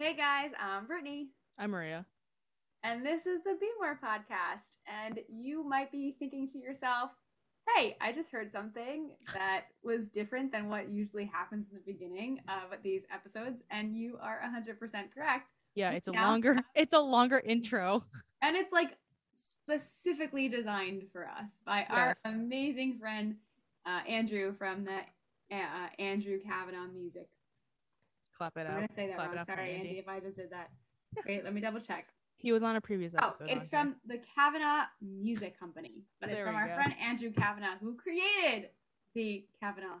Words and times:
Hey 0.00 0.14
guys, 0.16 0.52
I'm 0.58 0.86
Brittany, 0.86 1.28
I'm 1.58 1.72
Maria. 1.72 2.06
and 2.82 3.04
this 3.04 3.26
is 3.26 3.42
the 3.44 3.54
Be 3.60 3.68
More 3.78 3.98
podcast. 4.02 4.78
And 4.88 5.20
you 5.28 5.62
might 5.62 5.92
be 5.92 6.16
thinking 6.18 6.48
to 6.48 6.58
yourself, 6.58 7.10
hey, 7.76 7.98
I 8.00 8.10
just 8.10 8.32
heard 8.32 8.50
something 8.50 9.10
that 9.34 9.64
was 9.84 10.08
different 10.08 10.52
than 10.52 10.70
what 10.70 10.88
usually 10.88 11.26
happens 11.26 11.68
in 11.68 11.74
the 11.74 11.92
beginning 11.92 12.40
of 12.48 12.78
these 12.82 13.04
episodes. 13.12 13.62
And 13.70 13.94
you 13.94 14.16
are 14.22 14.40
100% 14.42 15.12
correct. 15.14 15.52
Yeah, 15.74 15.90
it's 15.90 16.08
a 16.08 16.12
Yeah. 16.12 16.28
longer 16.28 16.56
it's 16.74 16.94
a 16.94 17.00
longer 17.00 17.38
intro. 17.38 18.02
And 18.40 18.56
it's 18.56 18.72
like 18.72 18.96
specifically 19.34 20.48
designed 20.48 21.08
for 21.12 21.28
us 21.28 21.60
by 21.66 21.84
our 21.90 22.16
amazing 22.24 22.96
friend, 22.98 23.36
uh, 23.84 24.00
Andrew 24.08 24.54
from 24.56 24.86
the 24.86 25.00
uh, 25.54 25.88
Andrew 25.98 26.40
Kavanaugh 26.40 26.86
Music. 26.86 27.28
It 28.40 28.60
I'm 28.60 28.66
out. 28.66 28.74
going 28.76 28.88
to 28.88 28.94
say 28.94 29.06
that 29.08 29.16
Clap 29.16 29.32
it 29.32 29.36
wrong. 29.36 29.44
Sorry, 29.44 29.74
Andy. 29.74 29.88
Andy, 29.88 29.98
if 29.98 30.08
I 30.08 30.20
just 30.20 30.36
did 30.36 30.50
that. 30.50 30.70
Wait, 31.26 31.44
let 31.44 31.52
me 31.54 31.60
double 31.60 31.80
check. 31.80 32.06
He 32.36 32.52
was 32.52 32.62
on 32.62 32.76
a 32.76 32.80
previous 32.80 33.12
episode. 33.14 33.34
Oh, 33.40 33.44
it's 33.46 33.68
on 33.74 33.86
here. 33.86 33.94
from 33.94 33.96
the 34.06 34.18
Kavanaugh 34.34 34.84
Music 35.02 35.58
Company, 35.58 36.04
but 36.20 36.30
it's 36.30 36.38
There 36.38 36.46
from 36.46 36.56
our 36.56 36.68
go. 36.68 36.74
friend 36.74 36.94
Andrew 37.02 37.30
Kavanaugh, 37.32 37.76
who 37.80 37.96
created 37.96 38.70
the 39.14 39.44
Kavanaugh 39.60 39.98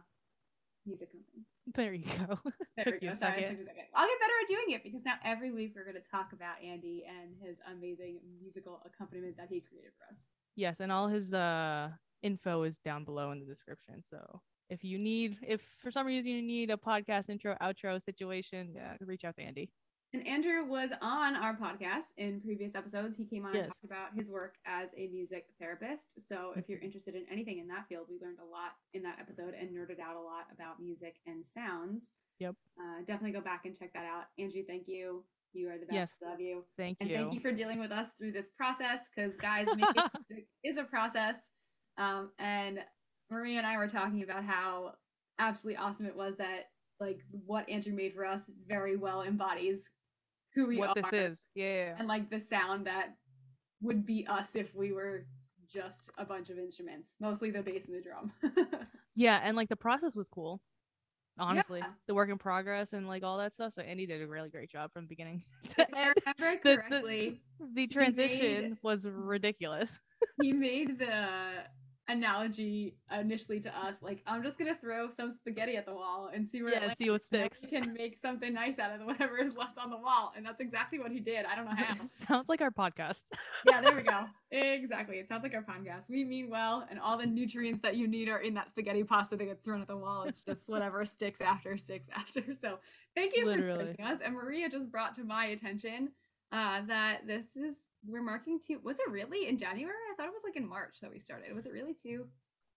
Music 0.86 1.10
Company. 1.12 1.44
There 1.74 1.92
you 1.92 2.04
go. 2.26 2.38
There 2.76 2.84
Took 2.84 3.00
we 3.02 3.08
you 3.08 3.12
go. 3.12 3.14
Sorry, 3.14 3.44
took 3.44 3.60
a 3.60 3.64
second. 3.66 3.82
I'll 3.94 4.06
get 4.08 4.18
better 4.20 4.32
at 4.42 4.48
doing 4.48 4.70
it 4.70 4.82
because 4.82 5.04
now 5.04 5.14
every 5.22 5.50
week 5.50 5.72
we're 5.76 5.84
going 5.84 6.02
to 6.02 6.10
talk 6.10 6.32
about 6.32 6.54
Andy 6.64 7.04
and 7.06 7.34
his 7.46 7.60
amazing 7.70 8.20
musical 8.40 8.80
accompaniment 8.86 9.36
that 9.36 9.48
he 9.50 9.60
created 9.60 9.90
for 9.98 10.08
us. 10.10 10.24
Yes, 10.56 10.80
and 10.80 10.90
all 10.90 11.08
his 11.08 11.34
uh 11.34 11.90
info 12.22 12.62
is 12.62 12.78
down 12.78 13.04
below 13.04 13.30
in 13.32 13.40
the 13.40 13.44
description. 13.46 14.02
So 14.08 14.40
if 14.70 14.84
you 14.84 14.98
need 14.98 15.36
if 15.46 15.60
for 15.82 15.90
some 15.90 16.06
reason 16.06 16.30
you 16.30 16.42
need 16.42 16.70
a 16.70 16.76
podcast 16.76 17.28
intro 17.28 17.56
outro 17.60 18.00
situation, 18.00 18.72
yeah, 18.74 18.94
reach 19.00 19.24
out 19.24 19.36
to 19.36 19.42
Andy. 19.42 19.70
And 20.12 20.26
Andrew 20.26 20.64
was 20.64 20.92
on 21.00 21.36
our 21.36 21.56
podcast 21.56 22.14
in 22.16 22.40
previous 22.40 22.74
episodes. 22.74 23.16
He 23.16 23.24
came 23.24 23.46
on 23.46 23.54
and 23.54 23.64
talked 23.64 23.84
about 23.84 24.08
his 24.12 24.28
work 24.28 24.56
as 24.66 24.92
a 24.96 25.06
music 25.06 25.44
therapist. 25.60 26.26
So 26.26 26.52
if 26.56 26.68
you're 26.68 26.80
interested 26.80 27.14
in 27.14 27.24
anything 27.30 27.58
in 27.58 27.68
that 27.68 27.86
field, 27.88 28.06
we 28.10 28.18
learned 28.20 28.38
a 28.40 28.44
lot 28.44 28.72
in 28.92 29.04
that 29.04 29.18
episode 29.20 29.54
and 29.54 29.70
nerded 29.70 30.00
out 30.00 30.16
a 30.16 30.20
lot 30.20 30.46
about 30.52 30.80
music 30.80 31.20
and 31.26 31.46
sounds. 31.46 32.12
Yep. 32.40 32.56
Uh, 32.76 33.04
definitely 33.04 33.30
go 33.30 33.40
back 33.40 33.66
and 33.66 33.78
check 33.78 33.92
that 33.92 34.04
out. 34.04 34.24
Andy, 34.36 34.64
thank 34.66 34.88
you. 34.88 35.22
You 35.52 35.68
are 35.68 35.78
the 35.78 35.86
best. 35.86 35.94
Yes. 35.94 36.14
Love 36.20 36.40
you. 36.40 36.64
Thank 36.76 36.96
And 37.00 37.08
you. 37.08 37.14
And 37.14 37.24
thank 37.24 37.34
you 37.34 37.40
for 37.40 37.52
dealing 37.52 37.78
with 37.78 37.92
us 37.92 38.12
through 38.12 38.32
this 38.32 38.48
process 38.56 39.08
because, 39.14 39.36
guys, 39.36 39.68
making 39.68 39.94
music 40.28 40.48
is 40.64 40.76
a 40.76 40.84
process. 40.84 41.52
Um, 41.98 42.30
and 42.38 42.80
Maria 43.30 43.58
and 43.58 43.66
I 43.66 43.76
were 43.76 43.88
talking 43.88 44.22
about 44.22 44.44
how 44.44 44.94
absolutely 45.38 45.76
awesome 45.82 46.06
it 46.06 46.16
was 46.16 46.36
that, 46.36 46.70
like, 46.98 47.20
what 47.30 47.68
Andrew 47.68 47.94
made 47.94 48.12
for 48.12 48.24
us 48.24 48.50
very 48.66 48.96
well 48.96 49.22
embodies 49.22 49.90
who 50.54 50.66
we 50.66 50.78
what 50.78 50.90
are 50.90 50.94
this 51.02 51.12
is. 51.12 51.46
Yeah. 51.54 51.94
and, 51.98 52.08
like, 52.08 52.28
the 52.30 52.40
sound 52.40 52.86
that 52.86 53.14
would 53.82 54.04
be 54.04 54.26
us 54.26 54.56
if 54.56 54.74
we 54.74 54.92
were 54.92 55.26
just 55.72 56.10
a 56.18 56.24
bunch 56.24 56.50
of 56.50 56.58
instruments, 56.58 57.16
mostly 57.20 57.50
the 57.50 57.62
bass 57.62 57.88
and 57.88 57.96
the 57.96 58.02
drum. 58.02 58.32
Yeah, 59.16 59.40
and 59.42 59.56
like 59.56 59.68
the 59.68 59.76
process 59.76 60.14
was 60.14 60.28
cool. 60.28 60.60
Honestly, 61.38 61.80
Yeah. 61.80 61.88
the 62.06 62.14
work 62.14 62.30
in 62.30 62.38
progress 62.38 62.92
and 62.92 63.06
like 63.08 63.22
all 63.24 63.38
that 63.38 63.52
stuff. 63.52 63.74
So 63.74 63.82
Andy 63.82 64.06
did 64.06 64.22
a 64.22 64.26
really 64.26 64.48
great 64.48 64.70
job 64.70 64.92
from 64.92 65.06
beginning 65.08 65.42
if 65.64 65.74
to 65.74 65.86
I 65.96 66.00
end. 66.06 66.14
remember 66.38 66.60
the- 66.64 66.70
the- 66.70 66.76
correctly, 66.76 67.40
The 67.74 67.86
transition 67.88 68.78
was 68.82 69.04
ridiculous. 69.04 69.98
he 70.40 70.52
made 70.52 70.98
the 71.00 71.18
analogy 72.10 72.96
initially 73.18 73.60
to 73.60 73.76
us 73.78 74.02
like 74.02 74.22
i'm 74.26 74.42
just 74.42 74.58
gonna 74.58 74.74
throw 74.74 75.08
some 75.08 75.30
spaghetti 75.30 75.76
at 75.76 75.86
the 75.86 75.92
wall 75.94 76.30
and 76.34 76.46
see 76.46 76.62
where 76.62 76.72
Yeah, 76.72 76.90
it 76.90 76.98
see 76.98 77.10
what 77.10 77.24
sticks." 77.24 77.64
can 77.68 77.92
make 77.92 78.18
something 78.18 78.52
nice 78.52 78.78
out 78.78 78.92
of 78.98 79.06
whatever 79.06 79.38
is 79.38 79.56
left 79.56 79.78
on 79.78 79.90
the 79.90 79.96
wall 79.96 80.32
and 80.36 80.44
that's 80.44 80.60
exactly 80.60 80.98
what 80.98 81.10
he 81.12 81.20
did. 81.20 81.44
I 81.46 81.54
don't 81.54 81.64
know 81.66 81.74
how. 81.76 81.94
Sounds 82.06 82.48
like 82.48 82.60
our 82.60 82.70
podcast. 82.70 83.22
yeah 83.66 83.80
there 83.80 83.94
we 83.94 84.02
go. 84.02 84.24
Exactly. 84.50 85.18
It 85.18 85.28
sounds 85.28 85.42
like 85.44 85.54
our 85.54 85.62
podcast. 85.62 86.10
We 86.10 86.24
mean 86.24 86.50
well 86.50 86.86
and 86.90 86.98
all 86.98 87.16
the 87.16 87.26
nutrients 87.26 87.80
that 87.80 87.96
you 87.96 88.08
need 88.08 88.28
are 88.28 88.40
in 88.40 88.54
that 88.54 88.70
spaghetti 88.70 89.04
pasta 89.04 89.36
that 89.36 89.44
gets 89.44 89.64
thrown 89.64 89.80
at 89.80 89.86
the 89.88 89.96
wall. 89.96 90.24
It's 90.24 90.40
just 90.40 90.68
whatever 90.68 91.04
sticks 91.04 91.40
after 91.40 91.76
sticks 91.76 92.08
after. 92.14 92.42
So 92.54 92.78
thank 93.14 93.36
you 93.36 93.44
Literally. 93.44 93.78
for 93.78 93.94
joining 93.96 94.12
us 94.12 94.20
and 94.20 94.34
maria 94.34 94.68
just 94.68 94.90
brought 94.90 95.14
to 95.16 95.24
my 95.24 95.46
attention 95.46 96.10
uh, 96.52 96.80
that 96.88 97.26
this 97.26 97.56
is 97.56 97.82
we're 98.06 98.22
marking 98.22 98.58
two 98.58 98.80
was 98.82 98.98
it 98.98 99.10
really 99.10 99.46
in 99.48 99.58
january 99.58 99.94
i 100.10 100.14
thought 100.16 100.26
it 100.26 100.32
was 100.32 100.42
like 100.44 100.56
in 100.56 100.68
march 100.68 101.00
that 101.00 101.10
we 101.10 101.18
started 101.18 101.54
was 101.54 101.66
it 101.66 101.72
really 101.72 101.94
two 101.94 102.26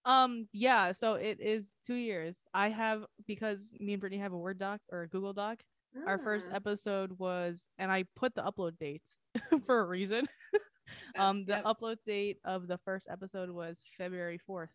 Um, 0.05 0.49
yeah, 0.51 0.91
so 0.91 1.13
it 1.13 1.39
is 1.39 1.75
two 1.87 1.93
years. 1.95 2.43
I 2.53 2.67
have 2.67 3.05
because 3.25 3.73
me 3.79 3.93
and 3.93 4.01
Brittany 4.01 4.21
have 4.21 4.33
a 4.33 4.37
Word 4.37 4.59
doc 4.59 4.81
or 4.91 5.03
a 5.03 5.07
Google 5.07 5.31
Doc. 5.31 5.63
Our 6.05 6.17
first 6.17 6.49
Ah, 6.51 6.55
episode 6.57 7.17
was, 7.17 7.69
and 7.77 7.89
I 7.89 8.03
put 8.13 8.35
the 8.35 8.41
upload 8.43 8.77
dates 8.77 9.17
for 9.65 9.79
a 9.79 9.85
reason. 9.85 10.27
um, 11.17 11.45
the 11.45 11.53
yep. 11.53 11.63
upload 11.63 11.97
date 12.05 12.39
of 12.43 12.67
the 12.67 12.77
first 12.79 13.07
episode 13.09 13.49
was 13.49 13.79
February 13.97 14.37
fourth, 14.45 14.71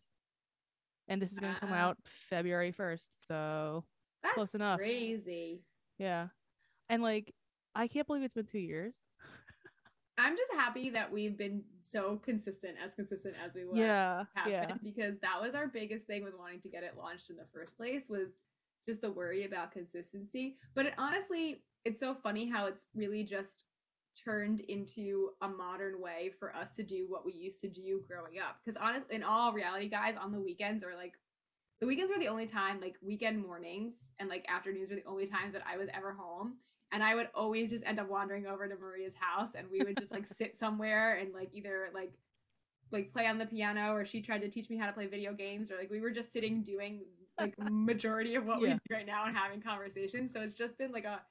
and 1.07 1.21
this 1.21 1.31
is 1.31 1.37
gonna 1.37 1.59
come 1.59 1.73
out 1.73 1.97
February 2.31 2.71
first. 2.71 3.27
So 3.27 3.83
That's 4.23 4.33
close 4.33 4.55
enough. 4.55 4.79
Crazy. 4.79 5.61
yeah, 5.99 6.29
and 6.89 7.03
like 7.03 7.35
I 7.75 7.87
can't 7.87 8.07
believe 8.07 8.23
it's 8.23 8.33
been 8.33 8.47
two 8.47 8.57
years. 8.57 8.95
I'm 10.19 10.35
just 10.35 10.53
happy 10.53 10.89
that 10.91 11.11
we've 11.11 11.37
been 11.37 11.63
so 11.79 12.17
consistent, 12.17 12.75
as 12.83 12.93
consistent 12.93 13.35
as 13.43 13.55
we 13.55 13.65
were. 13.65 13.75
Yeah, 13.75 14.23
yeah, 14.47 14.73
because 14.83 15.19
that 15.21 15.41
was 15.41 15.55
our 15.55 15.67
biggest 15.67 16.07
thing 16.07 16.23
with 16.23 16.33
wanting 16.37 16.61
to 16.61 16.69
get 16.69 16.83
it 16.83 16.97
launched 16.97 17.29
in 17.29 17.37
the 17.37 17.47
first 17.53 17.75
place 17.77 18.09
was 18.09 18.37
just 18.87 19.01
the 19.01 19.11
worry 19.11 19.45
about 19.45 19.71
consistency. 19.71 20.57
But 20.75 20.87
it 20.87 20.93
honestly, 20.97 21.63
it's 21.85 21.99
so 21.99 22.15
funny 22.15 22.49
how 22.49 22.67
it's 22.67 22.85
really 22.95 23.23
just 23.23 23.65
turned 24.23 24.61
into 24.61 25.29
a 25.41 25.47
modern 25.47 26.01
way 26.01 26.31
for 26.39 26.55
us 26.55 26.75
to 26.75 26.83
do 26.83 27.05
what 27.07 27.25
we 27.25 27.33
used 27.33 27.61
to 27.61 27.69
do 27.69 28.03
growing 28.07 28.39
up. 28.39 28.57
Because 28.63 28.77
honestly, 28.77 29.15
in 29.15 29.23
all 29.23 29.53
reality, 29.53 29.87
guys, 29.87 30.17
on 30.17 30.31
the 30.31 30.39
weekends 30.39 30.83
or 30.83 30.95
like 30.95 31.13
the 31.79 31.87
weekends 31.87 32.11
were 32.11 32.19
the 32.19 32.27
only 32.27 32.45
time, 32.45 32.81
like 32.81 32.95
weekend 33.01 33.41
mornings 33.41 34.11
and 34.19 34.29
like 34.29 34.45
afternoons 34.49 34.89
were 34.89 34.95
the 34.95 35.05
only 35.05 35.25
times 35.25 35.53
that 35.53 35.63
I 35.71 35.77
was 35.77 35.87
ever 35.93 36.11
home. 36.11 36.57
And 36.91 37.03
I 37.03 37.13
would 37.15 37.29
always 37.35 37.69
just 37.69 37.85
end 37.85 37.99
up 37.99 38.09
wandering 38.09 38.47
over 38.47 38.67
to 38.67 38.75
Maria's 38.81 39.13
house 39.13 39.55
and 39.55 39.67
we 39.71 39.79
would 39.79 39.97
just 39.97 40.11
like 40.11 40.25
sit 40.25 40.55
somewhere 40.63 41.15
and 41.15 41.33
like 41.33 41.49
either 41.53 41.89
like 41.93 42.13
like 42.91 43.11
play 43.13 43.27
on 43.27 43.37
the 43.37 43.45
piano 43.45 43.93
or 43.93 44.03
she 44.03 44.21
tried 44.21 44.41
to 44.41 44.49
teach 44.49 44.69
me 44.69 44.77
how 44.77 44.87
to 44.87 44.93
play 44.93 45.05
video 45.05 45.33
games 45.33 45.71
or 45.71 45.77
like 45.77 45.91
we 45.91 46.01
were 46.01 46.09
just 46.09 46.33
sitting 46.33 46.63
doing 46.63 47.01
like 47.39 47.53
majority 47.69 48.35
of 48.35 48.45
what 48.45 48.59
we 48.59 48.69
do 48.69 48.79
right 48.91 49.05
now 49.05 49.25
and 49.25 49.35
having 49.35 49.61
conversations. 49.61 50.33
So 50.33 50.41
it's 50.41 50.57
just 50.57 50.77
been 50.77 50.91
like 50.91 51.05
a 51.05 51.21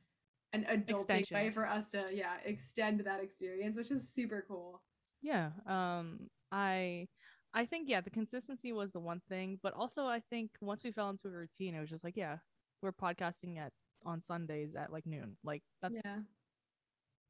an 0.52 0.64
adulting 0.70 1.00
Extension. 1.00 1.36
way 1.36 1.50
for 1.50 1.69
us 1.69 1.90
to 1.90 2.06
yeah 2.12 2.34
extend 2.44 3.00
that 3.00 3.22
experience, 3.22 3.76
which 3.76 3.90
is 3.90 4.08
super 4.08 4.44
cool. 4.48 4.82
yeah. 5.22 5.50
Um, 5.66 6.28
I. 6.52 7.08
I 7.54 7.64
think 7.64 7.88
yeah, 7.88 8.02
the 8.02 8.10
consistency 8.10 8.72
was 8.72 8.92
the 8.92 9.00
one 9.00 9.22
thing, 9.26 9.58
but 9.62 9.72
also 9.72 10.04
I 10.04 10.20
think 10.28 10.50
once 10.60 10.84
we 10.84 10.92
fell 10.92 11.08
into 11.08 11.28
a 11.28 11.30
routine, 11.30 11.75
it 11.75 11.80
was 11.80 11.88
just 11.88 12.04
like 12.04 12.16
yeah, 12.16 12.36
we're 12.82 12.92
podcasting 12.92 13.58
at 13.58 13.72
on 14.04 14.20
Sundays 14.22 14.75
at 14.75 14.92
like 14.92 15.06
noon. 15.06 15.36
Like 15.44 15.62
that's 15.82 15.94
yeah. 15.94 16.19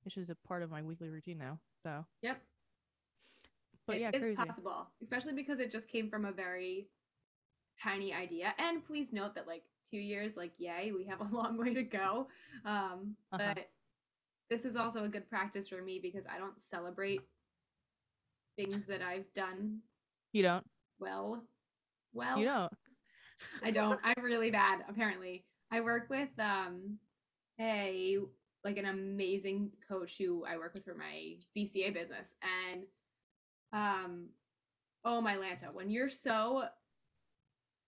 it's 0.04 0.14
just 0.14 0.30
a 0.30 0.36
part 0.46 0.62
of 0.62 0.70
my 0.70 0.82
weekly 0.82 1.08
routine 1.08 1.38
now. 1.38 1.58
So, 1.82 2.04
Yep. 2.22 2.40
but 3.86 3.96
It 3.96 4.00
yeah, 4.00 4.10
is 4.12 4.22
crazy. 4.22 4.36
possible, 4.36 4.86
especially 5.02 5.32
because 5.32 5.58
it 5.60 5.70
just 5.70 5.88
came 5.88 6.08
from 6.10 6.24
a 6.24 6.32
very 6.32 6.88
tiny 7.80 8.12
idea. 8.12 8.54
And 8.58 8.84
please 8.84 9.12
note 9.12 9.34
that 9.36 9.46
like 9.46 9.62
two 9.88 9.98
years, 9.98 10.36
like 10.36 10.52
yay, 10.58 10.92
we 10.92 11.04
have 11.04 11.20
a 11.20 11.24
long 11.34 11.56
way 11.56 11.74
to 11.74 11.82
go. 11.82 12.28
Um, 12.64 13.16
Uh-huh. 13.32 13.52
But 13.54 13.68
this 14.50 14.64
is 14.64 14.76
also 14.76 15.04
a 15.04 15.08
good 15.08 15.28
practice 15.28 15.68
for 15.68 15.82
me 15.82 15.98
because 16.02 16.26
I 16.26 16.38
don't 16.38 16.60
celebrate 16.60 17.20
things 18.56 18.86
that 18.86 19.02
I've 19.02 19.30
done 19.34 19.80
You 20.32 20.42
don't. 20.42 20.66
well. 20.98 21.44
Well, 22.14 22.38
You 22.38 22.46
don't. 22.46 22.72
I 23.62 23.70
don't. 23.70 24.00
I'm 24.02 24.24
really 24.24 24.50
bad, 24.50 24.84
apparently. 24.88 25.44
I 25.70 25.80
work 25.80 26.08
with 26.08 26.30
um 26.38 26.98
a 27.60 28.18
like 28.64 28.76
an 28.78 28.86
amazing 28.86 29.72
coach 29.88 30.18
who 30.18 30.44
I 30.44 30.56
work 30.56 30.74
with 30.74 30.84
for 30.84 30.94
my 30.94 31.36
BCA 31.56 31.92
business. 31.92 32.36
And 32.72 32.84
um 33.72 34.28
oh 35.04 35.20
my 35.20 35.36
Lanta, 35.36 35.72
when 35.72 35.90
you're 35.90 36.08
so 36.08 36.64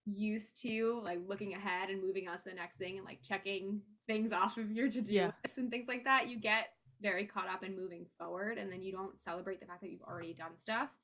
used 0.06 0.60
to 0.62 1.00
like 1.04 1.20
looking 1.26 1.54
ahead 1.54 1.90
and 1.90 2.02
moving 2.02 2.28
on 2.28 2.36
to 2.38 2.44
the 2.48 2.54
next 2.54 2.76
thing 2.76 2.96
and 2.96 3.04
like 3.06 3.22
checking 3.22 3.80
things 4.06 4.32
off 4.32 4.56
of 4.56 4.70
your 4.72 4.88
to-do 4.88 5.14
Yeah. 5.14 5.30
list 5.44 5.58
and 5.58 5.70
things 5.70 5.88
like 5.88 6.04
that, 6.04 6.28
you 6.28 6.38
get 6.38 6.74
very 7.00 7.24
caught 7.24 7.48
up 7.48 7.62
in 7.64 7.76
moving 7.76 8.06
forward 8.18 8.58
and 8.58 8.70
then 8.70 8.82
you 8.82 8.92
don't 8.92 9.20
celebrate 9.20 9.60
the 9.60 9.66
fact 9.66 9.80
that 9.82 9.90
you've 9.90 10.02
already 10.02 10.34
done 10.34 10.56
stuff. 10.56 10.96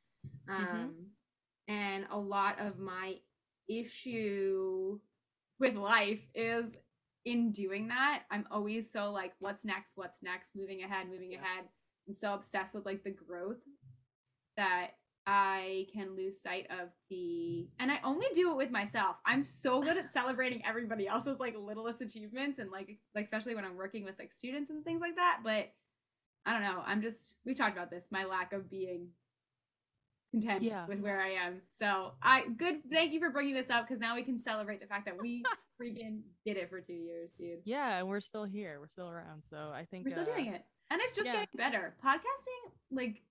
Um 0.49 0.65
Mhm. 0.65 1.11
and 1.69 2.07
a 2.11 2.19
lot 2.19 2.61
of 2.61 2.79
my 2.79 3.17
issue 3.69 5.01
with 5.59 5.77
life 5.77 6.27
is 6.35 6.79
in 7.25 7.51
doing 7.51 7.89
that 7.89 8.23
i'm 8.31 8.47
always 8.51 8.91
so 8.91 9.11
like 9.11 9.33
what's 9.41 9.65
next 9.65 9.97
what's 9.97 10.23
next 10.23 10.55
moving 10.55 10.83
ahead 10.83 11.09
moving 11.09 11.35
ahead 11.37 11.65
I'm 12.07 12.13
so 12.13 12.35
obsessed 12.35 12.75
with 12.75 12.87
like 12.87 13.03
the 13.03 13.11
growth 13.11 13.61
that 14.57 14.93
I 15.27 15.87
can 15.93 16.15
lose 16.15 16.41
sight 16.41 16.69
of 16.71 16.91
the 17.11 17.69
and 17.81 17.91
I 17.91 17.99
only 18.05 18.27
do 18.33 18.53
it 18.53 18.57
with 18.57 18.71
myself. 18.71 19.17
I'm 19.27 19.43
so 19.43 19.83
good 19.83 19.97
at 19.97 20.11
celebrating 20.11 20.65
everybody 20.67 21.09
else's 21.09 21.41
like 21.41 21.57
littlest 21.59 22.01
achievements 22.01 22.59
and 22.59 22.71
like 22.71 22.99
like 23.15 23.25
especially 23.25 23.55
when 23.55 23.65
I'm 23.65 23.77
working 23.77 24.05
with 24.05 24.19
like 24.19 24.33
students 24.33 24.71
and 24.71 24.85
things 24.85 25.01
like 25.01 25.17
that, 25.17 25.41
but 25.43 25.73
I 26.45 26.53
don't 26.53 26.63
know. 26.63 26.83
I'm 26.87 27.03
just 27.03 27.35
we've 27.45 27.57
talked 27.57 27.77
about 27.77 27.91
this, 27.91 28.13
my 28.13 28.25
lack 28.25 28.53
of 28.53 28.71
being 28.71 29.09
content 30.41 30.63
Yeah. 30.63 30.87
with 30.87 31.01
where 31.01 31.21
I 31.21 31.31
am. 31.31 31.63
So, 31.71 32.13
I 32.23 32.47
good 32.57 32.81
thank 32.91 33.13
you 33.13 33.21
for 33.21 33.31
bringing 33.31 33.55
this 33.55 33.71
up 33.71 33.87
cuz 33.89 33.99
now 34.01 34.15
we 34.15 34.23
can 34.23 34.39
celebrate 34.39 34.81
the 34.81 34.87
fact 34.87 35.05
that 35.07 35.19
we 35.21 35.43
freaking 35.81 36.23
did 36.45 36.57
it 36.57 36.69
for 36.69 36.81
2 36.81 36.93
years, 36.93 37.33
dude. 37.33 37.61
Yeah, 37.65 37.99
and 37.99 38.09
we're 38.09 38.21
still 38.21 38.45
here. 38.45 38.79
We're 38.81 38.89
still 38.89 39.09
around. 39.09 39.43
So 39.49 39.71
I 39.75 39.85
think 39.85 40.05
We're 40.05 40.11
still 40.11 40.23
uh, 40.25 40.37
doing 40.37 40.47
it. 40.55 40.65
And 40.91 41.01
it's 41.01 41.15
just 41.15 41.27
yeah. 41.27 41.33
getting 41.33 41.49
better. 41.57 41.95
Podcasting 42.05 42.73
like 42.91 43.23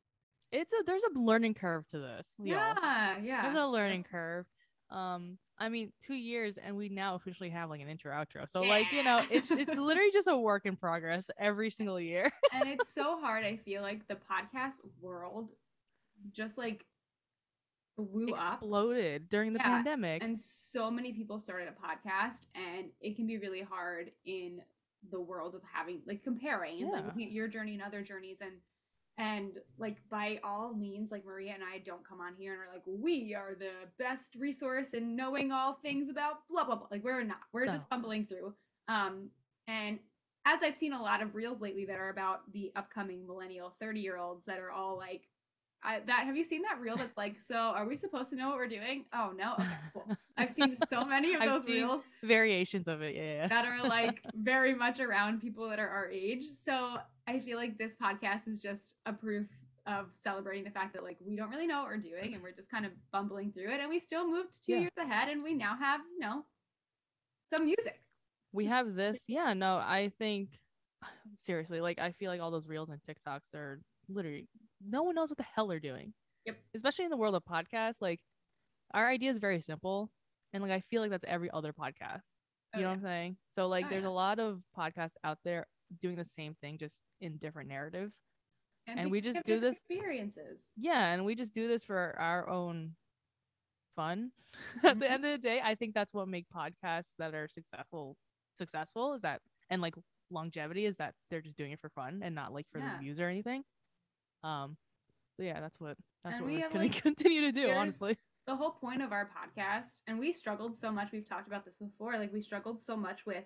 It's 0.52 0.74
a 0.74 0.84
there's 0.86 1.04
a 1.04 1.20
learning 1.20 1.54
curve 1.56 1.88
to 1.90 2.00
this. 2.00 2.34
yeah, 2.40 3.18
yeah. 3.22 3.44
There's 3.44 3.58
a 3.58 3.68
learning 3.68 4.04
curve. 4.04 4.46
Um, 4.90 5.38
I 5.58 5.70
mean, 5.70 5.92
two 6.02 6.14
years, 6.16 6.58
and 6.58 6.76
we 6.76 6.90
now 6.90 7.16
officially 7.16 7.50
have 7.50 7.70
like 7.70 7.82
an 7.82 7.88
intro 7.90 8.14
outro. 8.14 8.48
So 8.48 8.62
like 8.62 8.92
you 8.92 9.04
know, 9.04 9.20
it's 9.32 9.50
it's 9.50 9.76
literally 9.78 10.12
just 10.12 10.28
a 10.28 10.38
work 10.38 10.66
in 10.66 10.76
progress 10.76 11.30
every 11.40 11.72
single 11.72 12.00
year. 12.00 12.32
and 12.54 12.68
it's 12.68 12.90
so 12.94 13.20
hard. 13.20 13.46
I 13.46 13.56
feel 13.58 13.82
like 13.82 14.08
the 14.08 14.16
podcast 14.16 14.82
world 15.02 15.50
just 16.32 16.58
like 16.58 16.86
blew 17.98 18.34
up, 18.34 18.54
Exploded 18.54 19.30
during 19.30 19.54
the 19.54 19.60
Yeah, 19.60 19.66
pandemic. 19.84 20.24
and 20.24 20.38
so 20.38 20.90
many 20.92 21.14
people 21.14 21.40
started 21.40 21.68
a 21.70 21.72
podcast, 21.88 22.48
and 22.56 22.92
it 23.00 23.16
can 23.16 23.26
be 23.28 23.38
really 23.38 23.62
hard 23.62 24.12
in 24.26 24.62
the 25.12 25.20
world 25.20 25.54
of 25.56 25.62
having 25.72 26.02
like 26.06 26.24
comparing 26.24 26.82
and 26.82 26.92
like 26.92 27.02
Yeah. 27.02 27.06
looking 27.08 27.26
at 27.26 27.32
your 27.32 27.48
journey 27.48 27.74
and 27.74 27.84
other 27.84 28.02
journeys 28.02 28.42
and 28.42 28.54
and 29.18 29.60
like 29.78 29.98
by 30.10 30.40
all 30.44 30.74
means 30.74 31.10
like 31.12 31.24
maria 31.24 31.54
and 31.54 31.64
i 31.64 31.78
don't 31.78 32.04
come 32.06 32.20
on 32.20 32.36
here 32.36 32.52
and 32.54 32.60
we're 32.62 32.74
like 32.74 32.84
we 32.86 33.34
are 33.36 33.56
the 33.56 33.72
best 33.98 34.36
resource 34.36 34.94
in 34.94 35.16
knowing 35.16 35.52
all 35.54 35.76
things 35.76 36.10
about 36.10 36.46
blah 36.50 36.66
blah 36.66 36.76
blah. 36.76 36.88
Like 36.92 37.04
we're 37.04 37.24
not. 37.24 37.38
We're 37.54 37.66
just 37.68 37.88
fumbling 37.88 38.26
through. 38.26 38.54
Um 38.90 39.30
and 39.68 40.00
as 40.46 40.64
i've 40.64 40.76
seen 40.76 40.92
a 40.92 41.02
lot 41.02 41.22
of 41.22 41.34
reels 41.36 41.62
lately 41.62 41.86
that 41.86 41.98
are 42.00 42.10
about 42.10 42.52
the 42.52 42.72
upcoming 42.76 43.26
millennial 43.28 43.70
30 43.80 44.00
year 44.02 44.18
olds 44.18 44.46
that 44.48 44.60
are 44.60 44.72
all 44.72 44.98
like 44.98 45.30
I, 45.86 46.00
that 46.06 46.26
have 46.26 46.36
you 46.36 46.44
seen 46.44 46.64
that 46.64 46.80
reel 46.80 46.98
that's 46.98 47.16
like 47.16 47.40
so 47.40 47.56
are 47.58 47.86
we 47.88 47.96
supposed 47.96 48.32
to 48.32 48.36
know 48.36 48.50
what 48.50 48.58
we're 48.58 48.68
doing 48.68 49.06
oh 49.14 49.32
no 49.38 49.54
okay 49.54 49.70
cool 49.94 50.04
i've 50.38 50.50
seen 50.50 50.76
so 50.90 51.06
many 51.06 51.36
of 51.36 51.42
those 51.44 51.68
reels 51.68 52.06
Variations 52.24 52.88
of 52.88 53.02
it, 53.04 53.16
yeah. 53.16 53.48
that 53.48 53.66
are 53.66 53.88
like 53.88 54.20
very 54.34 54.74
much 54.74 55.00
around 55.00 55.42
people 55.42 55.70
that 55.70 55.78
are 55.80 55.88
our 55.88 56.10
age. 56.10 56.44
So 56.54 56.98
I 57.28 57.40
feel 57.40 57.58
like 57.58 57.78
this 57.78 57.96
podcast 57.96 58.48
is 58.48 58.62
just 58.62 58.96
a 59.06 59.14
proof 59.14 59.48
of 59.86 60.08
celebrating 60.20 60.64
the 60.64 60.72
fact 60.72 60.94
that 60.94 61.04
like 61.04 61.18
we 61.24 61.36
don't 61.36 61.52
really 61.52 61.68
know 61.68 61.80
what 61.82 61.90
we're 61.90 61.98
doing 61.98 62.34
and 62.34 62.42
we're 62.42 62.52
just 62.52 62.72
kind 62.72 62.86
of 62.86 62.92
bumbling 63.12 63.52
through 63.52 63.72
it 63.72 63.80
and 63.80 63.88
we 63.90 64.00
still 64.00 64.28
moved 64.28 64.66
two 64.66 64.72
Yeah. 64.74 64.80
years 64.80 64.92
ahead 64.98 65.30
and 65.30 65.44
we 65.44 65.54
now 65.54 65.76
have, 65.78 66.02
you 66.12 66.20
know, 66.20 66.46
some 67.46 67.66
music. 67.66 68.02
we 68.52 68.66
have 68.66 68.96
this 68.96 69.24
yeah 69.28 69.54
no 69.54 69.76
i 69.76 70.12
think 70.18 70.50
seriously 71.38 71.80
like 71.80 72.00
i 72.00 72.12
feel 72.12 72.32
like 72.32 72.42
all 72.42 72.50
those 72.50 72.68
reels 72.68 72.90
and 72.90 73.00
tiktoks 73.08 73.54
are 73.54 73.80
literally 74.10 74.48
no 74.88 75.04
one 75.04 75.16
knows 75.16 75.30
what 75.30 75.38
the 75.38 75.46
hell 75.56 75.68
they're 75.68 75.80
doing 75.80 76.14
Yep. 76.46 76.58
especially 76.76 77.06
in 77.06 77.12
the 77.12 77.18
world 77.18 77.36
of 77.36 77.44
podcasts 77.44 78.02
like 78.02 78.20
our 78.94 79.08
idea 79.10 79.32
is 79.32 79.38
very 79.40 79.62
simple 79.62 80.10
and 80.54 80.62
like 80.64 80.72
i 80.72 80.80
feel 80.80 81.02
like 81.02 81.12
that's 81.12 81.26
every 81.28 81.50
other 81.52 81.74
podcast 81.74 82.22
Oh, 82.74 82.80
you 82.80 82.84
know 82.84 82.90
yeah. 82.92 82.96
what 82.96 82.98
i'm 82.98 83.02
saying 83.04 83.38
so 83.52 83.68
like 83.68 83.86
Oh, 83.86 83.90
there's 83.90 84.04
yeah. 84.04 84.10
a 84.10 84.12
lot 84.12 84.40
of 84.40 84.62
podcasts 84.78 85.16
out 85.24 85.40
there 85.44 85.66
doing 86.02 86.16
the 86.16 86.26
same 86.26 86.56
thing 86.62 86.78
just 86.78 87.02
in 87.22 87.38
different 87.38 87.70
narratives 87.70 88.20
And 88.88 89.10
we 89.12 89.22
just 89.22 89.40
do 89.46 89.60
this- 89.60 89.78
experiences. 89.78 90.72
yeah 90.78 91.14
and 91.14 91.26
we 91.26 91.36
just 91.36 91.54
do 91.54 91.68
this 91.68 91.84
for 91.86 92.16
our 92.20 92.48
own 92.50 92.96
fun 93.96 94.32
at 94.84 95.00
the 95.00 95.06
Mhm. 95.06 95.12
end 95.12 95.26
of 95.26 95.32
the 95.32 95.38
day 95.38 95.62
i 95.64 95.74
think 95.76 95.94
that's 95.94 96.14
what 96.14 96.28
make 96.28 96.46
podcasts 96.56 97.14
that 97.18 97.34
are 97.34 97.48
successful 97.48 98.18
successful 98.58 99.14
is 99.14 99.22
that 99.22 99.42
and 99.70 99.82
like 99.82 99.96
longevity 100.32 100.86
is 100.86 100.98
that 100.98 101.14
they're 101.30 101.42
just 101.42 101.56
doing 101.58 101.72
it 101.72 101.80
for 101.80 101.90
fun 101.90 102.22
and 102.24 102.36
not 102.36 102.52
like 102.54 102.66
for 102.72 102.80
Yeah. 102.80 102.94
the 102.94 103.00
views 103.00 103.20
or 103.20 103.30
anything 103.30 103.64
um 104.46 104.78
yeah 105.38 105.60
that's 105.60 105.80
what 105.80 105.98
that's 106.24 106.36
And 106.38 106.46
what 106.46 106.54
we 106.54 106.62
have, 106.62 106.72
gonna 106.72 106.90
continue 107.08 107.42
to 107.42 107.52
do 107.52 107.70
honestly. 107.72 108.18
The 108.48 108.56
whole 108.56 108.72
point 108.72 109.02
of 109.02 109.12
our 109.12 109.28
podcast, 109.28 110.02
and 110.06 110.20
we 110.20 110.32
struggled 110.32 110.78
so 110.78 110.92
much, 110.92 111.12
we've 111.12 111.28
talked 111.28 111.48
about 111.48 111.66
this 111.66 111.78
before, 111.78 112.14
like 112.20 112.32
we 112.32 112.42
struggled 112.44 112.80
so 112.80 112.96
much 112.96 113.26
with 113.26 113.44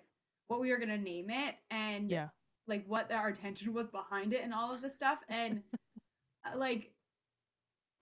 what 0.48 0.60
we 0.60 0.70
were 0.70 0.78
gonna 0.78 0.98
name 0.98 1.30
it 1.30 1.54
and 1.70 2.10
yeah. 2.10 2.28
like 2.66 2.84
what 2.86 3.10
our 3.10 3.30
intention 3.30 3.72
was 3.72 3.86
behind 3.86 4.34
it 4.34 4.44
and 4.44 4.52
all 4.52 4.74
of 4.74 4.82
this 4.82 4.94
stuff 4.94 5.18
and 5.28 5.62
uh, 6.44 6.56
like 6.58 6.92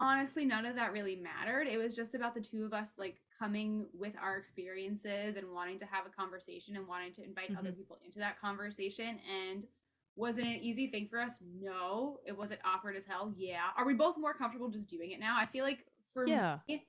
honestly 0.00 0.44
none 0.44 0.64
of 0.66 0.74
that 0.76 0.92
really 0.92 1.16
mattered. 1.16 1.66
It 1.68 1.78
was 1.78 1.94
just 1.94 2.14
about 2.14 2.34
the 2.34 2.40
two 2.40 2.64
of 2.64 2.72
us 2.72 2.94
like 2.98 3.20
coming 3.38 3.86
with 3.92 4.14
our 4.20 4.36
experiences 4.36 5.36
and 5.36 5.52
wanting 5.52 5.78
to 5.78 5.86
have 5.86 6.06
a 6.06 6.10
conversation 6.10 6.76
and 6.76 6.86
wanting 6.88 7.12
to 7.14 7.24
invite 7.24 7.56
other 7.56 7.70
Mhm. 7.70 7.76
people 7.76 7.98
into 8.04 8.18
that 8.18 8.38
conversation 8.38 9.18
and 9.46 9.66
was 10.18 10.36
it 10.38 10.46
an 10.46 10.58
easy 10.60 10.88
thing 10.88 11.06
for 11.08 11.20
us? 11.20 11.38
No. 11.60 12.18
It 12.26 12.36
wasn't 12.36 12.60
awkward 12.64 12.96
as 12.96 13.06
hell? 13.06 13.32
Yeah. 13.36 13.68
Are 13.76 13.86
we 13.86 13.94
both 13.94 14.16
more 14.18 14.34
comfortable 14.34 14.68
just 14.68 14.90
doing 14.90 15.12
it 15.12 15.20
now? 15.20 15.36
I 15.38 15.46
feel 15.46 15.64
like 15.64 15.86
for 16.12 16.26
yeah. 16.26 16.58
me 16.68 16.84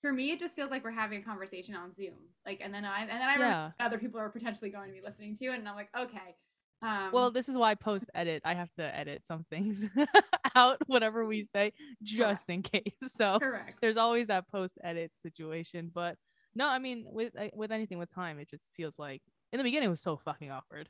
for 0.00 0.12
me 0.12 0.32
it 0.32 0.40
just 0.40 0.56
feels 0.56 0.70
like 0.72 0.82
we're 0.82 0.90
having 0.90 1.20
a 1.20 1.22
conversation 1.22 1.76
on 1.76 1.92
zoom. 1.92 2.14
Like 2.44 2.60
and 2.62 2.74
then 2.74 2.84
i 2.84 3.02
and 3.02 3.10
then 3.10 3.22
i 3.22 3.34
Yeah. 3.34 3.42
remember 3.44 3.74
other 3.80 3.98
people 3.98 4.18
are 4.18 4.28
potentially 4.28 4.70
going 4.70 4.88
to 4.88 4.94
be 4.94 5.00
listening 5.04 5.36
to 5.36 5.44
it 5.46 5.58
and 5.58 5.68
i'm 5.68 5.76
like 5.76 5.90
okay 5.96 6.34
um 6.82 7.10
well 7.12 7.30
this 7.30 7.48
is 7.48 7.56
why 7.56 7.76
post 7.76 8.06
edit. 8.14 8.42
I 8.44 8.54
have 8.54 8.72
to 8.78 8.82
edit 8.82 9.22
some 9.24 9.44
things 9.48 9.84
out 10.56 10.78
whatever 10.86 11.24
we 11.24 11.44
say 11.44 11.72
just 12.02 12.48
in 12.50 12.62
case. 12.62 12.82
So 13.06 13.38
correct. 13.38 13.76
there's 13.80 13.96
always 13.96 14.26
that 14.26 14.48
post 14.48 14.74
edit 14.82 15.12
situation 15.22 15.92
but 15.94 16.16
no 16.56 16.66
i 16.66 16.80
mean 16.80 17.04
with 17.06 17.32
with 17.54 17.70
anything 17.70 17.98
with 17.98 18.12
time 18.12 18.40
it 18.40 18.50
just 18.50 18.64
feels 18.76 18.94
like 18.98 19.22
in 19.52 19.58
the 19.58 19.64
beginning 19.64 19.86
it 19.86 19.90
was 19.90 20.02
so 20.02 20.16
fucking 20.16 20.50
awkward 20.50 20.88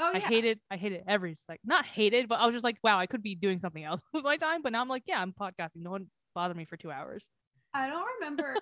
oh 0.00 0.10
yeah. 0.10 0.18
i 0.18 0.20
hated 0.20 0.58
i 0.70 0.76
hated 0.76 1.02
every 1.06 1.36
like 1.48 1.60
not 1.64 1.86
hated 1.86 2.28
but 2.28 2.40
i 2.40 2.46
was 2.46 2.54
just 2.54 2.64
like 2.64 2.76
wow 2.82 2.98
i 2.98 3.06
could 3.06 3.22
be 3.22 3.34
doing 3.34 3.58
something 3.58 3.84
else 3.84 4.00
with 4.12 4.24
my 4.24 4.36
time 4.36 4.60
but 4.62 4.72
now 4.72 4.80
i'm 4.80 4.88
like 4.88 5.04
yeah 5.06 5.20
i'm 5.20 5.32
podcasting. 5.32 5.76
No 5.76 5.90
one 5.90 6.08
bothered 6.34 6.56
me 6.56 6.64
for 6.64 6.76
two 6.76 6.90
hours. 6.90 7.28
I 7.72 7.88
don't 7.88 8.06
remember 8.20 8.54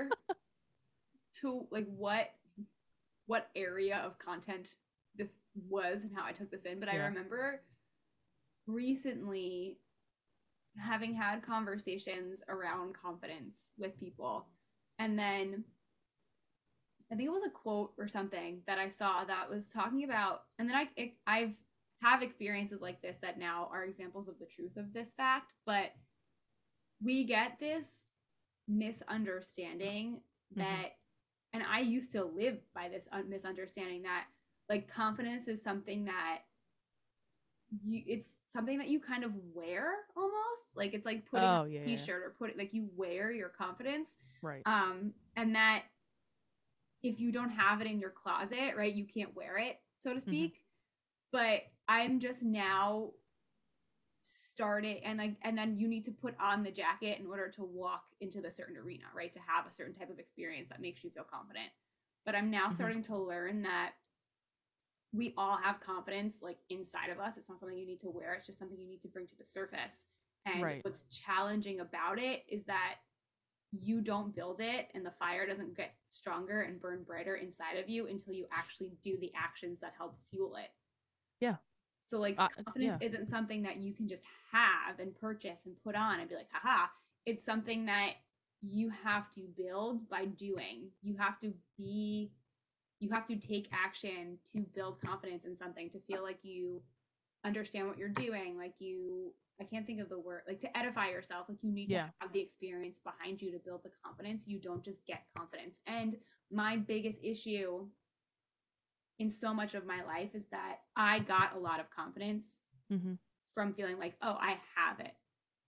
to 1.41 1.67
like 1.71 1.87
what 1.87 2.31
what 3.27 3.49
area 3.57 4.03
of 4.05 4.19
content 4.19 4.77
this 5.17 5.39
was 5.69 6.05
and 6.05 6.13
how 6.17 6.25
I 6.27 6.33
took 6.33 6.51
this 6.51 6.65
in, 6.65 6.81
but 6.81 6.89
I 6.89 6.97
remember 6.97 7.63
recently 8.67 9.79
having 10.79 11.15
had 11.15 11.43
conversations 11.43 12.43
around 12.49 12.95
confidence 12.95 13.75
with 13.79 13.99
people 13.99 14.47
and 14.99 15.19
then 15.19 15.65
I 17.13 17.15
think 17.15 17.29
it 17.29 17.33
was 17.33 17.45
a 17.45 17.51
quote 17.51 17.93
or 17.99 18.09
something 18.09 18.63
that 18.67 18.79
I 18.79 18.89
saw 18.89 19.23
that 19.25 19.51
was 19.51 19.71
talking 19.71 20.05
about 20.05 20.45
and 20.59 20.69
then 20.69 20.77
I 20.77 20.89
it, 20.97 21.13
I've 21.27 21.55
have 22.01 22.23
experiences 22.23 22.81
like 22.83 23.01
this 23.03 23.19
that 23.19 23.39
now 23.39 23.69
are 23.71 23.85
examples 23.85 24.29
of 24.29 24.39
the 24.41 24.47
truth 24.47 24.77
of 24.77 24.93
this 24.93 25.15
fact, 25.15 25.53
but 25.67 25.93
we 27.01 27.25
get 27.25 27.59
this 27.61 28.09
misunderstanding 28.67 30.21
Mhm. 30.55 30.57
that 30.59 30.97
and 31.53 31.63
I 31.63 31.81
used 31.81 32.13
to 32.13 32.25
live 32.25 32.59
by 32.75 32.89
this 32.89 33.09
un- 33.13 33.29
misunderstanding 33.29 34.03
that 34.03 34.27
like 34.71 34.89
confidence 34.89 35.49
is 35.49 35.63
something 35.63 36.07
that 36.07 36.43
you 37.85 38.03
it's 38.07 38.39
something 38.45 38.79
that 38.79 38.89
you 38.89 39.01
kind 39.01 39.25
of 39.25 39.33
wear 39.55 39.95
almost 40.17 40.77
like 40.77 40.93
it's 40.95 41.07
like 41.07 41.25
putting 41.27 41.49
Oh, 41.49 41.65
yeah, 41.65 41.81
a 41.81 41.85
t-shirt 41.85 42.23
or 42.23 42.31
put 42.39 42.51
it 42.51 42.59
like 42.59 42.73
you 42.75 42.89
wear 42.97 43.31
your 43.33 43.49
confidence. 43.49 44.19
Right. 44.43 44.63
Um 44.67 45.15
and 45.37 45.55
that 45.57 45.85
if 47.03 47.21
you 47.21 47.33
don't 47.33 47.51
have 47.51 47.81
it 47.81 47.87
in 47.87 47.99
your 47.99 48.11
closet 48.11 48.75
right 48.77 48.95
you 48.95 49.05
can't 49.05 49.35
wear 49.35 49.59
it 49.59 49.81
so 49.99 50.13
to 50.15 50.21
speak. 50.21 50.65
But 51.33 51.63
i'm 51.89 52.21
just 52.21 52.45
now 52.45 53.11
starting 54.21 55.03
and 55.05 55.19
like 55.19 55.35
and 55.43 55.59
then 55.59 55.77
you 55.77 55.89
need 55.89 56.05
to 56.05 56.13
put 56.13 56.35
on 56.39 56.63
the 56.63 56.71
jacket 56.71 57.19
in 57.19 57.27
order 57.27 57.49
to 57.49 57.65
walk 57.65 58.05
into 58.21 58.41
the 58.41 58.51
certain 58.51 58.77
arena 58.77 59.05
right 59.15 59.33
to 59.33 59.41
have 59.47 59.67
a 59.67 59.73
certain 59.73 59.95
type 59.95 60.11
of 60.11 60.19
experience 60.19 60.69
that 60.69 60.81
makes 60.81 61.03
you 61.03 61.11
feel 61.11 61.25
confident. 61.25 61.69
But 62.25 62.35
i'm 62.37 62.51
now 62.51 62.69
Mhm. 62.69 62.75
starting 62.75 63.03
to 63.05 63.17
learn 63.17 63.63
that 63.63 63.93
we 65.13 65.35
all 65.37 65.57
have 65.57 65.81
confidence 65.81 66.43
like 66.43 66.59
inside 66.71 67.11
of 67.11 67.21
us. 67.21 67.37
It's 67.37 67.49
not 67.49 67.59
something 67.59 67.77
you 67.77 67.87
need 67.87 68.01
to 68.01 68.11
wear. 68.11 68.33
It's 68.33 68.47
just 68.47 68.59
something 68.59 68.79
you 68.81 68.89
need 68.89 69.03
to 69.03 69.09
bring 69.09 69.27
to 69.27 69.37
the 69.37 69.45
surface. 69.45 70.09
And 70.47 70.63
Right. 70.63 70.81
what's 70.85 71.03
challenging 71.03 71.81
about 71.81 72.19
it 72.19 72.45
is 72.49 72.65
that 72.65 72.97
you 73.81 74.01
don't 74.01 74.35
build 74.35 74.61
it 74.61 74.89
and 74.95 75.05
the 75.05 75.11
fire 75.13 75.47
doesn't 75.47 75.77
get 75.77 75.95
stronger 76.11 76.63
and 76.63 76.81
burn 76.81 77.03
brighter 77.05 77.37
inside 77.37 77.79
of 77.79 77.89
you 77.89 78.07
until 78.07 78.35
you 78.35 78.47
actually 78.53 78.93
do 79.03 79.17
the 79.19 79.33
actions 79.35 79.81
that 79.81 79.95
help 79.97 80.15
fuel 80.31 80.57
it. 80.57 80.71
Yeah. 81.41 81.57
So 82.03 82.19
like 82.19 82.39
Uh, 82.39 82.49
confidence 82.49 82.99
yeah. 83.01 83.07
isn't 83.07 83.29
something 83.29 83.63
that 83.63 83.79
you 83.79 83.95
can 83.95 84.09
just 84.09 84.25
have 84.51 84.99
and 84.99 85.15
purchase 85.15 85.67
and 85.67 85.81
put 85.83 85.95
on 85.95 86.21
and 86.21 86.29
be 86.29 86.35
like, 86.35 86.51
haha. 86.53 86.89
It's 87.25 87.45
something 87.45 87.87
that 87.87 88.15
you 88.61 88.91
have 88.91 89.31
to 89.33 89.41
build 89.57 90.09
by 90.09 90.27
doing. 90.27 90.91
You 91.03 91.17
have 91.17 91.39
to 91.41 91.55
be 91.77 92.33
you 93.01 93.11
have 93.11 93.27
to 93.27 93.35
take 93.35 93.69
action 93.73 94.39
to 94.53 94.61
build 94.61 95.01
confidence 95.01 95.45
in 95.45 95.57
something 95.57 95.91
to 95.91 95.99
feel 95.99 96.23
like 96.23 96.39
you 96.45 96.81
understand 97.45 97.89
what 97.89 97.99
you're 97.99 98.09
doing 98.09 98.57
like 98.57 98.81
you 98.81 99.33
i 99.61 99.65
can't 99.65 99.87
think 99.87 100.01
of 100.01 100.09
the 100.09 100.19
word 100.19 100.43
like 100.47 100.61
to 100.61 100.77
edify 100.77 101.09
yourself 101.09 101.49
like 101.49 101.59
you 101.63 101.73
need 101.73 101.91
to 101.91 101.99
have 102.21 102.33
the 102.33 102.41
experience 102.41 102.99
behind 102.99 103.43
you 103.43 103.51
to 103.51 103.59
build 103.59 103.83
the 103.83 103.91
confidence. 104.05 104.47
You 104.47 104.59
don't 104.59 104.83
just 104.83 105.05
get 105.07 105.25
confidence. 105.37 105.81
And 105.87 106.17
my 106.51 106.77
biggest 106.77 107.21
issue 107.23 107.87
in 109.19 109.29
so 109.29 109.53
much 109.55 109.75
of 109.75 109.87
my 109.87 110.03
life 110.05 110.35
is 110.35 110.47
that 110.47 110.79
i 110.97 111.19
got 111.21 111.55
a 111.55 111.59
lot 111.59 111.81
of 111.81 111.91
confidence 111.91 112.63
hmm 112.89 113.15
from 113.55 113.75
feeling 113.75 113.99
like 113.99 114.15
oh 114.23 114.37
i 114.41 114.57
have 114.77 114.99
it 115.01 115.15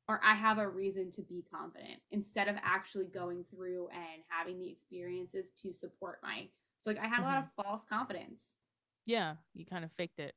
or 0.09 0.21
i 0.25 0.33
have 0.33 0.59
a 0.59 0.69
reason 0.69 1.11
to 1.11 1.23
be 1.23 1.45
confident 1.53 2.01
instead 2.13 2.49
of 2.49 2.57
actually 2.63 3.07
going 3.07 3.45
through 3.45 3.89
and 3.89 4.23
having 4.29 4.59
the 4.59 4.71
experiences 4.71 5.53
to 5.53 5.75
support 5.75 6.19
my 6.23 6.49
so 6.81 6.91
like 6.91 7.01
i 7.01 7.07
had 7.07 7.21
a 7.21 7.25
lot 7.25 7.39
of 7.39 7.65
false 7.65 7.85
confidence. 7.85 8.59
Yeah, 9.07 9.35
you 9.53 9.67
kind 9.67 9.85
of 9.85 9.93
faked 9.93 10.19
it. 10.19 10.35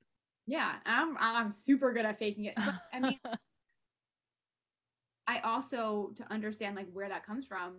Yeah, 0.48 0.74
I'm 0.86 1.16
I'm 1.20 1.52
super 1.52 1.94
good 1.94 2.06
at 2.06 2.18
faking 2.18 2.46
it. 2.46 2.56
But, 2.56 2.76
I 2.94 3.00
mean, 3.00 3.20
I 5.28 5.40
also 5.40 6.12
to 6.16 6.32
understand 6.32 6.76
like 6.76 6.88
where 6.94 7.10
that 7.10 7.26
comes 7.26 7.46
from. 7.46 7.74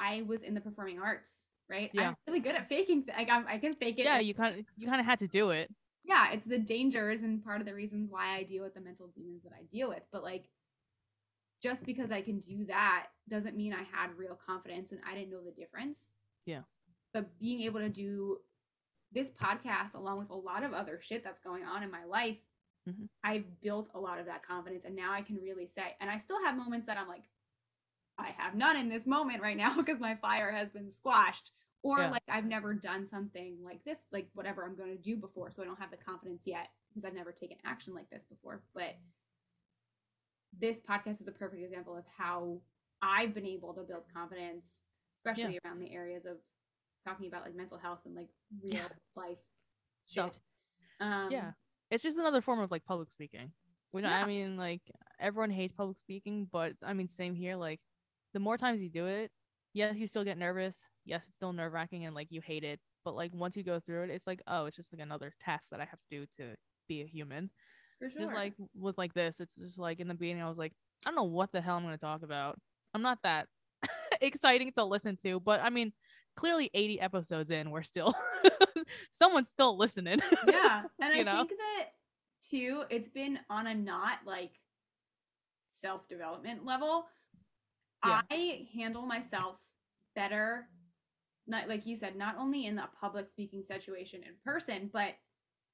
I 0.00 0.22
was 0.26 0.42
in 0.42 0.54
the 0.54 0.60
performing 0.60 0.98
arts, 0.98 1.46
right? 1.70 1.90
Yeah. 1.92 2.08
I'm 2.08 2.16
really 2.26 2.40
good 2.40 2.56
at 2.56 2.68
faking. 2.68 3.04
th- 3.04 3.16
Like 3.16 3.30
I'm, 3.30 3.46
I 3.46 3.58
can 3.58 3.74
fake 3.74 3.98
it. 3.98 4.04
yeah, 4.06 4.18
you 4.18 4.34
kind 4.34 4.58
of 4.58 4.64
you 4.76 4.88
kind 4.88 5.00
of 5.00 5.06
had 5.06 5.18
to 5.20 5.28
do 5.28 5.50
it. 5.50 5.70
yeah, 6.04 6.32
it's 6.32 6.46
the 6.46 6.58
dangers 6.58 7.22
and 7.22 7.44
part 7.44 7.60
of 7.60 7.66
the 7.66 7.74
reasons 7.74 8.10
why 8.10 8.36
I 8.36 8.42
deal 8.42 8.64
with 8.64 8.74
the 8.74 8.80
mental 8.80 9.06
demons 9.08 9.44
that 9.44 9.52
I 9.52 9.62
deal 9.70 9.88
with. 9.88 10.02
But 10.12 10.22
like, 10.24 10.48
just 11.62 11.86
because 11.86 12.10
I 12.10 12.22
can 12.22 12.40
do 12.40 12.64
that 12.66 13.06
doesn't 13.28 13.56
mean 13.56 13.72
I 13.72 13.84
had 13.96 14.16
real 14.18 14.34
confidence 14.34 14.90
and 14.92 15.00
I 15.08 15.14
didn't 15.14 15.30
know 15.30 15.42
the 15.44 15.52
difference. 15.52 16.14
Yeah. 16.46 16.60
But 17.12 17.38
being 17.38 17.60
able 17.62 17.80
to 17.80 17.88
do 17.88 18.38
this 19.14 19.30
podcast 19.30 19.94
along 19.94 20.16
with 20.18 20.30
a 20.30 20.36
lot 20.36 20.62
of 20.64 20.72
other 20.72 20.98
shit 21.00 21.22
that's 21.22 21.40
going 21.40 21.64
on 21.64 21.82
in 21.82 21.90
my 21.90 22.04
life, 22.04 22.38
Mhm. 22.88 23.08
I've 23.22 23.60
built 23.62 23.88
a 23.94 23.98
lot 24.00 24.18
of 24.18 24.26
that 24.26 24.42
confidence. 24.46 24.84
And 24.84 24.94
now 24.94 25.12
I 25.12 25.22
can 25.22 25.36
really 25.36 25.66
say, 25.66 25.96
and 26.00 26.10
I 26.10 26.18
still 26.18 26.38
have 26.44 26.56
moments 26.56 26.86
that 26.86 26.98
I'm 26.98 27.08
like, 27.08 27.24
I 28.18 28.26
have 28.28 28.54
none 28.54 28.76
in 28.76 28.88
this 28.90 29.06
moment 29.06 29.42
right 29.42 29.56
now 29.56 29.74
because 29.76 30.00
my 30.00 30.16
fire 30.16 30.50
has 30.52 30.68
been 30.70 30.90
squashed. 30.90 31.52
Or 31.82 32.00
Yeah. 32.00 32.10
like 32.10 32.22
I've 32.28 32.44
never 32.46 32.74
done 32.74 33.06
something 33.06 33.62
like 33.62 33.84
this, 33.84 34.06
like 34.12 34.28
whatever 34.34 34.64
I'm 34.64 34.74
going 34.76 34.90
to 34.96 35.02
do 35.02 35.16
before. 35.16 35.50
So 35.50 35.62
I 35.62 35.66
don't 35.66 35.78
have 35.78 35.90
the 35.90 35.96
confidence 35.98 36.46
yet 36.46 36.68
because 36.88 37.04
I've 37.04 37.14
never 37.14 37.32
taken 37.32 37.58
action 37.64 37.94
like 37.94 38.08
this 38.10 38.24
before. 38.24 38.62
But 38.74 38.96
this 40.52 40.80
podcast 40.80 41.20
is 41.20 41.28
a 41.28 41.32
perfect 41.32 41.62
example 41.62 41.96
of 41.96 42.06
how 42.06 42.60
I've 43.02 43.34
been 43.34 43.46
able 43.46 43.74
to 43.74 43.82
build 43.82 44.04
confidence, 44.12 44.82
especially 45.16 45.58
around 45.64 45.80
the 45.80 45.92
areas 45.92 46.24
of 46.26 46.38
talking 47.06 47.26
about 47.26 47.44
like 47.44 47.54
mental 47.54 47.78
health 47.78 48.00
and 48.04 48.14
like 48.14 48.28
real 48.62 48.74
Yeah. 48.74 48.88
life 49.16 49.38
Stuff. 50.04 50.34
shit. 50.34 50.40
Um, 51.00 51.28
yeah, 51.30 51.52
it's 51.90 52.02
just 52.02 52.18
another 52.18 52.40
form 52.40 52.60
of 52.60 52.70
like 52.70 52.84
public 52.84 53.10
speaking. 53.10 53.52
Which 53.90 54.04
Yeah. 54.04 54.22
I 54.24 54.26
mean, 54.26 54.56
like 54.56 54.82
everyone 55.20 55.50
hates 55.50 55.72
public 55.72 55.96
speaking, 55.96 56.48
but 56.50 56.72
I 56.82 56.92
mean, 56.92 57.08
same 57.08 57.34
here. 57.34 57.56
Like 57.56 57.80
the 58.32 58.40
more 58.40 58.56
times 58.58 58.80
you 58.80 58.88
do 58.90 59.06
it, 59.06 59.30
yes, 59.72 59.96
you 59.96 60.06
still 60.06 60.24
get 60.24 60.38
nervous. 60.38 60.80
Yes, 61.04 61.24
it's 61.26 61.36
still 61.36 61.52
nerve 61.52 61.72
wracking 61.72 62.04
and 62.04 62.14
like 62.14 62.28
you 62.30 62.40
hate 62.40 62.64
it. 62.64 62.80
But 63.04 63.14
like 63.14 63.32
once 63.34 63.56
you 63.56 63.62
go 63.62 63.80
through 63.80 64.04
it, 64.04 64.10
it's 64.10 64.26
like 64.26 64.40
oh, 64.46 64.66
it's 64.66 64.76
just 64.76 64.92
like 64.92 65.02
another 65.02 65.32
task 65.40 65.66
that 65.70 65.80
I 65.80 65.84
have 65.84 66.00
to 66.10 66.18
do 66.18 66.26
to 66.38 66.54
be 66.88 67.02
a 67.02 67.06
human. 67.06 67.50
for 67.98 68.10
sure. 68.10 68.22
Just 68.22 68.34
like 68.34 68.54
with 68.74 68.98
like 68.98 69.14
this, 69.14 69.40
it's 69.40 69.54
just 69.56 69.78
like 69.78 70.00
in 70.00 70.08
the 70.08 70.14
beginning, 70.14 70.42
I 70.42 70.48
was 70.48 70.58
like, 70.58 70.72
I 71.06 71.10
don't 71.10 71.16
know 71.16 71.24
what 71.24 71.52
the 71.52 71.60
hell 71.60 71.76
I'm 71.76 71.82
gonna 71.84 71.98
talk 71.98 72.22
about. 72.22 72.58
I'm 72.94 73.02
not 73.02 73.18
that 73.22 73.48
exciting 74.20 74.72
to 74.72 74.84
listen 74.84 75.16
to, 75.22 75.38
but 75.40 75.60
I 75.60 75.70
mean, 75.70 75.92
clearly 76.36 76.70
80 76.74 77.00
episodes 77.00 77.50
in, 77.50 77.70
we're 77.70 77.82
still 77.82 78.14
someone's 79.10 79.48
still 79.48 79.76
listening. 79.78 80.20
yeah 80.48 80.82
and 81.00 81.12
i 81.14 81.22
know? 81.22 81.38
think 81.46 81.50
that 81.58 81.90
too 82.42 82.84
it's 82.90 83.08
been 83.08 83.38
on 83.48 83.66
a 83.66 83.74
not 83.74 84.18
like 84.26 84.52
self-development 85.70 86.64
level 86.64 87.06
Yeah. 88.06 88.20
i 88.30 88.66
handle 88.74 89.02
myself 89.02 89.60
better 90.14 90.66
not 91.46 91.68
like 91.68 91.86
you 91.86 91.96
said 91.96 92.16
not 92.16 92.36
only 92.38 92.66
in 92.66 92.78
a 92.78 92.88
public 92.98 93.28
speaking 93.28 93.62
situation 93.62 94.22
in 94.22 94.34
person 94.44 94.90
but 94.92 95.14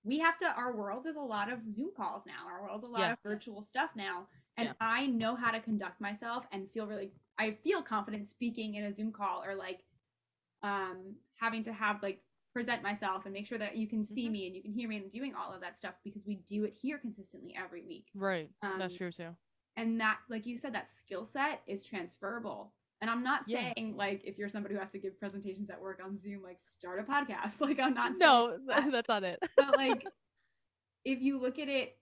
we 0.05 0.19
have 0.19 0.39
to 0.39 0.47
our 0.57 0.75
world 0.75 1.07
is 1.07 1.17
a 1.17 1.21
lot 1.23 1.53
of 1.53 1.61
zoom 1.71 1.91
calls 1.97 2.27
now 2.27 2.47
our 2.51 2.63
world's 2.63 2.85
a 2.85 2.89
lot 2.89 3.01
Yeah. 3.01 3.13
of 3.13 3.19
virtual 3.23 3.61
stuff 3.63 3.91
now 3.95 4.27
and 4.57 4.69
Yeah. 4.69 4.73
i 4.81 5.07
know 5.07 5.35
how 5.35 5.51
to 5.51 5.61
conduct 5.61 6.01
myself 6.01 6.47
and 6.53 6.71
feel 6.71 6.87
really 6.87 7.13
i 7.39 7.51
feel 7.51 7.83
confident 7.83 8.27
speaking 8.27 8.77
in 8.77 8.85
a 8.85 8.93
zoom 8.93 9.13
call 9.13 9.43
or 9.45 9.55
like 9.55 9.81
um 10.63 11.15
having 11.39 11.63
to 11.65 11.73
have 11.73 12.03
like 12.03 12.23
present 12.53 12.83
myself 12.83 13.25
and 13.27 13.33
make 13.33 13.47
sure 13.47 13.59
that 13.59 13.77
you 13.77 13.87
can 13.87 14.03
see 14.03 14.29
Mhm. 14.29 14.33
me 14.33 14.47
and 14.49 14.57
you 14.57 14.63
can 14.63 14.73
hear 14.73 14.89
me 14.89 14.97
and 14.97 15.05
I'm 15.05 15.11
doing 15.11 15.35
all 15.35 15.53
of 15.53 15.61
that 15.61 15.79
stuff 15.79 15.95
because 16.05 16.27
we 16.27 16.37
do 16.37 16.65
it 16.65 16.73
here 16.73 16.99
consistently 16.99 17.55
every 17.57 17.83
week 17.83 18.09
right. 18.15 18.51
That's 18.61 18.95
Um, 18.95 18.99
true 18.99 19.13
too. 19.13 19.37
and 19.77 20.01
that 20.01 20.19
like 20.29 20.47
you 20.47 20.57
said 20.57 20.75
that 20.75 20.89
skill 20.89 21.25
set 21.25 21.63
is 21.69 21.85
transferable 21.85 22.75
and 23.01 23.09
i'm 23.09 23.23
not 23.23 23.45
Yeah. 23.47 23.73
saying 23.77 23.97
like 23.97 24.23
if 24.25 24.37
you're 24.37 24.49
somebody 24.49 24.75
who 24.75 24.81
has 24.81 24.91
to 24.93 24.99
give 24.99 25.19
presentations 25.19 25.71
at 25.71 25.81
work 25.81 26.01
on 26.05 26.17
zoom 26.17 26.43
like 26.43 26.59
start 26.59 26.99
a 26.99 27.05
podcast 27.05 27.61
like 27.61 27.79
i'm 27.79 27.95
not 27.95 28.17
saying 28.19 28.31
No, 28.31 28.59
that. 28.67 28.91
that's 28.93 29.09
not 29.09 29.23
it. 29.25 29.39
but 29.57 29.77
like 29.77 30.05
if 31.05 31.23
you 31.23 31.41
look 31.41 31.59
at 31.61 31.69
it 31.69 31.97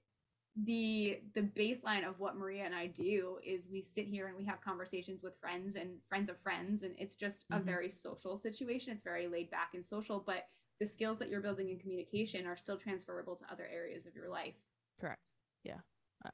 the 0.64 1.20
the 1.34 1.42
baseline 1.42 2.06
of 2.08 2.18
what 2.18 2.36
maria 2.36 2.64
and 2.64 2.74
i 2.74 2.86
do 2.86 3.38
is 3.44 3.68
we 3.70 3.80
sit 3.80 4.06
here 4.06 4.26
and 4.26 4.36
we 4.36 4.44
have 4.44 4.60
conversations 4.60 5.22
with 5.22 5.38
friends 5.38 5.76
and 5.76 5.90
friends 6.08 6.28
of 6.28 6.36
friends 6.38 6.82
and 6.82 6.94
it's 6.98 7.14
just 7.14 7.46
a 7.52 7.58
Mhm. 7.60 7.64
very 7.64 7.88
social 7.90 8.36
situation 8.36 8.92
it's 8.92 9.04
very 9.04 9.28
laid 9.28 9.50
back 9.50 9.74
and 9.74 9.84
social 9.84 10.18
but 10.18 10.48
the 10.80 10.86
skills 10.86 11.18
that 11.18 11.28
you're 11.28 11.40
building 11.40 11.68
in 11.68 11.78
communication 11.78 12.46
are 12.46 12.56
still 12.56 12.76
transferable 12.76 13.36
to 13.36 13.44
other 13.52 13.66
areas 13.66 14.06
of 14.06 14.14
your 14.14 14.28
life 14.28 14.54
Correct. 15.00 15.32
Yeah. 15.62 15.80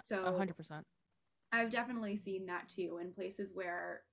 So- 0.01 0.37
hundred 0.39 0.57
percent. 0.57 0.87
I've 1.53 1.71
definitely 1.71 2.17
seen 2.17 2.47
that 2.47 2.69
too 2.71 2.99
in 3.03 3.13
places 3.13 3.53
where 3.53 4.05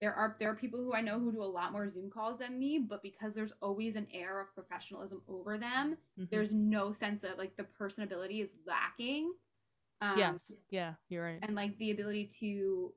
there 0.00 0.14
are 0.14 0.36
there 0.40 0.50
are 0.50 0.54
people 0.54 0.80
who 0.80 0.94
I 0.94 1.02
know 1.02 1.18
who 1.18 1.30
do 1.30 1.42
a 1.42 1.44
lot 1.44 1.72
more 1.72 1.88
Zoom 1.88 2.10
calls 2.10 2.38
than 2.38 2.58
me, 2.58 2.78
but 2.78 3.02
because 3.02 3.34
there's 3.34 3.52
always 3.60 3.96
an 3.96 4.06
air 4.12 4.40
of 4.40 4.52
professionalism 4.54 5.22
over 5.28 5.58
them, 5.58 5.98
Mhm. 6.18 6.30
there's 6.30 6.52
no 6.52 6.92
sense 6.92 7.22
of 7.22 7.36
like 7.36 7.56
the 7.56 7.64
personability 7.64 8.40
is 8.40 8.58
lacking. 8.66 9.34
Um, 10.00 10.18
yes. 10.18 10.52
Yeah, 10.70 10.94
you're 11.08 11.22
right. 11.22 11.38
and 11.42 11.54
like 11.54 11.76
the 11.76 11.90
ability 11.90 12.26
to 12.40 12.94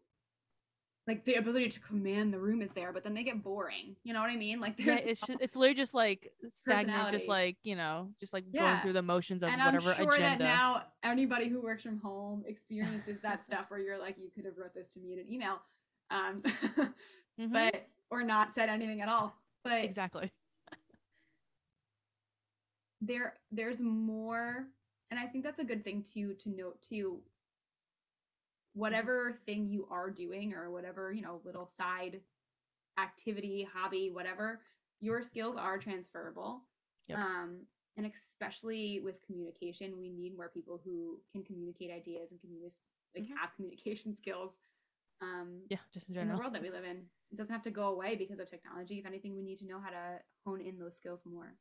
like 1.06 1.26
the 1.26 1.34
ability 1.36 1.68
to 1.68 1.82
command 1.82 2.34
the 2.34 2.40
room 2.40 2.62
is 2.62 2.72
there, 2.72 2.94
but 2.94 3.04
then 3.04 3.14
they 3.14 3.24
get 3.24 3.44
boring. 3.44 3.98
You 4.06 4.14
know 4.14 4.22
what 4.22 4.32
I 4.32 4.38
mean? 4.38 4.62
Like 4.62 4.80
Yeah, 4.80 4.86
there's 4.96 5.02
it's 5.02 5.20
just, 5.28 5.42
it's 5.42 5.56
literally 5.58 5.76
just 5.76 5.94
like 5.94 6.32
stagnant, 6.48 7.12
just 7.12 7.28
like 7.28 7.58
you 7.64 7.76
know, 7.76 8.14
just 8.22 8.32
like 8.32 8.46
Yeah. 8.54 8.62
going 8.62 8.82
through 8.82 8.94
the 8.94 9.02
motions 9.02 9.44
of 9.44 9.50
and 9.50 9.62
I'm 9.62 9.74
whatever 9.74 9.94
sure 9.96 10.14
agenda. 10.14 10.38
that 10.38 10.40
now 10.40 10.86
anybody 11.04 11.50
who 11.50 11.62
works 11.62 11.84
from 11.84 12.00
home 12.00 12.46
experiences 12.48 13.20
that 13.20 13.46
stuff 13.46 13.70
where 13.70 13.82
you're 13.82 14.00
like, 14.00 14.18
you 14.18 14.30
could 14.34 14.46
have 14.46 14.58
wrote 14.58 14.74
this 14.74 14.94
to 14.94 15.02
me 15.02 15.12
in 15.12 15.20
an 15.20 15.30
email, 15.30 15.62
um, 16.14 16.38
Mhm. 17.40 17.52
but 17.52 17.88
or 18.12 18.24
not 18.24 18.54
said 18.54 18.70
anything 18.70 19.02
at 19.02 19.10
all. 19.10 19.36
But 19.64 19.84
exactly. 19.84 20.32
there, 23.02 23.34
there's 23.52 23.82
more, 23.82 24.68
and 25.12 25.20
I 25.20 25.26
think 25.26 25.44
that's 25.44 25.60
a 25.60 25.66
good 25.66 25.84
thing 25.84 26.04
to 26.14 26.34
to 26.36 26.50
note 26.50 26.82
too. 26.82 27.20
Whatever 28.76 29.34
thing 29.46 29.68
you 29.68 29.88
are 29.92 30.10
doing, 30.10 30.54
or 30.54 30.72
whatever 30.72 31.12
you 31.12 31.22
know, 31.22 31.42
little 31.44 31.68
side 31.68 32.22
activity, 33.00 33.68
hobby, 33.72 34.10
whatever, 34.12 34.62
your 35.00 35.22
skills 35.22 35.56
are 35.58 35.78
transferable. 35.78 36.62
Yep. 37.08 37.18
Um, 37.18 37.58
and 37.98 38.06
especially 38.08 39.00
with 39.04 39.22
communication, 39.22 39.98
we 39.98 40.10
need 40.10 40.36
more 40.36 40.50
people 40.50 40.82
who 40.84 41.20
can 41.32 41.44
communicate 41.44 41.92
ideas 41.92 42.32
and 42.32 42.42
communicate 42.42 42.78
like 43.16 43.26
Mhm. 43.26 43.38
have 43.38 43.54
communication 43.56 44.16
skills. 44.22 44.58
Um, 45.22 45.62
Yeah, 45.70 45.78
just 45.94 46.10
in 46.10 46.18
in 46.18 46.28
the 46.28 46.38
world 46.38 46.54
that 46.54 46.62
we 46.62 46.70
live 46.70 46.84
in, 46.84 46.98
it 47.32 47.38
doesn't 47.38 47.54
have 47.54 47.64
to 47.64 47.72
go 47.72 47.88
away 47.88 48.16
because 48.16 48.40
of 48.40 48.50
technology. 48.50 49.00
If 49.00 49.06
anything, 49.06 49.36
we 49.36 49.44
need 49.44 49.58
to 49.58 49.68
know 49.68 49.80
how 49.80 49.90
to 49.90 50.20
hone 50.46 50.62
in 50.62 50.78
those 50.78 50.96
skills 50.96 51.24
more. 51.26 51.56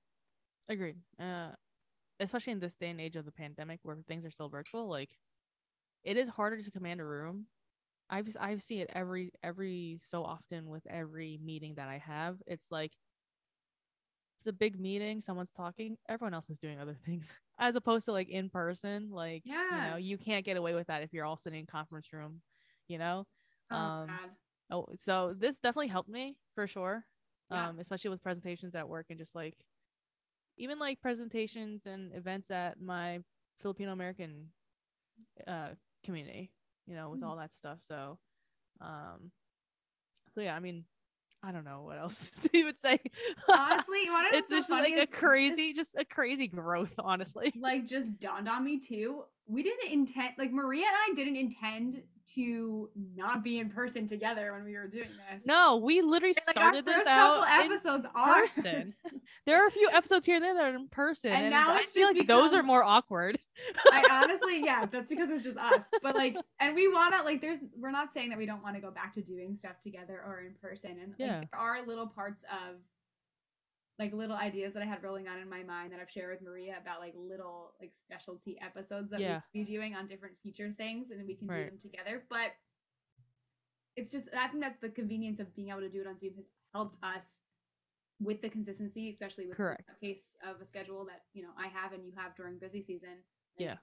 Agreed. 0.69 0.97
Uh, 1.19 1.51
especially 2.21 2.53
in 2.53 2.61
this 2.61 2.75
day 2.75 2.91
and 2.91 3.01
age 3.01 3.17
of 3.17 3.25
the 3.25 3.33
pandemic, 3.33 3.81
where 3.83 3.97
things 4.07 4.25
are 4.25 4.31
still 4.31 4.49
virtual, 4.49 4.89
like 4.89 5.11
it 6.05 6.17
is 6.17 6.29
harder 6.29 6.61
to 6.61 6.71
command 6.71 7.01
a 7.01 7.05
room. 7.05 7.47
I've 8.11 8.29
I've 8.39 8.63
seen 8.63 8.81
it 8.81 8.91
every 8.95 9.33
every 9.43 9.99
so 10.03 10.25
often 10.25 10.69
with 10.69 10.87
every 10.89 11.39
meeting 11.43 11.75
that 11.77 11.89
I 11.89 11.99
have. 11.99 12.37
It's 12.47 12.71
like 12.71 12.93
it's 14.39 14.49
a 14.49 14.53
big 14.53 14.79
meeting, 14.79 15.21
someone's 15.21 15.53
talking, 15.53 15.97
everyone 16.09 16.35
else 16.35 16.51
is 16.51 16.59
doing 16.59 16.81
other 16.81 16.97
things, 17.07 17.35
as 17.59 17.77
opposed 17.77 18.07
to 18.07 18.13
like 18.13 18.29
in 18.29 18.51
person. 18.51 19.11
Like 19.11 19.43
yeah. 19.45 19.63
you 19.71 19.91
know, 19.91 19.97
you 19.97 20.19
can't 20.19 20.45
get 20.45 20.57
away 20.57 20.75
with 20.75 20.89
that 20.89 21.03
if 21.03 21.13
you're 21.13 21.25
all 21.25 21.37
sitting 21.37 21.61
in 21.61 21.67
conference 21.67 22.13
room. 22.13 22.43
You 22.89 22.99
know. 22.99 23.25
Oh 23.73 23.77
Um, 23.77 24.07
God. 24.09 24.31
Oh, 24.71 24.87
so 24.97 25.35
this 25.37 25.59
definitely 25.59 25.89
helped 25.89 26.09
me 26.09 26.37
for 26.55 26.67
sure. 26.67 27.05
Yeah. 27.51 27.69
Um, 27.69 27.79
especially 27.79 28.11
with 28.11 28.23
presentations 28.23 28.75
at 28.75 28.89
work 28.89 29.07
and 29.11 29.19
just 29.19 29.35
like 29.35 29.57
even 30.57 30.79
like 30.79 31.01
presentations 31.01 31.87
and 31.87 32.15
events 32.15 32.51
at 32.51 32.81
my 32.81 33.21
Filipino 33.61 33.93
American 33.93 34.49
uh 35.47 35.69
community, 36.05 36.51
you 36.87 36.95
know, 36.95 37.11
with 37.11 37.21
Mm. 37.21 37.27
all 37.27 37.37
that 37.37 37.53
stuff. 37.55 37.79
So 37.87 38.19
um 38.81 39.31
so 40.35 40.41
yeah, 40.41 40.57
I 40.57 40.61
mean 40.61 40.85
I 41.43 41.51
don't 41.53 41.65
know 41.65 41.83
what 41.83 41.99
else 41.99 42.31
to 42.43 42.57
even 42.57 42.75
say. 42.81 42.99
Honestly, 43.49 44.03
you 44.05 44.15
it's 44.33 44.51
just 44.51 44.71
like 44.71 44.95
a 44.97 45.07
crazy, 45.07 45.73
just 45.73 45.97
a 45.97 46.05
crazy 46.05 46.47
growth, 46.47 46.95
honestly. 46.99 47.53
like 47.59 47.85
just 47.85 48.21
dawned 48.21 48.49
on 48.49 48.65
me 48.65 48.79
too. 48.79 49.25
We 49.47 49.63
didn't 49.63 49.93
intend 49.93 50.35
like 50.39 50.53
Maria 50.53 50.87
and 50.87 50.97
I 50.97 51.15
didn't 51.15 51.37
intend 51.37 52.03
to 52.35 52.89
not 53.17 53.43
be 53.43 53.59
in 53.59 53.69
person 53.69 54.07
together 54.07 54.53
when 54.53 54.65
we 54.65 54.75
were 54.75 54.87
doing 54.87 55.09
this. 55.31 55.47
No, 55.47 55.77
we 55.77 56.03
literally 56.03 56.35
like 56.47 56.57
our 56.57 56.63
started 56.63 56.85
first 56.85 56.99
this 56.99 57.07
couple 57.07 57.45
out 57.45 57.65
in 57.65 57.73
episodes 57.73 58.07
are 58.15 58.41
person. 58.43 58.95
there 59.47 59.63
are 59.63 59.67
a 59.67 59.71
few 59.71 59.89
episodes 59.93 60.27
here 60.27 60.37
and 60.37 60.45
there 60.45 60.55
that 60.55 60.65
are 60.65 60.77
in 60.77 60.89
person, 60.89 61.31
And 61.33 61.47
and, 61.47 61.51
now 61.51 61.73
I 61.73 61.81
it's 61.81 61.93
feel 61.93 62.09
just 62.09 62.19
like 62.19 62.27
those 62.27 62.55
are 62.55 62.63
more 62.63 62.85
awkward. 62.85 63.39
I 63.91 64.05
honestly, 64.25 64.65
yeah, 64.65 64.87
that's 64.87 65.09
because 65.09 65.31
it's 65.31 65.45
just 65.45 65.59
us. 65.59 65.91
But 66.03 66.15
like, 66.15 66.37
and 66.61 66.75
we 66.75 66.89
want 66.89 67.15
to 67.15 67.23
like, 67.23 67.41
there's, 67.41 67.59
we're 67.79 67.91
not 67.91 68.13
saying 68.13 68.31
that 68.31 68.39
we 68.39 68.47
don't 68.47 68.63
want 68.63 68.77
to 68.77 68.83
go 68.83 68.91
back 68.91 69.13
to 69.15 69.23
doing 69.23 69.55
stuff 69.57 69.81
together 69.81 70.23
or 70.25 70.41
in 70.41 70.55
person. 70.61 70.99
And 71.03 71.15
like, 71.19 71.51
there 71.51 71.61
are 71.61 71.85
little 71.85 72.07
parts 72.07 72.45
of 72.45 72.77
like 74.03 74.13
little 74.13 74.37
ideas 74.37 74.75
that 74.75 74.83
I 74.83 74.87
had 74.87 75.03
rolling 75.03 75.29
on 75.29 75.39
in 75.39 75.49
my 75.49 75.63
mind 75.63 75.93
that 75.93 76.01
I've 76.01 76.11
shared 76.11 76.31
with 76.31 76.43
Maria 76.43 76.77
about 76.81 76.99
like 76.99 77.15
little 77.17 77.75
like 77.81 77.95
specialty 77.95 78.59
episodes 78.61 79.11
that 79.11 79.21
Yeah. 79.21 79.41
we 79.55 79.61
be 79.61 79.65
doing 79.65 79.95
on 79.95 80.09
different 80.09 80.35
feature 80.43 80.73
things 80.77 81.11
and 81.11 81.25
we 81.27 81.37
can 81.37 81.47
do 81.47 81.55
them 81.55 81.79
together. 81.79 82.25
But 82.29 82.51
it's 83.97 84.11
just, 84.11 84.29
I 84.37 84.49
think 84.49 84.63
that 84.65 84.81
the 84.81 84.89
convenience 84.89 85.39
of 85.39 85.55
being 85.55 85.69
able 85.69 85.81
to 85.83 85.89
do 85.89 86.01
it 86.01 86.07
on 86.09 86.19
Zoom 86.19 86.35
has 86.35 86.49
helped 86.75 86.99
us 87.03 87.43
with 88.21 88.43
the 88.43 88.49
consistency, 88.49 89.09
especially 89.09 89.47
with 89.47 89.57
Correct. 89.57 89.85
the 89.87 90.07
case 90.07 90.37
of 90.49 90.61
a 90.61 90.65
schedule 90.65 91.05
that, 91.07 91.23
you 91.33 91.43
know, 91.43 91.51
I 91.57 91.69
have 91.69 91.93
and 91.93 92.05
you 92.05 92.13
have 92.17 92.35
during 92.35 92.59
busy 92.59 92.83
season. 92.83 93.19
Yeah. 93.57 93.77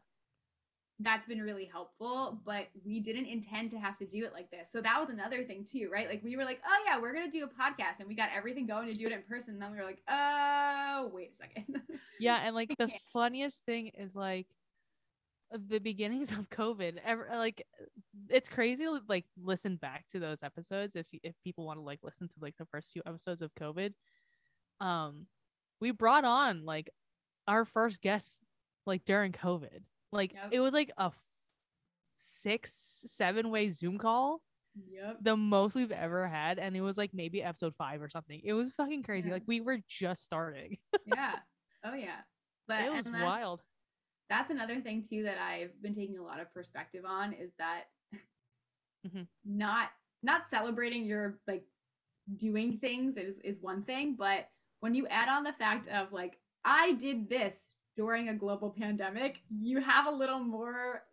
That's 1.00 1.25
been 1.25 1.41
really 1.41 1.65
helpful, 1.65 2.41
but 2.46 2.68
we 2.86 3.00
didn't 3.00 3.25
intend 3.25 3.72
to 3.72 3.79
have 3.79 3.98
to 4.00 4.06
do 4.06 4.25
it 4.25 4.34
like 4.34 4.51
this. 4.51 4.70
So 4.70 4.82
that 4.82 5.00
was 5.00 5.10
another 5.10 5.44
thing 5.44 5.63
too, 5.63 5.89
right? 5.91 6.10
Like 6.10 6.22
we 6.24 6.36
were 6.36 6.44
like, 6.44 6.62
oh 6.68 6.84
yeah, 6.86 7.00
we're 7.00 7.13
gonna 7.13 7.32
do 7.32 7.46
a 7.46 7.48
podcast, 7.48 8.00
and 8.00 8.08
we 8.08 8.15
got 8.15 8.29
everything 8.36 8.65
going 8.68 8.89
to 8.91 8.98
do 8.98 9.08
it 9.08 9.13
in 9.13 9.22
person. 9.24 9.53
And 9.53 9.63
then 9.63 9.72
we 9.72 9.77
were 9.77 9.86
like, 9.86 10.01
oh 10.10 11.10
wait 11.13 11.32
a 11.34 11.36
second. 11.36 11.82
Yeah, 12.22 12.41
and 12.44 12.53
like 12.53 12.75
the 12.77 12.89
funniest 13.13 13.63
thing 13.65 13.91
is 13.98 14.13
like 14.13 14.48
the 15.51 15.79
beginnings 15.79 16.32
of 16.34 16.50
COVID. 16.50 16.98
Ever 17.06 17.29
like 17.34 17.65
it's 18.29 18.50
crazy 18.50 18.84
to 18.84 19.00
like 19.08 19.25
listen 19.41 19.77
back 19.77 20.06
to 20.12 20.20
those 20.20 20.39
episodes 20.44 20.96
if 20.96 21.08
if 21.24 21.34
people 21.44 21.65
want 21.65 21.79
to 21.79 21.84
like 21.84 22.00
listen 22.03 22.27
to 22.27 22.34
like 22.41 22.56
the 22.58 22.65
first 22.65 22.91
few 22.91 23.01
episodes 23.06 23.41
of 23.41 23.56
COVID. 23.56 23.94
Um, 24.82 25.27
we 25.79 25.91
brought 25.91 26.25
on 26.25 26.65
like 26.65 26.89
our 27.48 27.63
first 27.63 28.01
guest 28.01 28.41
like 28.86 29.06
during 29.06 29.32
COVID. 29.32 29.82
Like 30.12 30.34
Yep. 30.34 30.50
it 30.51 30.60
was 30.60 30.74
like 30.74 30.92
a 30.98 31.04
f- 31.06 31.18
six 32.16 33.04
seven 33.08 33.50
way 33.50 33.70
Zoom 33.70 33.98
call 33.98 34.42
yep. 34.89 35.18
the 35.22 35.38
most 35.38 35.74
we've 35.75 35.92
ever 35.92 36.28
had 36.28 36.60
and 36.60 36.75
it 36.75 36.82
was 36.82 36.98
like 36.98 37.13
maybe 37.13 37.42
episode 37.42 37.74
five 37.78 38.01
or 38.01 38.10
something 38.10 38.42
it 38.44 38.54
was 38.54 38.72
fucking 38.74 39.04
crazy 39.04 39.30
Yeah. 39.30 39.36
like 39.36 39.44
we 39.48 39.62
were 39.62 39.80
just 39.88 40.24
starting 40.24 40.78
Yeah. 41.06 41.36
Oh 41.86 41.94
yeah. 41.94 42.18
But 42.68 42.82
it 42.84 42.92
was 42.92 43.06
that's, 43.06 43.24
wild 43.24 43.62
that's 44.30 44.51
another 44.51 44.82
thing 44.82 45.01
too 45.01 45.24
that 45.24 45.38
I've 45.38 45.82
been 45.82 45.94
taking 45.94 46.18
a 46.20 46.24
lot 46.24 46.39
of 46.42 46.54
perspective 46.54 47.06
on 47.08 47.32
is 47.34 47.54
that 47.58 47.84
Mhm. 49.08 49.28
not 49.46 49.92
not 50.24 50.44
celebrating 50.46 51.06
your 51.06 51.39
like 51.48 51.63
doing 52.36 52.78
things 52.80 53.18
is 53.18 53.39
is 53.39 53.62
one 53.62 53.82
thing, 53.84 54.16
but 54.16 54.50
when 54.82 54.94
you 54.94 55.08
add 55.08 55.30
on 55.30 55.44
the 55.44 55.54
fact 55.54 55.88
of 55.88 56.12
like 56.12 56.38
I 56.66 56.94
did 56.94 57.30
this 57.30 57.74
during 57.96 58.29
a 58.29 58.34
global 58.34 58.69
pandemic, 58.69 59.41
you 59.50 59.79
have 59.81 60.08
a 60.08 60.12
little 60.12 60.39
more 60.39 61.03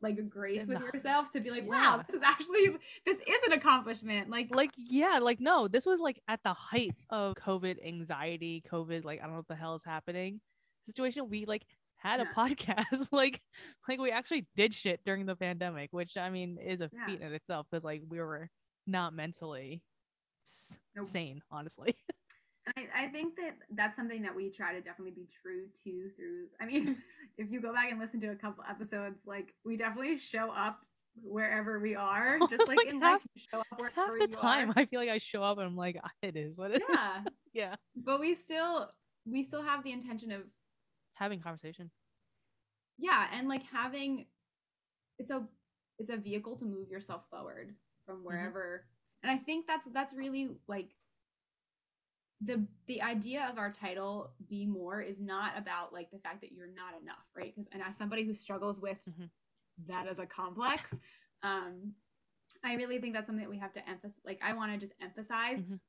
like 0.00 0.28
grace 0.28 0.66
with 0.66 0.80
yourself 0.80 1.30
to 1.30 1.40
be 1.40 1.50
like, 1.50 1.62
Yeah. 1.64 1.96
wow, 1.96 2.02
this 2.06 2.16
is 2.16 2.22
actually 2.22 2.76
this 3.06 3.20
is 3.20 3.42
an 3.46 3.52
accomplishment. 3.52 4.28
Like, 4.28 4.54
like 4.54 4.70
yeah 4.76 5.18
like 5.22 5.40
no 5.40 5.66
this 5.68 5.86
was 5.86 6.00
like 6.00 6.20
at 6.28 6.40
the 6.44 6.52
height 6.52 7.00
of 7.10 7.34
covid 7.36 7.76
anxiety 7.86 8.62
covid 8.70 9.04
like 9.04 9.20
i 9.20 9.22
don't 9.22 9.32
know 9.32 9.38
what 9.38 9.48
the 9.48 9.54
hell 9.54 9.74
is 9.74 9.84
happening 9.84 10.40
situation 10.84 11.28
we 11.30 11.46
like 11.46 11.64
had 11.96 12.20
a 12.20 12.26
podcast 12.26 13.08
like 13.12 13.40
like 13.88 13.98
we 13.98 14.10
actually 14.10 14.46
did 14.56 14.74
shit 14.74 15.00
during 15.06 15.24
the 15.24 15.34
pandemic 15.36 15.88
which 15.92 16.16
i 16.18 16.28
mean 16.28 16.58
is 16.58 16.82
a 16.82 16.90
Yeah. 16.92 17.06
feat 17.06 17.20
in 17.22 17.32
itself 17.32 17.66
because 17.70 17.84
like 17.84 18.02
we 18.08 18.18
were 18.18 18.50
not 18.86 19.14
mentally 19.14 19.82
Nope. 20.94 21.06
sane 21.06 21.40
honestly 21.50 21.96
I, 22.76 23.04
I 23.04 23.06
think 23.08 23.36
that 23.36 23.56
that's 23.74 23.96
something 23.96 24.22
that 24.22 24.34
we 24.34 24.50
try 24.50 24.72
to 24.72 24.80
definitely 24.80 25.12
be 25.12 25.28
true 25.42 25.66
to 25.84 26.08
through 26.16 26.46
i 26.60 26.66
mean 26.66 26.96
if 27.38 27.50
you 27.50 27.60
go 27.60 27.72
back 27.72 27.90
and 27.90 28.00
listen 28.00 28.20
to 28.20 28.28
a 28.28 28.36
couple 28.36 28.64
episodes 28.68 29.26
like 29.26 29.54
we 29.64 29.76
definitely 29.76 30.16
show 30.16 30.50
up 30.50 30.80
wherever 31.22 31.78
we 31.78 31.94
are 31.94 32.38
oh 32.40 32.46
just 32.48 32.66
like, 32.66 32.78
Like, 32.78 32.86
in 32.88 33.00
half- 33.00 33.12
life 33.12 33.26
you 33.34 33.42
show 33.50 33.60
up 33.60 33.92
half 33.94 34.10
the 34.18 34.26
time 34.26 34.70
are. 34.70 34.74
i 34.76 34.84
feel 34.86 35.00
like 35.00 35.10
i 35.10 35.18
show 35.18 35.42
up 35.42 35.58
and 35.58 35.66
i'm 35.66 35.76
like 35.76 35.96
ah, 36.02 36.10
it 36.22 36.36
is 36.36 36.58
what 36.58 36.70
it 36.70 36.82
is. 36.82 36.88
Yeah. 36.88 37.22
Yeah. 37.54 37.76
But 37.94 38.18
we 38.18 38.34
still 38.34 38.90
we 39.24 39.44
still 39.44 39.62
have 39.62 39.84
the 39.84 39.92
intention 39.92 40.32
of 40.32 40.40
having 41.12 41.38
conversation. 41.38 41.88
Yeah 42.98 43.28
and 43.32 43.48
like 43.48 43.62
having 43.70 44.26
it's 45.20 45.30
a 45.30 45.46
it's 46.00 46.10
a 46.10 46.16
vehicle 46.16 46.56
to 46.56 46.64
move 46.64 46.90
yourself 46.90 47.26
forward 47.30 47.74
from 48.04 48.16
mm-hmm. 48.16 48.26
wherever 48.26 48.86
and 49.22 49.30
i 49.30 49.36
think 49.36 49.66
that's 49.66 49.88
that's 49.88 50.14
really 50.14 50.50
like 50.66 50.90
the 52.40 52.66
the 52.86 53.00
idea 53.02 53.46
of 53.50 53.58
our 53.58 53.70
title 53.70 54.32
be 54.48 54.66
more 54.66 55.00
is 55.00 55.20
not 55.20 55.52
about 55.56 55.92
like 55.92 56.10
the 56.10 56.18
fact 56.18 56.40
that 56.40 56.52
you're 56.52 56.66
not 56.74 57.00
enough 57.00 57.24
right 57.36 57.54
because 57.54 57.68
and 57.72 57.82
as 57.82 57.96
somebody 57.96 58.24
who 58.24 58.34
struggles 58.34 58.80
with 58.80 59.00
Mhm. 59.08 59.30
that 59.86 60.06
as 60.08 60.18
a 60.18 60.26
complex 60.26 61.00
um 61.42 61.94
i 62.64 62.74
really 62.74 62.98
think 62.98 63.14
that's 63.14 63.26
something 63.26 63.44
that 63.44 63.50
we 63.50 63.58
have 63.58 63.72
to 63.72 63.88
emphasize 63.88 64.20
like 64.24 64.40
i 64.42 64.52
want 64.52 64.72
to 64.72 64.78
just 64.78 64.94
emphasize 65.00 65.62
Mhm. 65.62 65.80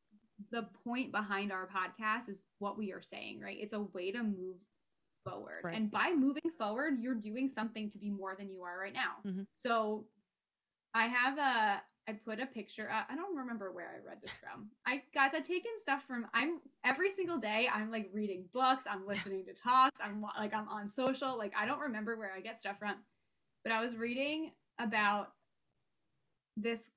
the 0.52 0.64
point 0.84 1.12
behind 1.12 1.52
our 1.52 1.68
podcast 1.68 2.30
is 2.30 2.44
what 2.60 2.78
we 2.78 2.92
are 2.94 3.02
saying 3.02 3.40
right 3.42 3.58
it's 3.60 3.74
a 3.74 3.82
way 3.82 4.12
to 4.12 4.22
move 4.24 4.60
forward 5.24 5.62
Right. 5.64 5.76
and 5.76 5.90
by 5.90 6.14
moving 6.14 6.52
forward 6.58 7.00
you're 7.00 7.16
doing 7.16 7.50
something 7.50 7.90
to 7.90 7.98
be 7.98 8.12
more 8.12 8.36
than 8.36 8.50
you 8.50 8.62
are 8.64 8.78
right 8.78 8.94
now 8.94 9.16
Mhm. 9.26 9.48
so 9.56 10.08
i 10.94 11.08
have 11.08 11.38
a 11.40 11.84
i 12.08 12.14
put 12.14 12.40
a 12.40 12.46
picture 12.46 12.90
up. 12.92 13.08
I 13.10 13.16
don't 13.16 13.36
remember 13.36 13.72
where 13.72 13.88
i 13.88 14.08
read 14.08 14.20
this 14.22 14.38
from. 14.38 14.70
I 14.86 15.04
guys 15.14 15.32
i've 15.34 15.44
taken 15.44 15.72
stuff 15.78 16.06
from 16.06 16.28
i'm 16.34 16.60
every 16.84 17.10
single 17.10 17.38
day 17.38 17.68
i'm 17.74 17.92
like 17.92 18.10
reading 18.14 18.46
books 18.52 18.86
i'm 18.90 19.08
listening 19.08 19.46
to 19.46 19.54
talks 19.54 20.00
i'm 20.04 20.24
like 20.38 20.54
i'm 20.54 20.68
on 20.70 20.88
social 20.88 21.38
like 21.38 21.54
i 21.58 21.66
don't 21.66 21.80
remember 21.80 22.18
where 22.18 22.34
i 22.36 22.42
get 22.42 22.60
stuff 22.60 22.80
from. 22.80 22.96
But 23.64 23.74
i 23.74 23.82
was 23.82 23.96
reading 23.98 24.52
about 24.80 25.32
this 26.58 26.92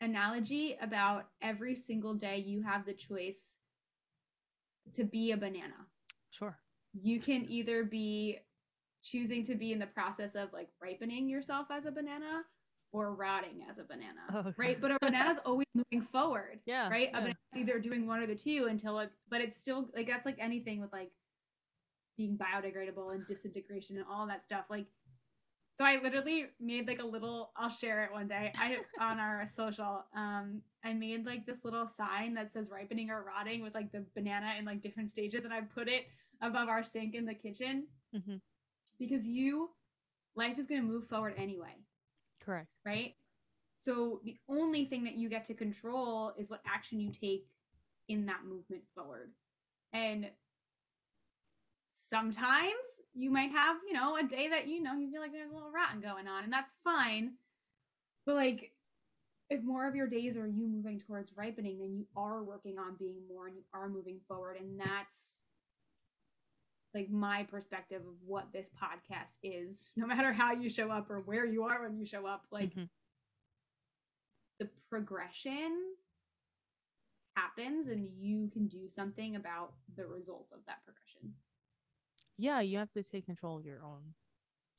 analogy 0.00 0.76
about 0.80 1.26
every 1.42 1.74
single 1.74 2.14
day 2.14 2.38
you 2.38 2.62
have 2.62 2.86
the 2.86 2.94
choice 2.94 3.58
to 4.92 5.04
be 5.04 5.32
a 5.32 5.36
banana. 5.36 5.86
Sure. 6.30 6.58
You 6.98 7.20
can 7.20 7.44
either 7.48 7.84
be 7.84 8.38
choosing 9.02 9.42
to 9.44 9.54
be 9.54 9.72
in 9.72 9.78
the 9.78 9.86
process 9.86 10.34
of 10.34 10.52
like 10.52 10.68
ripening 10.82 11.28
yourself 11.28 11.68
as 11.70 11.86
a 11.86 11.92
banana 11.92 12.44
or 12.92 13.14
rotting 13.14 13.64
as 13.70 13.78
a 13.78 13.84
banana 13.84 14.20
Oh, 14.32 14.52
right? 14.56 14.80
But 14.80 14.90
a 14.92 14.98
banana's 15.00 15.38
always 15.46 15.66
moving 15.74 16.02
forward 16.02 16.60
yeah 16.66 16.88
right? 16.88 17.08
A 17.14 17.18
banana's 17.20 17.36
either 17.56 17.78
doing 17.78 18.06
one 18.06 18.20
or 18.20 18.26
the 18.26 18.34
two 18.34 18.66
until 18.68 18.98
it 19.00 19.10
but 19.28 19.40
it's 19.40 19.56
still 19.56 19.88
like 19.94 20.06
that's 20.06 20.26
like 20.26 20.36
anything 20.38 20.80
with 20.80 20.92
like 20.92 21.10
being 22.16 22.36
biodegradable 22.36 23.14
and 23.14 23.24
disintegration 23.26 23.96
and 23.96 24.06
all 24.10 24.26
that 24.26 24.44
stuff 24.44 24.64
like 24.68 24.86
so 25.72 25.84
i 25.84 25.98
literally 26.02 26.46
made 26.60 26.86
like 26.86 26.98
a 27.00 27.06
little 27.06 27.50
i'll 27.56 27.70
share 27.70 28.02
it 28.02 28.12
one 28.12 28.28
day. 28.28 28.52
I 28.58 28.78
on 29.00 29.18
our 29.18 29.46
social 29.60 30.04
um 30.14 30.60
i 30.84 30.92
made 30.92 31.24
like 31.24 31.46
this 31.46 31.64
little 31.64 31.86
sign 31.86 32.34
that 32.34 32.50
says 32.52 32.70
ripening 32.70 33.10
or 33.10 33.22
rotting 33.24 33.62
with 33.62 33.74
like 33.74 33.90
the 33.92 34.04
banana 34.14 34.54
in 34.58 34.64
like 34.64 34.82
different 34.82 35.08
stages 35.08 35.44
and 35.44 35.54
i 35.54 35.60
put 35.62 35.88
it 35.88 36.06
above 36.42 36.68
our 36.68 36.82
sink 36.82 37.14
in 37.14 37.24
the 37.24 37.34
kitchen 37.34 37.86
Mhm. 38.14 38.40
because 38.98 39.26
you 39.28 39.70
life 40.34 40.58
is 40.58 40.66
going 40.66 40.80
to 40.82 40.86
move 40.86 41.06
forward 41.06 41.34
anyway 41.36 41.76
correct 42.44 42.68
right? 42.84 43.14
So 43.78 44.20
the 44.24 44.36
only 44.48 44.84
thing 44.84 45.04
that 45.04 45.14
you 45.14 45.28
get 45.28 45.44
to 45.46 45.54
control 45.54 46.34
is 46.36 46.50
what 46.50 46.60
action 46.66 47.00
you 47.00 47.10
take 47.10 47.46
in 48.08 48.26
that 48.26 48.44
movement 48.46 48.82
forward. 48.94 49.30
And 49.92 50.30
sometimes 51.90 53.00
you 53.14 53.30
might 53.30 53.50
have, 53.52 53.78
you 53.86 53.94
know, 53.94 54.16
a 54.16 54.22
day 54.22 54.48
that 54.48 54.68
you 54.68 54.82
know 54.82 54.94
you 54.94 55.10
feel 55.10 55.22
like 55.22 55.32
there's 55.32 55.50
a 55.50 55.54
little 55.54 55.70
rotten 55.70 56.00
going 56.00 56.28
on, 56.28 56.44
and 56.44 56.52
that's 56.52 56.74
fine. 56.84 57.32
But 58.26 58.34
like 58.34 58.72
if 59.48 59.62
more 59.64 59.88
of 59.88 59.96
your 59.96 60.06
days 60.06 60.36
are 60.36 60.46
you 60.46 60.66
moving 60.66 61.00
towards 61.00 61.36
ripening, 61.36 61.78
then 61.78 61.92
you 61.92 62.06
are 62.16 62.42
working 62.42 62.78
on 62.78 62.94
being 62.98 63.16
more 63.28 63.48
and 63.48 63.56
you 63.56 63.64
are 63.74 63.88
moving 63.88 64.20
forward. 64.28 64.56
And 64.56 64.78
that's 64.78 65.40
like 66.94 67.10
my 67.10 67.44
perspective 67.44 68.02
of 68.06 68.14
what 68.26 68.52
this 68.52 68.70
podcast 68.70 69.36
is, 69.42 69.90
no 69.96 70.06
matter 70.06 70.32
how 70.32 70.52
you 70.52 70.68
show 70.70 70.90
up 70.90 71.10
or 71.10 71.18
where 71.24 71.46
you 71.46 71.64
are 71.64 71.82
when 71.82 71.96
you 71.96 72.04
show 72.06 72.26
up. 72.26 72.46
Like 72.50 72.74
Mhm. 72.74 72.88
the 74.58 74.68
progression 74.88 75.94
happens 77.36 77.88
and 77.88 78.06
you 78.18 78.48
can 78.52 78.66
do 78.66 78.88
something 78.88 79.36
about 79.36 79.72
the 79.96 80.06
result 80.06 80.50
of 80.52 80.64
that 80.66 80.84
progression. 80.84 81.34
yeah 82.36 82.60
you 82.60 82.76
have 82.78 82.90
to 82.92 83.02
take 83.02 83.24
control 83.26 83.56
of 83.58 83.64
your 83.64 83.82
own 83.82 84.14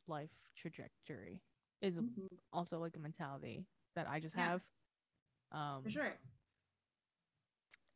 life 0.08 0.30
trajectory 0.56 1.42
is 1.82 1.96
Mhm, 1.96 2.28
also 2.52 2.80
like 2.80 2.96
a 2.96 3.00
mentality 3.00 3.66
that 3.96 4.08
i 4.10 4.20
just 4.20 4.36
Yeah. 4.36 4.50
have 4.50 4.62
um 5.52 5.84
For 5.84 5.90
sure. 5.92 6.20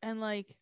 and 0.02 0.20
like 0.20 0.56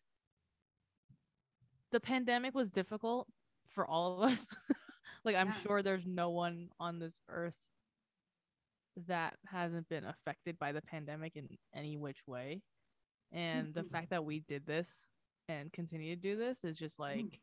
the 1.91 1.99
pandemic 1.99 2.53
was 2.53 2.69
difficult 2.69 3.27
for 3.75 3.85
all 3.85 4.23
of 4.23 4.31
us. 4.31 4.47
like 5.25 5.35
I'm 5.35 5.47
Yeah. 5.49 5.59
sure 5.61 5.83
there's 5.83 6.05
no 6.07 6.31
one 6.31 6.69
on 6.79 6.97
this 6.99 7.19
earth 7.29 7.53
that 9.07 9.35
hasn't 9.45 9.89
been 9.89 10.05
affected 10.05 10.57
by 10.57 10.71
the 10.71 10.81
pandemic 10.81 11.35
in 11.35 11.49
any 11.75 11.97
which 11.97 12.19
way. 12.25 12.61
And 13.31 13.73
the 13.73 13.83
fact 13.83 14.09
that 14.11 14.23
we 14.23 14.39
did 14.39 14.65
this 14.65 15.05
and 15.49 15.71
continue 15.73 16.15
to 16.15 16.21
do 16.21 16.37
this 16.37 16.63
is 16.63 16.77
just 16.77 16.97
like 16.97 17.19
Mm. 17.25 17.39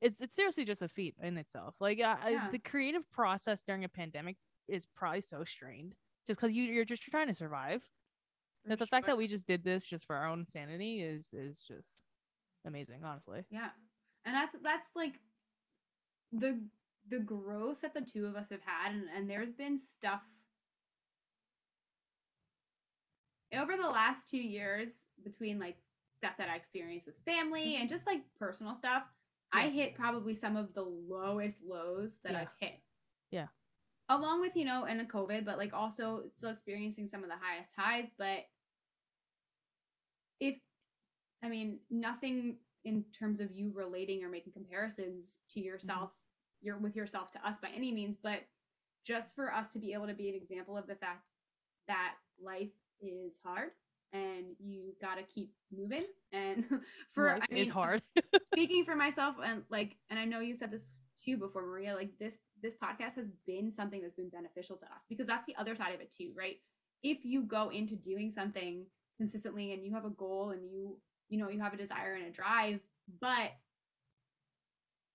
it's 0.00 0.20
it's 0.20 0.34
seriously 0.34 0.64
just 0.64 0.82
a 0.82 0.88
feat 0.88 1.14
in 1.22 1.38
itself. 1.38 1.76
Like 1.80 2.00
I- 2.00 2.30
Yeah. 2.30 2.50
the 2.50 2.58
creative 2.58 3.08
process 3.12 3.62
during 3.62 3.84
a 3.84 3.88
pandemic 3.88 4.36
is 4.68 4.86
probably 4.96 5.20
so 5.20 5.44
strained 5.44 5.94
just 6.26 6.40
because 6.40 6.52
you 6.52 6.64
you're 6.64 6.84
just 6.84 7.02
trying 7.02 7.28
to 7.28 7.34
survive. 7.34 7.82
For 8.64 8.70
That 8.70 8.78
the 8.80 8.86
fact 8.86 9.06
that 9.06 9.16
we 9.16 9.26
just 9.28 9.46
did 9.46 9.62
this 9.64 9.84
just 9.84 10.06
for 10.06 10.16
our 10.16 10.26
own 10.26 10.46
sanity 10.46 11.02
is 11.02 11.28
is 11.32 11.62
just 11.62 12.02
amazing, 12.64 13.04
honestly. 13.04 13.44
Yeah. 13.50 13.70
And 14.24 14.34
that's 14.34 14.56
that's 14.62 14.90
like 14.96 15.20
the 16.32 16.60
the 17.08 17.18
growth 17.18 17.82
that 17.82 17.94
the 17.94 18.00
two 18.00 18.24
of 18.24 18.36
us 18.36 18.50
have 18.50 18.62
had 18.64 18.92
and, 18.92 19.04
and 19.14 19.28
there's 19.28 19.52
been 19.52 19.76
stuff 19.76 20.22
over 23.54 23.76
the 23.76 23.88
last 23.88 24.28
two 24.28 24.38
years 24.38 25.08
between 25.24 25.58
like 25.58 25.76
stuff 26.18 26.36
that 26.38 26.48
I 26.48 26.56
experienced 26.56 27.06
with 27.06 27.18
family 27.24 27.72
mm-hmm. 27.72 27.82
and 27.82 27.90
just 27.90 28.06
like 28.06 28.22
personal 28.38 28.74
stuff. 28.74 29.04
I 29.52 29.68
hit 29.68 29.94
probably 29.94 30.34
some 30.34 30.56
of 30.56 30.72
the 30.72 30.82
lowest 30.84 31.62
lows 31.64 32.20
that 32.24 32.32
Yeah. 32.32 32.40
I've 32.40 32.48
hit. 32.58 32.80
Yeah. 33.30 33.46
Along 34.08 34.40
with, 34.40 34.56
you 34.56 34.64
know, 34.64 34.84
and 34.84 35.00
a 35.00 35.04
COVID, 35.04 35.44
but 35.44 35.58
like 35.58 35.74
also 35.74 36.22
still 36.26 36.50
experiencing 36.50 37.06
some 37.06 37.22
of 37.22 37.28
the 37.28 37.36
highest 37.40 37.74
highs. 37.76 38.10
But 38.16 38.46
if 40.40 40.58
I 41.42 41.48
mean, 41.48 41.80
nothing 41.90 42.56
in 42.84 43.04
terms 43.18 43.40
of 43.40 43.52
you 43.52 43.72
relating 43.74 44.24
or 44.24 44.28
making 44.28 44.52
comparisons 44.52 45.40
to 45.50 45.60
yourself, 45.60 46.10
mm-hmm. 46.10 46.21
Your 46.62 46.78
with 46.78 46.96
yourself 46.96 47.30
to 47.32 47.46
us 47.46 47.58
by 47.58 47.68
any 47.74 47.92
means, 47.92 48.16
but 48.16 48.40
just 49.04 49.34
for 49.34 49.52
us 49.52 49.72
to 49.72 49.78
be 49.78 49.92
able 49.92 50.06
to 50.06 50.14
be 50.14 50.28
an 50.28 50.34
example 50.34 50.76
of 50.76 50.86
the 50.86 50.94
fact 50.94 51.26
that 51.88 52.14
life 52.42 52.70
is 53.00 53.38
hard 53.44 53.70
and 54.12 54.44
you 54.58 54.94
got 55.00 55.16
to 55.16 55.22
keep 55.24 55.52
moving. 55.76 56.04
And 56.32 56.64
for 57.08 57.26
Life 57.26 57.42
I 57.50 57.54
is 57.54 57.68
mean, 57.68 57.72
hard. 57.74 58.02
speaking 58.46 58.84
for 58.84 58.94
myself 58.94 59.36
and 59.44 59.62
like 59.70 59.96
and 60.10 60.18
i 60.18 60.24
know 60.24 60.40
you 60.40 60.54
said 60.54 60.70
this 60.70 60.88
too 61.16 61.36
before 61.36 61.62
maria 61.62 61.94
like 61.94 62.10
this 62.18 62.40
this 62.62 62.76
podcast 62.76 63.14
has 63.14 63.30
been 63.46 63.70
something 63.70 64.00
that's 64.00 64.14
been 64.14 64.30
beneficial 64.30 64.76
to 64.76 64.86
us 64.86 65.04
because 65.08 65.26
that's 65.26 65.46
the 65.46 65.56
other 65.56 65.74
side 65.74 65.94
of 65.94 66.00
it 66.00 66.10
too 66.10 66.32
right 66.36 66.56
if 67.02 67.24
you 67.24 67.42
go 67.42 67.70
into 67.70 67.96
doing 67.96 68.30
something 68.30 68.86
consistently 69.18 69.72
and 69.72 69.84
you 69.84 69.92
have 69.92 70.04
a 70.04 70.10
goal 70.10 70.50
and 70.50 70.62
you 70.70 70.96
you 71.28 71.38
know 71.38 71.48
you 71.48 71.60
have 71.60 71.74
a 71.74 71.76
desire 71.76 72.14
and 72.14 72.26
a 72.26 72.30
drive 72.30 72.80
but 73.20 73.52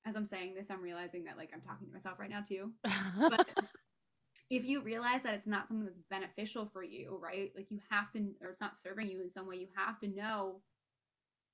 as 0.07 0.15
i'm 0.15 0.25
saying 0.25 0.53
this 0.55 0.71
i'm 0.71 0.81
realizing 0.81 1.23
that 1.25 1.37
like 1.37 1.49
i'm 1.53 1.61
talking 1.61 1.87
to 1.87 1.93
myself 1.93 2.19
right 2.19 2.29
now 2.29 2.41
too 2.41 2.71
but 3.29 3.47
if 4.49 4.65
you 4.65 4.81
realize 4.81 5.23
that 5.23 5.33
it's 5.33 5.47
not 5.47 5.67
something 5.67 5.85
that's 5.85 5.99
beneficial 6.09 6.65
for 6.65 6.83
you, 6.83 7.19
right? 7.21 7.51
Like 7.55 7.69
you 7.69 7.79
have 7.89 8.11
to, 8.11 8.19
or 8.41 8.49
it's 8.49 8.61
not 8.61 8.77
serving 8.77 9.09
you 9.09 9.21
in 9.21 9.29
some 9.29 9.47
way, 9.47 9.57
you 9.57 9.67
have 9.75 9.97
to 9.99 10.07
know 10.07 10.61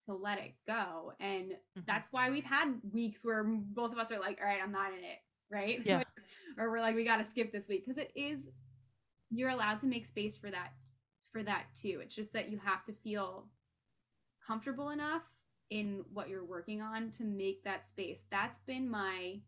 to 0.06 0.14
let 0.14 0.38
it 0.38 0.54
go. 0.68 1.14
And 1.20 1.58
Mhm. 1.78 1.86
that's 1.86 2.10
why 2.12 2.30
we've 2.30 2.44
had 2.44 2.80
weeks 2.92 3.26
where 3.26 3.44
both 3.44 3.94
of 3.94 3.98
us 3.98 4.12
are 4.12 4.20
like, 4.20 4.40
all 4.42 4.48
right, 4.48 4.62
I'm 4.62 4.72
not 4.72 4.94
in 4.94 5.04
it, 5.04 5.20
right? 5.50 5.84
Yeah. 5.84 6.04
or 6.58 6.70
we're 6.70 6.82
like, 6.82 6.96
we 6.96 7.04
got 7.04 7.18
to 7.18 7.24
skip 7.24 7.52
this 7.52 7.68
week 7.68 7.84
because 7.84 7.98
it 7.98 8.12
is, 8.16 8.52
you're 9.32 9.50
allowed 9.50 9.80
to 9.80 9.88
make 9.88 10.06
space 10.06 10.38
for 10.38 10.52
that, 10.52 10.74
for 11.32 11.42
that 11.42 11.74
too. 11.74 12.00
It's 12.04 12.16
just 12.16 12.34
that 12.34 12.50
you 12.50 12.60
have 12.60 12.84
to 12.84 12.94
feel 12.94 13.50
comfortable 14.46 14.90
enough 14.90 15.28
in 15.74 16.06
what 16.14 16.30
you're 16.30 16.46
working 16.46 16.84
on 16.84 17.10
to 17.10 17.24
make 17.24 17.64
that 17.64 17.88
space. 17.88 18.26
That's 18.30 18.60
been 18.60 18.88
my 18.88 19.40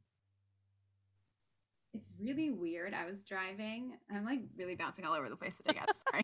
it's 1.93 2.09
really 2.19 2.49
weird. 2.49 2.93
I 2.93 3.05
was 3.05 3.23
driving. 3.23 3.93
I'm 4.13 4.25
like 4.25 4.41
really 4.57 4.75
bouncing 4.75 5.05
all 5.05 5.13
over 5.13 5.29
the 5.29 5.35
place 5.35 5.57
today, 5.57 5.79
guys. 5.79 6.03
Sorry. 6.09 6.23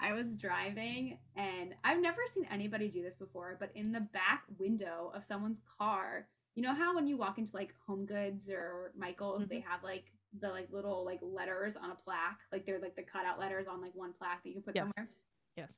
I 0.00 0.12
was 0.12 0.34
driving 0.34 1.18
and 1.36 1.74
I've 1.84 2.00
never 2.00 2.22
seen 2.26 2.48
anybody 2.50 2.88
do 2.88 3.02
this 3.02 3.14
before, 3.16 3.56
but 3.60 3.70
in 3.76 3.92
the 3.92 4.00
back 4.12 4.44
window 4.58 5.12
of 5.14 5.24
someone's 5.24 5.60
car, 5.78 6.26
you 6.56 6.62
know 6.62 6.74
how 6.74 6.94
when 6.94 7.06
you 7.06 7.18
walk 7.18 7.38
into 7.38 7.54
like 7.54 7.74
Home 7.86 8.06
Goods 8.06 8.48
or 8.48 8.92
Michael's, 8.96 9.46
they 9.46 9.58
mm-hmm. 9.58 9.70
have 9.70 9.84
like 9.84 10.10
the 10.40 10.48
like 10.48 10.68
little 10.72 11.04
like 11.04 11.20
letters 11.22 11.76
on 11.76 11.90
a 11.90 11.94
plaque, 11.94 12.40
like 12.50 12.64
they're 12.64 12.80
like 12.80 12.96
the 12.96 13.02
cutout 13.02 13.38
letters 13.38 13.66
on 13.70 13.82
like 13.82 13.94
one 13.94 14.14
plaque 14.18 14.42
that 14.42 14.48
you 14.48 14.54
can 14.54 14.62
put 14.62 14.74
Yes. 14.74 14.84
somewhere. 14.84 15.10
Yes. 15.56 15.72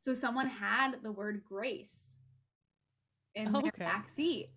So 0.00 0.14
someone 0.14 0.48
had 0.48 1.02
the 1.02 1.12
word 1.12 1.42
grace 1.44 2.18
in 3.34 3.48
Oh, 3.54 3.60
their 3.60 3.68
okay. 3.68 3.84
back 3.84 4.08
seat. 4.08 4.50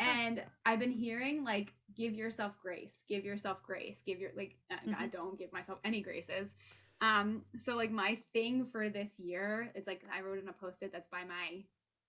And 0.00 0.42
I've 0.66 0.80
been 0.80 0.90
hearing 0.90 1.44
like 1.44 1.72
give 1.94 2.14
yourself 2.14 2.58
grace, 2.60 3.04
give 3.08 3.24
yourself 3.24 3.62
grace, 3.62 4.02
give 4.02 4.18
your 4.20 4.30
like 4.36 4.56
uh, 4.70 4.74
Mm-hmm. 4.76 4.90
God 5.00 5.10
don't 5.10 5.38
give 5.38 5.52
myself 5.52 5.78
any 5.84 6.00
graces. 6.00 6.56
Um 7.00 7.44
so 7.56 7.76
like 7.76 7.90
my 7.92 8.18
thing 8.32 8.66
for 8.66 8.88
this 8.88 9.18
year, 9.20 9.70
it's 9.74 9.86
like 9.86 10.02
I 10.12 10.20
wrote 10.20 10.40
in 10.42 10.48
a 10.48 10.52
post-it 10.52 10.92
that's 10.92 11.08
by 11.08 11.24
my 11.24 11.64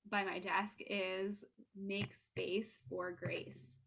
by 0.10 0.24
my 0.24 0.40
desk 0.40 0.80
is 0.88 1.46
make 1.76 2.14
space 2.14 2.82
for 2.90 3.12
grace. 3.12 3.80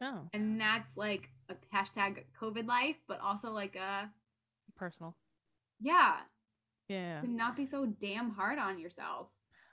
oh, 0.00 0.28
And 0.32 0.60
that's 0.60 0.96
like 0.96 1.30
a 1.48 1.54
hashtag 1.74 2.24
COVID 2.40 2.66
life, 2.66 2.96
but 3.08 3.20
also 3.20 3.50
like 3.50 3.76
a 3.76 4.10
personal. 4.76 5.16
yeah, 5.80 6.16
Yeah. 6.88 7.20
to 7.20 7.28
not 7.28 7.56
be 7.56 7.66
so 7.66 7.86
damn 7.86 8.30
hard 8.30 8.58
on 8.58 8.78
yourself. 8.78 9.28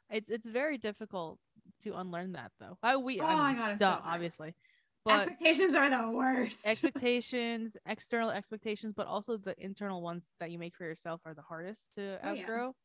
It's 0.09 0.29
it's 0.29 0.47
very 0.47 0.77
difficult 0.77 1.39
to 1.83 1.97
unlearn 1.97 2.33
that 2.33 2.51
though. 2.59 2.77
I 2.83 2.97
we 2.97 3.19
Oh 3.21 3.25
I 3.25 3.35
my 3.35 3.49
mean, 3.49 3.57
God, 3.57 3.69
duh, 3.79 3.97
so 3.97 4.01
obviously. 4.03 4.55
But 5.03 5.27
Expectations 5.27 5.75
are 5.75 5.89
the 5.89 6.09
worst. 6.09 6.65
expectations, 6.67 7.77
external 7.85 8.31
expectations, 8.31 8.93
but 8.95 9.05
also 9.05 9.37
the 9.37 9.53
internal 9.63 10.01
ones 10.01 10.25
that 10.39 10.49
you 10.49 10.57
make 10.57 10.75
for 10.75 10.83
yourself 10.83 11.21
are 11.25 11.35
the 11.35 11.43
hardest 11.43 11.89
to 11.95 12.17
Oh, 12.23 12.33
yeah. 12.33 12.41
outgrow. 12.43 12.75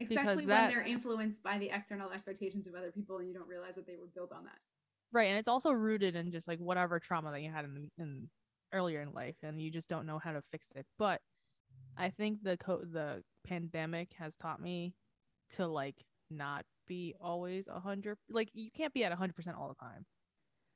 Especially 0.00 0.46
when 0.46 0.48
that- 0.48 0.70
they're 0.70 0.82
influenced 0.82 1.42
by 1.42 1.58
the 1.58 1.68
external 1.70 2.10
expectations 2.10 2.66
of 2.66 2.74
other 2.74 2.90
people 2.92 3.18
and 3.18 3.28
you 3.28 3.34
don't 3.34 3.48
realize 3.48 3.74
that 3.74 3.86
they 3.86 3.96
were 3.96 4.06
built 4.14 4.32
on 4.32 4.44
that. 4.44 4.64
Right, 5.12 5.28
and 5.28 5.38
it's 5.38 5.48
also 5.48 5.70
rooted 5.70 6.16
in 6.16 6.30
just 6.32 6.48
like 6.48 6.58
whatever 6.58 6.98
trauma 6.98 7.30
that 7.30 7.40
you 7.42 7.50
had 7.50 7.64
in, 7.64 7.90
in 7.98 8.28
earlier 8.72 9.00
in 9.02 9.12
life, 9.12 9.36
and 9.42 9.60
you 9.60 9.70
just 9.70 9.88
don't 9.88 10.06
know 10.06 10.18
how 10.18 10.32
to 10.32 10.42
fix 10.50 10.66
it. 10.74 10.86
But 10.98 11.20
I 11.96 12.10
think 12.10 12.42
the 12.42 12.56
co- 12.56 12.84
the 12.84 13.22
pandemic 13.46 14.12
has 14.18 14.36
taught 14.36 14.60
me 14.60 14.94
to 15.56 15.66
like 15.66 16.04
not 16.30 16.64
be 16.86 17.14
always 17.20 17.66
a 17.68 17.80
hundred. 17.80 18.18
Like 18.30 18.50
you 18.54 18.70
can't 18.70 18.92
be 18.94 19.04
at 19.04 19.12
a 19.12 19.16
hundred 19.16 19.34
percent 19.36 19.56
all 19.58 19.68
the 19.68 19.74
time. 19.84 20.04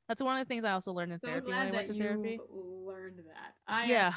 That's 0.07 0.21
one 0.21 0.37
of 0.39 0.45
the 0.45 0.51
things 0.51 0.65
I 0.65 0.71
also 0.71 0.91
learned 0.91 1.13
in 1.13 1.19
So 1.19 1.27
therapy 1.27 1.51
when 1.51 1.57
I 1.57 1.71
went 1.71 1.87
that 1.87 1.93
to 1.93 1.99
therapy. 1.99 2.39
learned 2.49 3.19
that. 3.19 3.53
I 3.67 3.85
Yeah. 3.85 4.13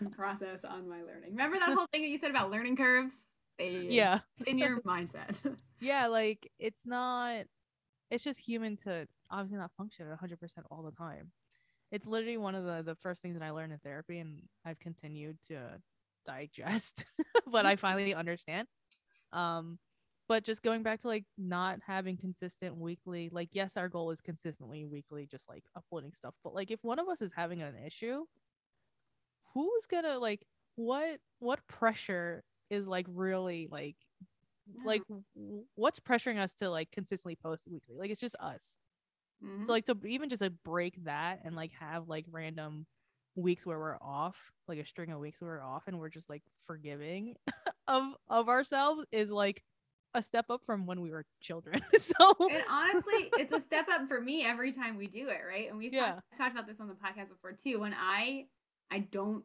in 0.00 0.10
process 0.16 0.64
on 0.64 0.88
my 0.88 1.02
learning. 1.02 1.30
Remember 1.32 1.58
that 1.58 1.72
whole 1.74 1.86
thing 1.92 2.02
that 2.02 2.08
you 2.08 2.16
said 2.16 2.30
about 2.30 2.50
learning 2.50 2.76
curves? 2.76 3.28
They 3.58 3.88
yeah. 3.90 4.20
in 4.46 4.58
your 4.58 4.80
mindset. 4.82 5.36
Yeah, 5.82 6.06
like 6.08 6.50
it's 6.58 6.84
not 6.84 7.44
it's 8.10 8.22
just 8.24 8.38
human 8.38 8.76
to 8.84 9.06
obviously 9.30 9.58
not 9.58 9.70
function 9.78 10.06
at 10.10 10.20
100% 10.20 10.38
all 10.70 10.82
the 10.82 10.92
time. 10.92 11.30
It's 11.90 12.06
literally 12.06 12.36
one 12.36 12.54
of 12.54 12.64
the 12.64 12.82
the 12.82 12.94
first 12.96 13.22
things 13.22 13.38
that 13.38 13.44
I 13.44 13.50
learned 13.50 13.72
in 13.72 13.78
therapy 13.80 14.18
and 14.18 14.42
I've 14.64 14.78
continued 14.78 15.38
to 15.48 15.80
digest, 16.26 17.04
but 17.50 17.66
I 17.66 17.76
finally 17.76 18.14
understand. 18.14 18.68
Um 19.32 19.78
but 20.30 20.44
just 20.44 20.62
going 20.62 20.84
back 20.84 21.00
to 21.00 21.08
like 21.08 21.24
not 21.36 21.80
having 21.84 22.16
consistent 22.16 22.76
weekly 22.76 23.28
like 23.32 23.48
yes 23.52 23.76
our 23.76 23.88
goal 23.88 24.12
is 24.12 24.20
consistently 24.20 24.86
weekly 24.86 25.26
just 25.26 25.48
like 25.48 25.64
uploading 25.76 26.12
stuff 26.14 26.34
but 26.44 26.54
like 26.54 26.70
if 26.70 26.78
one 26.84 27.00
of 27.00 27.08
us 27.08 27.20
is 27.20 27.32
having 27.34 27.60
an 27.62 27.74
issue 27.84 28.24
who's 29.54 29.86
gonna 29.86 30.18
like 30.18 30.46
what 30.76 31.18
what 31.40 31.66
pressure 31.66 32.44
is 32.70 32.86
like 32.86 33.06
really 33.08 33.68
like 33.72 33.96
like 34.84 35.02
what's 35.74 36.00
pressuring 36.00 36.38
us 36.38 36.52
to 36.54 36.70
like 36.70 36.90
consistently 36.92 37.36
post 37.36 37.64
weekly? 37.68 37.96
Like 37.98 38.10
it's 38.10 38.20
just 38.20 38.36
us. 38.40 38.76
Mhm. 39.44 39.66
so 39.66 39.72
like 39.72 39.86
to 39.86 39.96
even 40.06 40.28
just 40.28 40.42
like 40.42 40.52
break 40.64 41.04
that 41.04 41.40
and 41.44 41.56
like 41.56 41.72
have 41.80 42.08
like 42.08 42.26
random 42.30 42.86
weeks 43.36 43.66
where 43.66 43.78
we're 43.78 43.96
off 44.00 44.36
like 44.68 44.78
a 44.78 44.86
string 44.86 45.10
of 45.12 45.18
weeks 45.18 45.40
where 45.40 45.52
we're 45.52 45.64
off 45.64 45.84
and 45.86 45.98
we're 45.98 46.10
just 46.10 46.28
like 46.28 46.42
forgiving 46.66 47.34
of 47.88 48.04
of 48.28 48.48
ourselves 48.48 49.04
is 49.12 49.30
like 49.30 49.62
a 50.14 50.22
step 50.22 50.46
up 50.50 50.62
from 50.66 50.86
when 50.86 51.00
we 51.00 51.10
were 51.10 51.24
children 51.40 51.80
so 51.96 52.14
and 52.40 52.62
honestly, 52.68 53.30
it's 53.38 53.52
a 53.52 53.60
step 53.60 53.88
up 53.88 54.08
for 54.08 54.20
me 54.20 54.44
every 54.44 54.72
time 54.72 54.96
we 54.96 55.06
do 55.06 55.28
it, 55.28 55.40
right? 55.48 55.68
And 55.68 55.78
we've 55.78 55.92
Yeah. 55.92 56.12
talked, 56.12 56.36
talked 56.36 56.52
about 56.52 56.66
this 56.66 56.80
on 56.80 56.88
the 56.88 56.94
podcast 56.94 57.28
before 57.28 57.52
too. 57.52 57.80
When 57.80 57.94
I 57.94 58.46
I 58.90 59.00
don't 59.00 59.44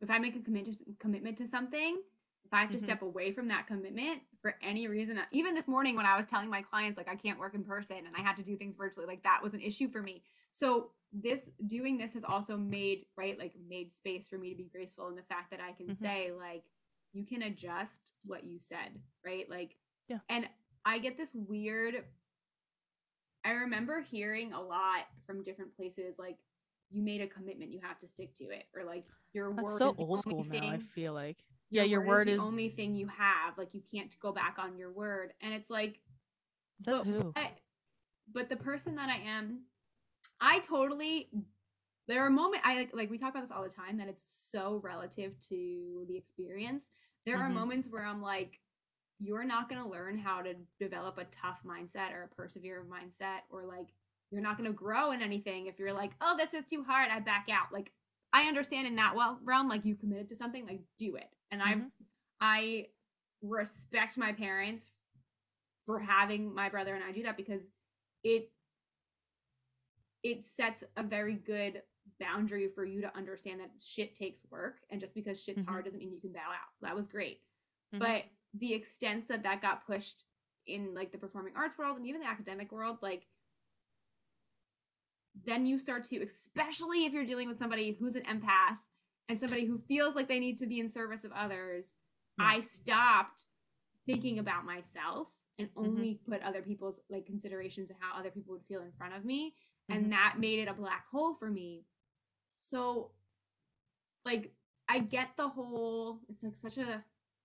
if 0.00 0.10
I 0.10 0.18
make 0.18 0.34
a 0.34 0.40
commit 0.40 0.68
commitment 0.98 1.38
to 1.38 1.46
something, 1.46 2.00
if 2.44 2.52
I 2.52 2.60
have 2.60 2.70
to 2.70 2.78
Mhm. 2.78 2.82
step 2.82 3.02
away 3.02 3.32
from 3.32 3.46
that 3.48 3.68
commitment 3.68 4.22
for 4.40 4.56
any 4.60 4.88
reason, 4.88 5.20
even 5.30 5.54
this 5.54 5.68
morning 5.68 5.94
when 5.94 6.06
I 6.06 6.16
was 6.16 6.26
telling 6.26 6.50
my 6.50 6.62
clients 6.62 6.98
like 6.98 7.08
I 7.08 7.14
can't 7.14 7.38
work 7.38 7.54
in 7.54 7.62
person 7.62 7.98
and 7.98 8.16
I 8.16 8.20
had 8.20 8.36
to 8.38 8.42
do 8.42 8.56
things 8.56 8.76
virtually, 8.76 9.06
like 9.06 9.22
that 9.22 9.40
was 9.42 9.54
an 9.54 9.60
issue 9.60 9.88
for 9.88 10.02
me. 10.02 10.22
So 10.50 10.90
this 11.12 11.50
doing 11.66 11.96
this 11.98 12.14
has 12.14 12.24
also 12.24 12.56
made 12.56 13.04
right 13.16 13.38
like 13.38 13.54
made 13.68 13.92
space 13.92 14.28
for 14.28 14.38
me 14.38 14.50
to 14.50 14.56
be 14.56 14.64
graceful 14.72 15.08
in 15.08 15.14
the 15.14 15.22
fact 15.22 15.50
that 15.50 15.60
I 15.60 15.72
can 15.72 15.88
Mhm. 15.88 15.96
say 15.96 16.32
like 16.32 16.64
you 17.12 17.24
can 17.24 17.42
adjust 17.42 18.14
what 18.26 18.42
you 18.44 18.58
said, 18.58 19.00
right? 19.24 19.48
Like 19.48 19.76
Yeah. 20.12 20.18
And 20.28 20.48
I 20.84 20.98
get 20.98 21.16
this 21.16 21.34
weird 21.34 22.04
I 23.44 23.52
remember 23.52 24.00
hearing 24.00 24.52
a 24.52 24.60
lot 24.60 25.00
from 25.26 25.42
different 25.42 25.74
places 25.74 26.16
like 26.18 26.36
you 26.90 27.02
made 27.02 27.20
a 27.20 27.26
commitment, 27.26 27.72
you 27.72 27.80
have 27.82 27.98
to 28.00 28.06
stick 28.06 28.34
to 28.36 28.44
it, 28.44 28.64
or 28.76 28.84
like 28.84 29.04
your 29.32 29.52
That's 29.52 29.64
word 29.64 29.78
so 29.78 29.88
is 29.90 29.96
the 29.96 30.02
old 30.02 30.10
only 30.10 30.20
school 30.20 30.44
thing. 30.44 30.62
now. 30.70 30.72
I 30.76 30.78
feel 30.78 31.12
like. 31.12 31.38
Yeah, 31.70 31.84
your 31.84 32.04
word 32.06 32.28
is 32.28 32.34
is. 32.34 32.40
the 32.40 32.46
only 32.46 32.68
thing 32.68 32.94
you 32.94 33.08
have. 33.08 33.56
Like 33.56 33.72
you 33.74 33.80
can't 33.90 34.14
go 34.20 34.30
back 34.32 34.56
on 34.58 34.76
your 34.76 34.92
word, 34.92 35.32
and 35.40 35.54
it's 35.54 35.70
like, 35.70 35.98
Says 36.82 36.94
but 36.94 37.04
who? 37.06 37.18
what- 37.34 37.58
but 38.32 38.48
the 38.48 38.56
person 38.56 38.94
that 38.96 39.08
I 39.10 39.16
am, 39.16 39.62
I 40.40 40.60
totally. 40.60 41.30
There 42.08 42.22
are 42.24 42.30
moments 42.30 42.64
I 42.64 42.76
like 42.76 42.90
like 42.94 43.10
we 43.10 43.18
talk 43.18 43.30
about 43.30 43.40
this 43.42 43.50
all 43.50 43.62
the 43.64 43.70
time 43.70 43.96
that 43.98 44.08
it's 44.08 44.22
so 44.24 44.80
relative 44.84 45.32
to 45.48 46.04
the 46.08 46.16
experience. 46.16 46.92
There 47.26 47.38
are 47.38 47.48
Mhm. 47.48 47.54
moments 47.54 47.88
where 47.90 48.04
I'm 48.04 48.20
like, 48.22 48.60
you're 49.22 49.44
not 49.44 49.68
going 49.68 49.80
to 49.82 49.88
learn 49.88 50.18
how 50.18 50.42
to 50.42 50.54
develop 50.80 51.18
a 51.18 51.24
tough 51.24 51.62
mindset 51.64 52.12
or 52.12 52.24
a 52.24 52.34
persevere 52.34 52.84
mindset 52.90 53.40
or 53.50 53.64
like 53.66 53.92
you're 54.30 54.42
not 54.42 54.56
going 54.56 54.68
to 54.68 54.74
grow 54.74 55.12
in 55.12 55.22
anything 55.22 55.66
if 55.66 55.78
you're 55.78 55.92
like, 55.92 56.12
oh, 56.20 56.34
this 56.36 56.54
is 56.54 56.64
too 56.64 56.82
hard, 56.82 57.08
I 57.10 57.20
back 57.20 57.48
out. 57.52 57.72
Like 57.72 57.92
I 58.32 58.48
understand 58.48 58.86
in 58.86 58.96
that 58.96 59.14
well 59.14 59.38
realm, 59.44 59.68
like 59.68 59.84
you 59.84 59.94
committed 59.94 60.28
to 60.30 60.36
something, 60.36 60.66
like 60.66 60.80
do 60.98 61.16
it. 61.16 61.28
And 61.50 61.60
Mhm. 61.60 61.90
I 62.40 62.44
I 62.44 62.88
respect 63.42 64.18
my 64.18 64.32
parents 64.32 64.92
for 65.84 65.98
having 66.00 66.54
my 66.54 66.68
brother 66.68 66.94
and 66.94 67.04
I 67.04 67.12
do 67.12 67.22
that 67.24 67.36
because 67.36 67.70
it 68.24 68.52
it 70.22 70.44
sets 70.44 70.84
a 70.96 71.02
very 71.02 71.34
good 71.34 71.82
boundary 72.20 72.68
for 72.68 72.84
you 72.84 73.00
to 73.00 73.16
understand 73.16 73.60
that 73.60 73.70
shit 73.80 74.14
takes 74.14 74.48
work 74.50 74.80
and 74.90 75.00
just 75.00 75.14
because 75.14 75.42
shit's 75.42 75.62
Mhm. 75.62 75.68
hard 75.68 75.84
doesn't 75.84 75.98
mean 76.00 76.12
you 76.12 76.20
can 76.20 76.32
bow 76.32 76.50
out. 76.50 76.68
That 76.80 76.94
was 76.94 77.06
great. 77.08 77.42
Mhm. 77.92 77.98
But 77.98 78.24
the 78.54 78.74
extents 78.74 79.26
that 79.26 79.42
that 79.42 79.62
got 79.62 79.86
pushed 79.86 80.24
in 80.66 80.94
like 80.94 81.10
the 81.12 81.18
performing 81.18 81.54
arts 81.56 81.76
world 81.78 81.96
and 81.96 82.06
even 82.06 82.20
the 82.20 82.26
academic 82.26 82.70
world 82.70 82.98
like 83.02 83.26
then 85.44 85.66
you 85.66 85.78
start 85.78 86.04
to 86.04 86.18
especially 86.22 87.04
if 87.06 87.12
you're 87.12 87.24
dealing 87.24 87.48
with 87.48 87.58
somebody 87.58 87.96
who's 87.98 88.14
an 88.16 88.22
empath 88.24 88.78
and 89.28 89.38
somebody 89.38 89.64
who 89.64 89.78
feels 89.88 90.14
like 90.14 90.28
they 90.28 90.38
need 90.38 90.58
to 90.58 90.66
be 90.66 90.78
in 90.80 90.88
service 90.88 91.24
of 91.24 91.32
others 91.32 91.94
Yeah. 92.38 92.46
i 92.46 92.60
stopped 92.60 93.46
thinking 94.06 94.38
about 94.38 94.64
myself 94.64 95.28
and 95.58 95.68
Mm-hmm. 95.68 95.84
only 95.84 96.20
put 96.28 96.42
other 96.42 96.62
people's 96.62 97.00
like 97.10 97.26
considerations 97.26 97.90
of 97.90 97.96
how 98.00 98.18
other 98.18 98.30
people 98.30 98.52
would 98.52 98.64
feel 98.64 98.82
in 98.82 98.92
front 98.92 99.14
of 99.14 99.24
me 99.24 99.54
Mhm. 99.90 99.94
and 99.96 100.12
that 100.12 100.34
made 100.38 100.58
it 100.58 100.68
a 100.68 100.74
black 100.74 101.06
hole 101.10 101.34
for 101.34 101.50
me 101.50 101.84
so 102.60 103.12
like 104.24 104.52
i 104.88 104.98
get 104.98 105.36
the 105.36 105.48
whole 105.48 106.20
it's 106.28 106.42
like 106.44 106.56
such 106.56 106.78
a 106.78 107.02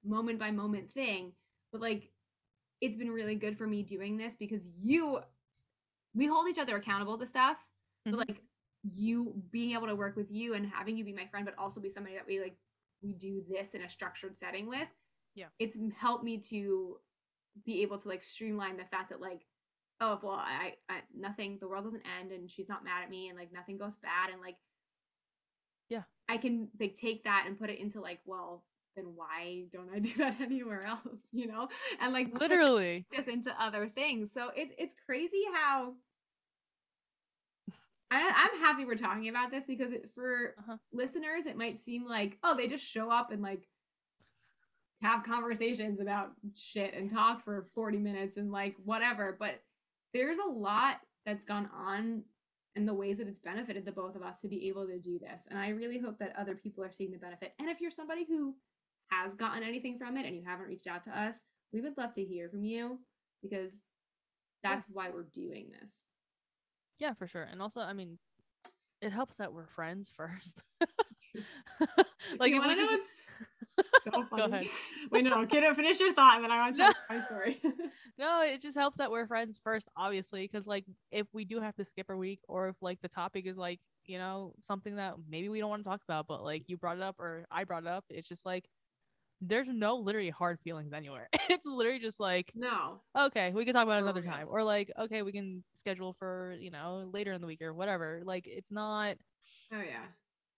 moment 0.07 0.39
by 0.39 0.51
moment 0.51 0.91
thing 0.91 1.33
but 1.71 1.81
like 1.81 2.11
it's 2.81 2.95
been 2.95 3.09
really 3.11 3.35
good 3.35 3.57
for 3.57 3.67
me 3.67 3.83
doing 3.83 4.17
this 4.17 4.35
because 4.35 4.71
you 4.81 5.19
we 6.13 6.25
hold 6.27 6.47
each 6.47 6.59
other 6.59 6.75
accountable 6.75 7.17
to 7.17 7.27
stuff 7.27 7.69
Mhm. 8.07 8.11
but 8.11 8.27
like 8.27 8.41
you 8.93 9.33
being 9.51 9.71
able 9.73 9.87
to 9.87 9.95
work 9.95 10.15
with 10.15 10.31
you 10.31 10.53
and 10.53 10.65
having 10.65 10.95
you 10.95 11.03
be 11.03 11.13
my 11.13 11.25
friend 11.27 11.45
but 11.45 11.57
also 11.57 11.81
be 11.81 11.89
somebody 11.89 12.15
that 12.15 12.25
we 12.27 12.39
like 12.39 12.57
we 13.01 13.13
do 13.13 13.43
this 13.49 13.73
in 13.75 13.81
a 13.83 13.89
structured 13.89 14.37
setting 14.37 14.67
with 14.67 14.91
Yeah. 15.35 15.47
it's 15.59 15.77
helped 15.97 16.23
me 16.23 16.39
to 16.49 16.99
be 17.65 17.81
able 17.81 17.97
to 17.97 18.07
like 18.07 18.23
streamline 18.23 18.77
the 18.77 18.85
fact 18.85 19.09
that 19.09 19.19
like 19.19 19.45
oh 19.99 20.19
well 20.23 20.33
I, 20.33 20.75
I 20.89 21.01
nothing 21.15 21.57
the 21.59 21.67
world 21.67 21.83
doesn't 21.83 22.03
end 22.19 22.31
and 22.31 22.49
she's 22.49 22.69
not 22.69 22.83
mad 22.83 23.03
at 23.03 23.09
me 23.09 23.29
and 23.29 23.37
like 23.37 23.51
nothing 23.51 23.77
goes 23.77 23.97
bad 23.97 24.29
and 24.31 24.39
like 24.41 24.57
Yeah. 25.89 26.03
i 26.29 26.37
can 26.37 26.69
like 26.79 26.93
take 26.93 27.23
that 27.23 27.45
and 27.47 27.57
put 27.59 27.69
it 27.69 27.79
into 27.79 27.99
like 27.99 28.19
well 28.25 28.63
then 28.97 29.13
why 29.15 29.63
don't 29.71 29.89
i 29.93 29.99
do 30.07 30.13
that 30.15 30.41
anywhere 30.41 30.81
else 30.85 31.29
you 31.31 31.47
know? 31.47 31.69
And 32.01 32.11
like 32.11 32.37
Literally. 32.39 33.05
this 33.11 33.27
into 33.29 33.55
other 33.57 33.87
things. 33.87 34.33
So 34.33 34.49
it, 34.55 34.69
it's 34.77 34.95
crazy 35.05 35.43
how 35.53 35.93
I, 38.09 38.49
i'm 38.53 38.59
happy 38.59 38.85
we're 38.85 38.95
talking 38.95 39.27
about 39.29 39.51
this 39.51 39.67
because 39.67 39.91
it, 39.91 40.09
for 40.15 40.55
Uh-huh. 40.59 40.77
listeners 40.93 41.45
it 41.45 41.57
might 41.57 41.77
seem 41.77 42.07
like 42.07 42.37
oh 42.43 42.55
they 42.55 42.67
just 42.67 42.85
show 42.85 43.09
up 43.11 43.31
and 43.31 43.41
like 43.41 43.67
have 45.01 45.23
conversations 45.23 45.99
about 45.99 46.31
shit 46.55 46.93
and 46.95 47.09
talk 47.09 47.43
for 47.43 47.67
40 47.75 47.99
minutes 47.99 48.37
and 48.37 48.51
like 48.51 48.75
whatever. 48.83 49.35
But 49.39 49.61
there's 50.11 50.39
a 50.39 50.49
lot 50.49 50.97
that's 51.23 51.45
gone 51.45 51.69
on 51.71 52.23
and 52.75 52.87
the 52.87 52.95
ways 52.95 53.19
that 53.19 53.27
it's 53.27 53.39
benefited 53.39 53.85
the 53.85 53.91
both 53.91 54.15
of 54.15 54.23
us 54.23 54.41
to 54.41 54.47
be 54.47 54.67
able 54.71 54.87
to 54.87 54.97
do 54.99 55.19
this. 55.19 55.47
And 55.51 55.59
i 55.59 55.69
really 55.69 55.99
hope 55.99 56.17
that 56.19 56.33
other 56.35 56.55
people 56.55 56.83
are 56.83 56.91
seeing 56.91 57.11
the 57.11 57.17
benefit. 57.19 57.53
And 57.59 57.69
if 57.71 57.79
you're 57.79 57.91
somebody 57.91 58.25
who 58.27 58.55
has 59.09 59.35
gotten 59.35 59.63
anything 59.63 59.97
from 59.97 60.17
it 60.17 60.25
and 60.25 60.35
you 60.35 60.43
haven't 60.45 60.67
reached 60.67 60.87
out 60.87 61.03
to 61.03 61.17
us 61.19 61.43
we 61.73 61.81
would 61.81 61.97
love 61.97 62.11
to 62.13 62.23
hear 62.23 62.49
from 62.49 62.63
you 62.63 62.99
because 63.41 63.81
that's 64.63 64.87
why 64.91 65.09
we're 65.09 65.27
doing 65.33 65.69
this 65.79 66.05
Yeah, 66.99 67.13
for 67.13 67.27
sure. 67.27 67.43
And 67.43 67.61
also, 67.61 67.81
I 67.81 67.93
mean, 67.93 68.17
it 69.01 69.11
helps 69.11 69.37
that 69.37 69.53
we're 69.53 69.67
friends 69.67 70.09
first. 70.15 70.63
like 72.39 72.49
if 72.49 72.55
you 72.55 72.59
want 72.59 72.71
to 72.71 72.83
know 72.83 72.91
just- 72.91 73.23
what's 73.75 74.03
so 74.03 74.23
funny 74.25 74.41
Go 74.41 74.43
ahead. 74.45 74.65
wait 75.11 75.23
no 75.23 75.39
no 75.41 75.73
finish 75.75 75.99
your 75.99 76.11
thought 76.11 76.35
and 76.37 76.43
then 76.43 76.51
i 76.51 76.57
want 76.57 76.75
to 76.75 76.81
tell 76.81 76.93
No. 77.09 77.15
my 77.15 77.21
story 77.23 77.61
No, 78.17 78.41
it 78.41 78.59
just 78.63 78.75
helps 78.75 78.97
that 78.97 79.11
we're 79.11 79.27
friends 79.27 79.59
first, 79.63 79.87
obviously, 79.95 80.41
because 80.51 80.65
like 80.65 80.85
if 81.11 81.27
we 81.33 81.45
do 81.45 81.59
have 81.59 81.75
to 81.75 81.85
skip 81.85 82.07
a 82.09 82.17
week, 82.17 82.39
or 82.47 82.69
if 82.69 82.75
like 82.81 82.99
the 83.03 83.07
topic 83.07 83.45
is 83.45 83.57
like 83.57 83.79
you 84.05 84.17
know 84.17 84.53
something 84.63 84.95
that 84.95 85.13
maybe 85.29 85.49
we 85.49 85.59
don't 85.59 85.69
want 85.69 85.83
to 85.83 85.87
talk 85.89 86.01
about, 86.07 86.25
but 86.27 86.43
like 86.43 86.63
you 86.65 86.77
brought 86.77 86.97
it 86.97 87.03
up 87.03 87.15
or 87.19 87.45
I 87.51 87.63
brought 87.63 87.83
it 87.83 87.89
up, 87.89 88.03
it's 88.09 88.27
just 88.27 88.43
like 88.43 88.65
there's 89.41 89.67
no 89.69 89.97
literally 89.97 90.29
hard 90.29 90.59
feelings 90.63 90.93
anywhere. 90.93 91.29
it's 91.49 91.65
literally 91.65 91.99
just 91.99 92.19
like 92.19 92.53
no 92.55 93.01
okay, 93.17 93.51
we 93.53 93.65
can 93.65 93.73
talk 93.73 93.83
about 93.83 94.01
another 94.01 94.21
real. 94.21 94.31
time, 94.31 94.47
or 94.49 94.63
like 94.63 94.91
okay, 94.99 95.21
we 95.21 95.31
can 95.31 95.63
schedule 95.75 96.15
for 96.19 96.55
you 96.59 96.71
know 96.71 97.09
later 97.13 97.33
in 97.33 97.41
the 97.41 97.47
week 97.47 97.61
or 97.61 97.73
whatever. 97.73 98.21
Like 98.25 98.47
it's 98.47 98.71
not. 98.71 99.17
oh 99.73 99.81
yeah 99.81 100.05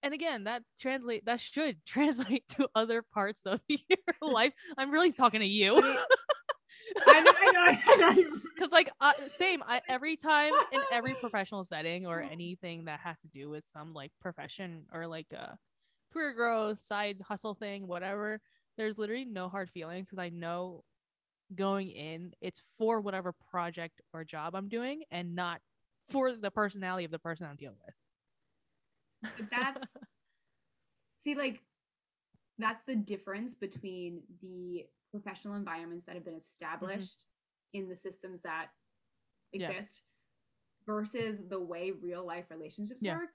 And 0.03 0.13
again, 0.13 0.45
that 0.45 0.63
translate 0.79 1.25
that 1.25 1.39
should 1.39 1.77
translate 1.85 2.47
to 2.57 2.69
other 2.75 3.01
parts 3.01 3.45
of 3.45 3.59
your 3.67 3.79
life. 4.21 4.53
I'm 4.77 4.91
really 4.91 5.11
talking 5.11 5.41
to 5.41 5.45
you. 5.47 5.75
I 7.07 7.21
know, 7.21 7.31
I 7.39 7.51
know, 7.51 7.61
I 8.09 8.13
know. 8.15 8.23
because 8.55 8.71
like 8.71 8.89
uh, 8.99 9.13
same 9.17 9.63
i 9.67 9.81
every 9.87 10.17
time 10.17 10.53
in 10.71 10.81
every 10.91 11.13
professional 11.13 11.63
setting 11.63 12.05
or 12.07 12.21
anything 12.21 12.85
that 12.85 12.99
has 13.01 13.19
to 13.21 13.27
do 13.27 13.49
with 13.49 13.65
some 13.67 13.93
like 13.93 14.11
profession 14.21 14.85
or 14.93 15.07
like 15.07 15.27
a 15.33 15.57
career 16.11 16.33
growth 16.33 16.81
side 16.81 17.17
hustle 17.27 17.53
thing 17.53 17.87
whatever 17.87 18.41
there's 18.79 18.97
literally 18.97 19.25
no 19.25 19.49
hard 19.49 19.69
feelings 19.69 20.07
because 20.09 20.23
i 20.23 20.29
know 20.29 20.83
going 21.55 21.89
in 21.89 22.33
it's 22.41 22.61
for 22.77 23.01
whatever 23.01 23.33
project 23.51 24.01
or 24.13 24.23
job 24.23 24.55
i'm 24.55 24.69
doing 24.69 25.03
and 25.11 25.35
not 25.35 25.61
for 26.09 26.33
the 26.33 26.51
personality 26.51 27.05
of 27.05 27.11
the 27.11 27.19
person 27.19 27.45
i'm 27.47 27.57
dealing 27.57 27.77
with 27.85 27.95
But 29.21 29.49
that's 29.51 29.97
see, 31.17 31.35
like 31.35 31.61
that's 32.57 32.83
the 32.85 32.95
difference 32.95 33.55
between 33.55 34.21
the 34.41 34.85
professional 35.11 35.55
environments 35.55 36.05
that 36.05 36.15
have 36.15 36.25
been 36.25 36.35
established 36.35 37.25
in 37.73 37.89
the 37.89 37.95
systems 37.97 38.41
that 38.41 38.67
Mm-hmm. 39.53 39.61
Yeah. 39.61 39.69
exist 39.69 40.03
versus 40.85 41.47
the 41.47 41.59
way 41.59 41.91
real 41.91 42.25
life 42.25 42.45
relationships 42.49 43.01
Yeah. 43.01 43.15
work. 43.15 43.29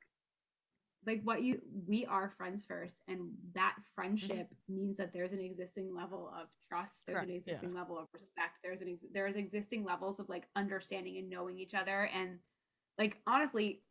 Like 1.07 1.21
what 1.25 1.43
you 1.43 1.61
we 1.87 2.07
are 2.07 2.29
friends 2.31 2.65
first, 2.65 3.03
and 3.09 3.31
that 3.55 3.77
friendship 3.95 4.49
means 4.69 4.97
that 4.97 5.13
there's 5.13 5.33
an 5.33 5.41
existing 5.41 5.95
level 5.95 6.33
of 6.35 6.49
trust. 6.69 7.07
There's 7.07 7.19
an 7.23 7.25
Mm-hmm. 7.25 7.31
Yeah. 7.33 7.37
existing 7.37 7.75
level 7.75 7.99
of 7.99 8.09
respect. 8.13 8.59
There's 8.63 8.81
an 8.83 8.89
ex- 8.89 9.05
there's 9.13 9.37
existing 9.37 9.85
levels 9.85 10.21
of 10.21 10.29
like 10.29 10.47
understanding 10.57 11.19
and 11.19 11.29
knowing 11.29 11.59
each 11.59 11.75
other, 11.75 12.09
and 12.15 12.39
like 12.99 13.19
honestly, 13.27 13.83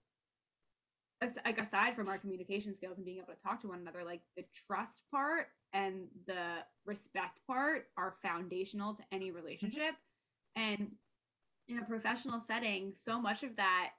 as, 1.21 1.37
like 1.45 1.59
aside 1.59 1.95
from 1.95 2.09
our 2.09 2.17
communication 2.17 2.73
skills 2.73 2.97
and 2.97 3.05
being 3.05 3.17
able 3.17 3.33
to 3.33 3.41
talk 3.41 3.59
to 3.61 3.67
one 3.67 3.79
another 3.79 4.03
like 4.03 4.21
the 4.35 4.43
trust 4.53 5.03
part 5.11 5.47
and 5.71 6.07
the 6.27 6.41
respect 6.85 7.41
part 7.47 7.85
are 7.97 8.15
foundational 8.21 8.93
to 8.93 9.03
any 9.11 9.31
relationship 9.31 9.95
and 10.55 10.91
in 11.69 11.79
a 11.79 11.85
professional 11.85 12.39
setting 12.41 12.93
so 12.93 13.21
much 13.21 13.43
of 13.43 13.55
that 13.55 13.91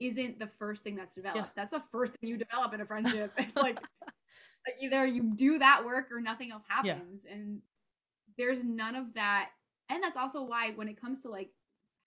isn't 0.00 0.38
the 0.38 0.46
first 0.46 0.84
thing 0.84 0.96
that's 0.96 1.14
developed. 1.14 1.54
That's 1.56 1.70
the 1.70 1.80
first 1.80 2.14
thing 2.14 2.28
you 2.30 2.36
develop 2.36 2.74
in 2.74 2.80
a 2.80 2.86
friendship. 2.86 3.32
It's 3.38 3.56
like, 3.56 3.78
either 4.80 5.06
you 5.06 5.32
do 5.36 5.58
that 5.58 5.84
work 5.84 6.10
or 6.10 6.20
nothing 6.20 6.50
else 6.52 6.64
Yeah. 6.84 6.94
happens. 6.94 7.24
And 7.24 7.62
there's 8.36 8.62
none 8.64 8.94
of 8.96 9.14
that. 9.14 9.50
And 9.88 10.02
that's 10.02 10.16
also 10.16 10.42
why 10.42 10.72
when 10.72 10.88
it 10.88 11.00
comes 11.00 11.22
to 11.22 11.28
like 11.30 11.50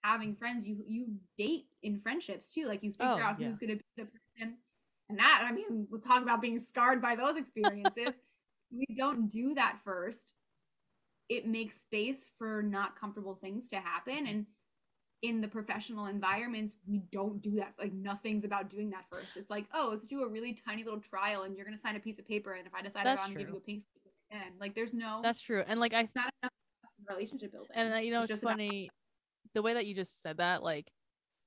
having 0.04 0.34
friends 0.34 0.66
you 0.68 0.84
you 0.86 1.06
date 1.36 1.66
in 1.82 1.98
friendships 1.98 2.52
too. 2.52 2.66
Like 2.66 2.82
you 2.82 2.92
figure 2.92 3.06
Oh, 3.14 3.18
out 3.22 3.40
yeah. 3.40 3.46
who's 3.46 3.58
going 3.58 3.70
to 3.70 3.76
be 3.76 3.84
the 3.96 4.04
person. 4.04 4.56
And 5.08 5.18
that 5.18 5.44
i 5.44 5.50
mean 5.50 5.88
we'll 5.90 6.00
talk 6.00 6.22
about 6.22 6.40
being 6.40 6.58
scarred 6.58 7.02
by 7.02 7.16
those 7.16 7.36
experiences. 7.36 8.20
We 8.72 8.86
don't 8.94 9.26
do 9.28 9.54
that 9.54 9.80
first. 9.82 10.36
It 11.28 11.44
makes 11.44 11.80
space 11.80 12.30
for 12.38 12.62
not 12.62 12.94
comfortable 12.94 13.34
things 13.34 13.68
to 13.70 13.76
happen. 13.80 14.28
And 14.28 14.46
in 15.22 15.40
the 15.40 15.48
professional 15.48 16.06
environments 16.06 16.76
we 16.88 16.98
don't 17.12 17.42
do 17.42 17.56
that 17.56 17.74
like 17.78 17.92
nothing's 17.92 18.44
about 18.44 18.70
doing 18.70 18.88
that 18.90 19.04
first 19.10 19.36
it's 19.36 19.50
like 19.50 19.66
oh 19.74 19.88
let's 19.90 20.06
do 20.06 20.22
a 20.22 20.28
really 20.28 20.54
tiny 20.54 20.82
little 20.82 21.00
trial 21.00 21.42
and 21.42 21.56
you're 21.56 21.64
going 21.66 21.76
to 21.76 21.80
sign 21.80 21.94
a 21.96 22.00
piece 22.00 22.18
of 22.18 22.26
paper 22.26 22.54
and 22.54 22.66
if 22.66 22.74
i 22.74 22.80
decide 22.80 23.00
i 23.00 23.04
That's 23.04 23.20
want 23.20 23.32
to 23.34 23.38
give 23.38 23.48
you 23.48 23.56
a 23.56 23.60
pink 23.60 23.82
slip 23.82 24.14
and 24.30 24.58
like 24.58 24.74
there's 24.74 24.94
no 24.94 25.20
that's 25.22 25.40
true 25.40 25.62
and 25.66 25.78
like 25.78 25.92
i 25.92 26.08
not 26.14 26.32
enough 26.42 26.52
relationship 27.08 27.52
building. 27.52 27.70
And 27.74 27.94
uh, 27.94 27.96
you 27.98 28.10
know, 28.10 28.20
It's 28.20 28.30
it's, 28.30 28.40
just 28.40 28.42
about- 28.42 28.52
funny 28.58 28.90
the 29.54 29.62
way 29.62 29.74
that 29.74 29.86
you 29.86 29.94
just 29.94 30.22
said 30.22 30.36
that. 30.36 30.62
Like, 30.62 30.90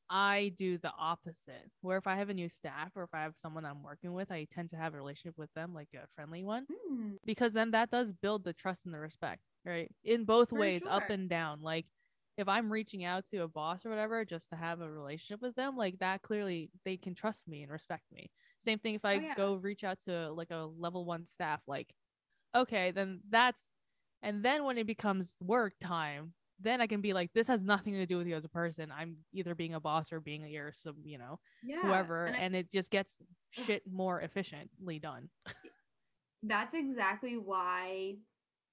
I 0.10 0.52
do 0.58 0.78
the 0.78 0.92
opposite. 0.98 1.70
Where 1.82 1.98
if 1.98 2.08
I 2.08 2.16
have 2.18 2.30
a 2.30 2.34
new 2.34 2.50
staff 2.50 2.92
or 2.96 3.04
if 3.04 3.10
I 3.14 3.22
have 3.22 3.38
someone 3.38 3.66
I'm 3.66 3.84
working 3.84 4.14
with, 4.14 4.32
I 4.32 4.48
tend 4.52 4.70
to 4.72 4.76
have 4.78 4.94
a 4.94 4.98
relationship 4.98 5.38
with 5.38 5.54
them, 5.54 5.74
like 5.74 5.90
a 5.96 6.08
friendly 6.16 6.44
one, 6.44 6.66
Hmm, 6.88 7.12
because 7.26 7.54
then 7.54 7.72
that 7.72 7.92
does 7.92 8.12
build 8.14 8.44
the 8.44 8.54
trust 8.54 8.86
and 8.86 8.94
the 8.94 9.00
respect, 9.00 9.42
right? 9.66 9.90
In 10.04 10.26
both 10.26 10.50
For 10.50 10.60
ways, 10.60 10.86
up 10.90 11.10
and 11.10 11.30
down. 11.30 11.62
Like, 11.62 11.86
if 12.38 12.48
I'm 12.48 12.72
reaching 12.72 13.04
out 13.04 13.26
to 13.28 13.40
a 13.40 13.48
boss 13.48 13.86
or 13.86 13.90
whatever 13.90 14.26
just 14.26 14.50
to 14.50 14.56
have 14.56 14.82
a 14.82 14.90
relationship 14.90 15.42
with 15.42 15.56
them, 15.56 15.78
like 15.78 16.00
that 16.00 16.22
clearly 16.22 16.72
they 16.84 16.98
can 16.98 17.14
trust 17.14 17.48
me 17.48 17.62
and 17.62 17.72
respect 17.72 18.04
me. 18.12 18.32
Same 18.66 18.80
thing 18.80 18.96
if 18.96 19.06
oh, 19.06 19.10
I 19.10 19.18
Oh, 19.18 19.20
yeah. 19.20 19.34
go 19.36 19.56
reach 19.56 19.84
out 19.84 20.00
to 20.06 20.32
like 20.32 20.52
a 20.52 20.68
level 20.78 21.06
one 21.06 21.26
staff, 21.26 21.62
like, 21.68 21.94
okay, 22.56 22.92
then 22.92 23.22
that's, 23.30 23.70
and 24.22 24.44
then 24.44 24.64
when 24.64 24.78
it 24.78 24.88
becomes 24.88 25.36
work 25.42 25.74
time, 25.80 26.34
then 26.60 26.82
I 26.82 26.88
can 26.88 27.02
be 27.02 27.14
like, 27.14 27.32
this 27.34 27.48
has 27.48 27.62
nothing 27.62 27.94
to 27.94 28.06
do 28.06 28.18
with 28.18 28.28
you 28.28 28.36
as 28.36 28.46
a 28.46 28.50
person. 28.50 28.92
I'm 28.92 29.18
either 29.34 29.54
being 29.54 29.74
a 29.74 29.80
boss 29.80 30.12
or 30.12 30.20
being 30.20 30.46
a 30.46 30.48
your 30.48 30.72
some, 30.74 30.96
you 31.04 31.18
know, 31.18 31.40
yeah. 31.64 31.82
whoever, 31.82 32.26
and 32.26 32.36
I- 32.36 32.40
and 32.40 32.56
it 32.56 32.72
just 32.72 32.90
gets 32.90 33.18
shit 33.52 33.84
more 33.92 34.22
efficiently 34.22 35.00
done. 35.00 35.30
that's 36.44 36.74
exactly 36.74 37.38
why 37.38 38.16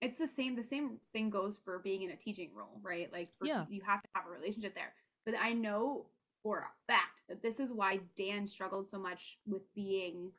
it's 0.01 0.19
the 0.19 0.27
same 0.27 0.57
the 0.57 0.65
same 0.65 0.99
thing 1.13 1.31
goes 1.31 1.59
for 1.59 1.79
being 1.79 2.03
in 2.03 2.11
a 2.11 2.17
teaching 2.17 2.51
role 2.55 2.81
right 2.83 3.13
like 3.13 3.29
Yeah. 3.43 3.65
te- 3.69 3.75
you 3.75 3.83
have 3.83 4.03
to 4.03 4.09
have 4.15 4.27
a 4.27 4.31
relationship 4.31 4.75
there 4.75 4.93
but 5.25 5.35
i 5.41 5.53
know 5.53 6.07
for 6.43 6.59
a 6.61 6.71
fact 6.93 7.21
that 7.29 7.43
this 7.43 7.61
is 7.61 7.73
why 7.73 8.01
dan 8.17 8.47
struggled 8.47 8.89
so 8.89 8.99
much 8.99 9.39
with 9.47 9.63
being 9.75 10.33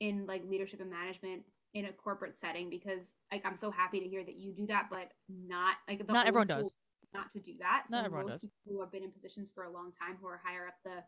in 0.00 0.26
like 0.26 0.42
leadership 0.48 0.80
and 0.80 0.90
management 0.90 1.42
in 1.74 1.86
a 1.86 1.92
corporate 1.92 2.36
setting 2.38 2.70
because 2.70 3.14
like 3.32 3.44
i'm 3.46 3.56
so 3.56 3.70
happy 3.70 4.00
to 4.00 4.08
hear 4.08 4.22
that 4.24 4.36
you 4.36 4.52
do 4.52 4.66
that 4.66 4.88
but 4.90 5.10
not 5.28 5.76
like 5.88 6.04
the 6.06 6.12
Not 6.12 6.26
everyone 6.26 6.46
does. 6.46 6.74
not 7.14 7.30
to 7.32 7.40
do 7.40 7.54
that 7.58 7.84
Not 7.90 8.00
so 8.00 8.04
everyone 8.06 8.26
most 8.26 8.34
does. 8.34 8.40
people 8.42 8.56
who 8.66 8.80
have 8.80 8.92
been 8.92 9.02
in 9.02 9.10
positions 9.10 9.50
for 9.52 9.64
a 9.64 9.70
long 9.70 9.90
time 9.90 10.16
who 10.20 10.26
are 10.28 10.40
higher 10.44 10.66
up 10.68 10.74
the 10.84 11.02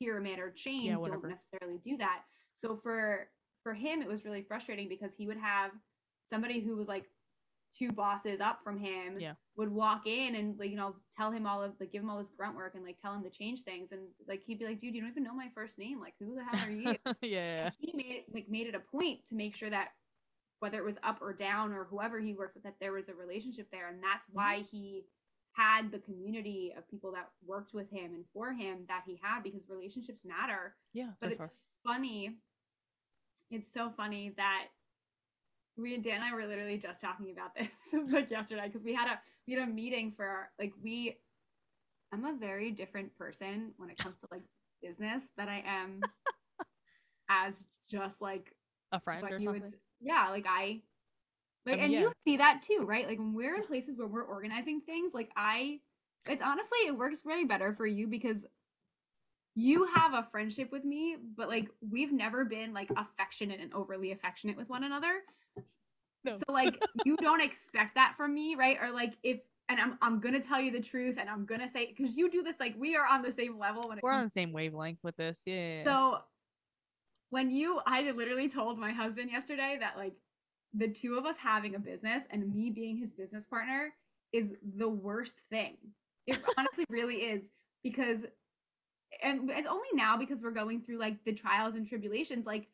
pyramid 0.00 0.38
or 0.38 0.50
chain 0.50 0.84
Yeah, 0.86 0.96
don't 1.04 1.26
necessarily 1.28 1.78
do 1.78 1.96
that 1.96 2.22
so 2.54 2.76
for 2.76 3.28
for 3.62 3.72
him 3.74 4.02
it 4.02 4.08
was 4.08 4.24
really 4.24 4.42
frustrating 4.42 4.88
because 4.88 5.16
he 5.16 5.26
would 5.26 5.38
have 5.38 5.70
somebody 6.26 6.60
who 6.60 6.76
was 6.76 6.88
like 6.88 7.06
two 7.76 7.90
bosses 7.92 8.40
up 8.40 8.60
from 8.62 8.78
him 8.78 9.14
Yeah. 9.18 9.34
would 9.56 9.70
walk 9.72 10.06
in 10.06 10.34
and 10.34 10.58
like 10.58 10.70
you 10.70 10.76
know 10.76 10.96
tell 11.10 11.30
him 11.30 11.46
all 11.46 11.62
of 11.62 11.72
like 11.80 11.92
give 11.92 12.02
him 12.02 12.10
all 12.10 12.18
this 12.18 12.30
grunt 12.30 12.56
work 12.56 12.74
and 12.74 12.84
like 12.84 12.96
tell 12.98 13.12
him 13.14 13.22
to 13.24 13.30
change 13.30 13.62
things 13.62 13.92
and 13.92 14.02
like 14.28 14.42
he'd 14.46 14.58
be 14.58 14.64
like 14.66 14.78
dude 14.78 14.94
you 14.94 15.00
don't 15.00 15.10
even 15.10 15.22
know 15.24 15.34
my 15.34 15.48
first 15.54 15.78
name 15.78 16.00
like 16.00 16.14
who 16.20 16.34
the 16.34 16.44
hell 16.44 16.66
are 16.66 16.70
you 16.70 16.96
yeah. 17.22 17.66
and 17.66 17.76
he 17.80 17.92
made 17.94 18.16
it 18.16 18.24
like 18.32 18.46
made 18.48 18.66
it 18.66 18.74
a 18.74 18.80
point 18.80 19.24
to 19.26 19.34
make 19.34 19.54
sure 19.54 19.70
that 19.70 19.88
whether 20.60 20.78
it 20.78 20.84
was 20.84 20.98
up 21.02 21.18
or 21.20 21.32
down 21.34 21.72
or 21.72 21.84
whoever 21.84 22.18
he 22.20 22.32
worked 22.32 22.54
with 22.54 22.64
that 22.64 22.76
there 22.80 22.92
was 22.92 23.08
a 23.10 23.14
relationship 23.14 23.68
there 23.70 23.88
and 23.88 24.02
that's 24.02 24.26
Mm-hmm. 24.26 24.36
why 24.38 24.62
he 24.70 25.04
had 25.52 25.90
the 25.90 25.98
community 25.98 26.74
of 26.76 26.88
people 26.90 27.12
that 27.12 27.28
worked 27.46 27.72
with 27.74 27.90
him 27.90 28.14
and 28.14 28.24
for 28.34 28.52
him 28.52 28.84
that 28.88 29.02
he 29.06 29.18
had 29.22 29.42
because 29.42 29.68
relationships 29.70 30.24
matter 30.24 30.74
Yeah. 30.92 31.10
but 31.20 31.32
it's 31.32 31.64
funny 31.84 32.36
it's 33.50 33.72
so 33.72 33.90
funny 33.90 34.32
that 34.36 34.66
we 35.76 35.94
and 35.94 36.02
Dan 36.02 36.16
and 36.16 36.24
I 36.24 36.34
were 36.34 36.46
literally 36.46 36.78
just 36.78 37.00
talking 37.00 37.30
about 37.30 37.54
this 37.54 37.94
like 38.10 38.30
yesterday 38.30 38.66
because 38.66 38.84
we 38.84 38.94
had 38.94 39.08
a 39.08 39.18
we 39.46 39.54
had 39.54 39.68
a 39.68 39.70
meeting 39.70 40.10
for 40.10 40.24
our, 40.24 40.50
like 40.58 40.72
we 40.82 41.16
I'm 42.12 42.24
a 42.24 42.34
very 42.34 42.70
different 42.70 43.16
person 43.16 43.72
when 43.76 43.90
it 43.90 43.98
comes 43.98 44.20
to 44.20 44.28
like 44.30 44.42
business 44.82 45.30
that 45.36 45.48
I 45.48 45.62
am 45.66 46.00
as 47.28 47.64
just 47.90 48.20
like 48.20 48.54
a 48.92 49.00
friend 49.00 49.24
or 49.28 49.38
you 49.38 49.46
something. 49.46 49.62
would 49.62 49.72
yeah 50.00 50.28
like 50.30 50.46
I 50.48 50.82
like 51.64 51.76
mean, 51.76 51.84
and 51.84 51.92
yeah. 51.92 52.00
you 52.00 52.12
see 52.24 52.36
that 52.36 52.62
too 52.62 52.84
right 52.86 53.06
like 53.06 53.18
when 53.18 53.34
we're 53.34 53.56
in 53.56 53.64
places 53.64 53.98
where 53.98 54.06
we're 54.06 54.22
organizing 54.22 54.80
things 54.80 55.12
like 55.12 55.30
I 55.36 55.80
it's 56.28 56.42
honestly 56.42 56.78
it 56.86 56.96
works 56.96 57.24
way 57.24 57.44
better 57.44 57.72
for 57.72 57.86
you 57.86 58.06
because 58.06 58.46
you 59.56 59.86
have 59.86 60.14
a 60.14 60.22
friendship 60.22 60.70
with 60.70 60.84
me 60.84 61.16
but 61.36 61.48
like 61.48 61.68
we've 61.90 62.12
never 62.12 62.44
been 62.44 62.72
like 62.72 62.90
affectionate 62.96 63.58
and 63.60 63.72
overly 63.74 64.12
affectionate 64.12 64.56
with 64.56 64.68
one 64.68 64.84
another 64.84 65.22
No. 66.24 66.32
so 66.32 66.44
like 66.52 66.78
you 67.04 67.16
don't 67.20 67.40
expect 67.40 67.96
that 67.96 68.14
from 68.16 68.34
me 68.34 68.54
right 68.54 68.78
or 68.80 68.90
like 68.92 69.16
if 69.22 69.40
and 69.68 69.80
I'm 69.80 69.98
I'm 70.00 70.20
gonna 70.20 70.40
tell 70.40 70.60
you 70.60 70.70
the 70.70 70.80
truth 70.80 71.18
and 71.18 71.28
I'm 71.28 71.44
gonna 71.44 71.66
say 71.66 71.86
because 71.86 72.16
you 72.16 72.30
do 72.30 72.42
this 72.42 72.60
like 72.60 72.76
we 72.78 72.96
are 72.96 73.06
on 73.10 73.22
the 73.22 73.32
same 73.32 73.58
level 73.58 73.82
when 73.88 73.98
it 73.98 74.04
We're 74.04 74.12
on 74.12 74.24
the 74.24 74.30
same 74.30 74.52
wavelength 74.52 75.00
with 75.02 75.16
this. 75.16 75.40
Yeah. 75.44 75.84
so 75.84 76.20
when 77.30 77.50
you, 77.50 77.80
I 77.86 78.10
literally 78.12 78.48
told 78.48 78.78
my 78.78 78.92
husband 78.92 79.30
yesterday 79.30 79.76
that 79.80 79.96
like 79.96 80.14
the 80.72 80.88
two 80.88 81.16
of 81.16 81.24
us 81.24 81.36
having 81.36 81.74
a 81.74 81.78
business 81.78 82.26
and 82.30 82.52
me 82.52 82.70
being 82.70 82.96
his 82.96 83.14
business 83.14 83.46
partner 83.46 83.92
is 84.32 84.52
the 84.62 84.88
worst 84.88 85.40
thing. 85.50 85.76
It 86.26 86.38
honestly 86.58 86.84
really 86.88 87.16
is 87.16 87.50
because, 87.82 88.26
and 89.22 89.50
it's 89.50 89.66
only 89.66 89.88
now 89.94 90.16
because 90.16 90.42
we're 90.42 90.50
going 90.50 90.82
through 90.82 90.98
like 90.98 91.24
the 91.24 91.32
trials 91.32 91.74
and 91.74 91.86
tribulations. 91.86 92.46
Like, 92.46 92.68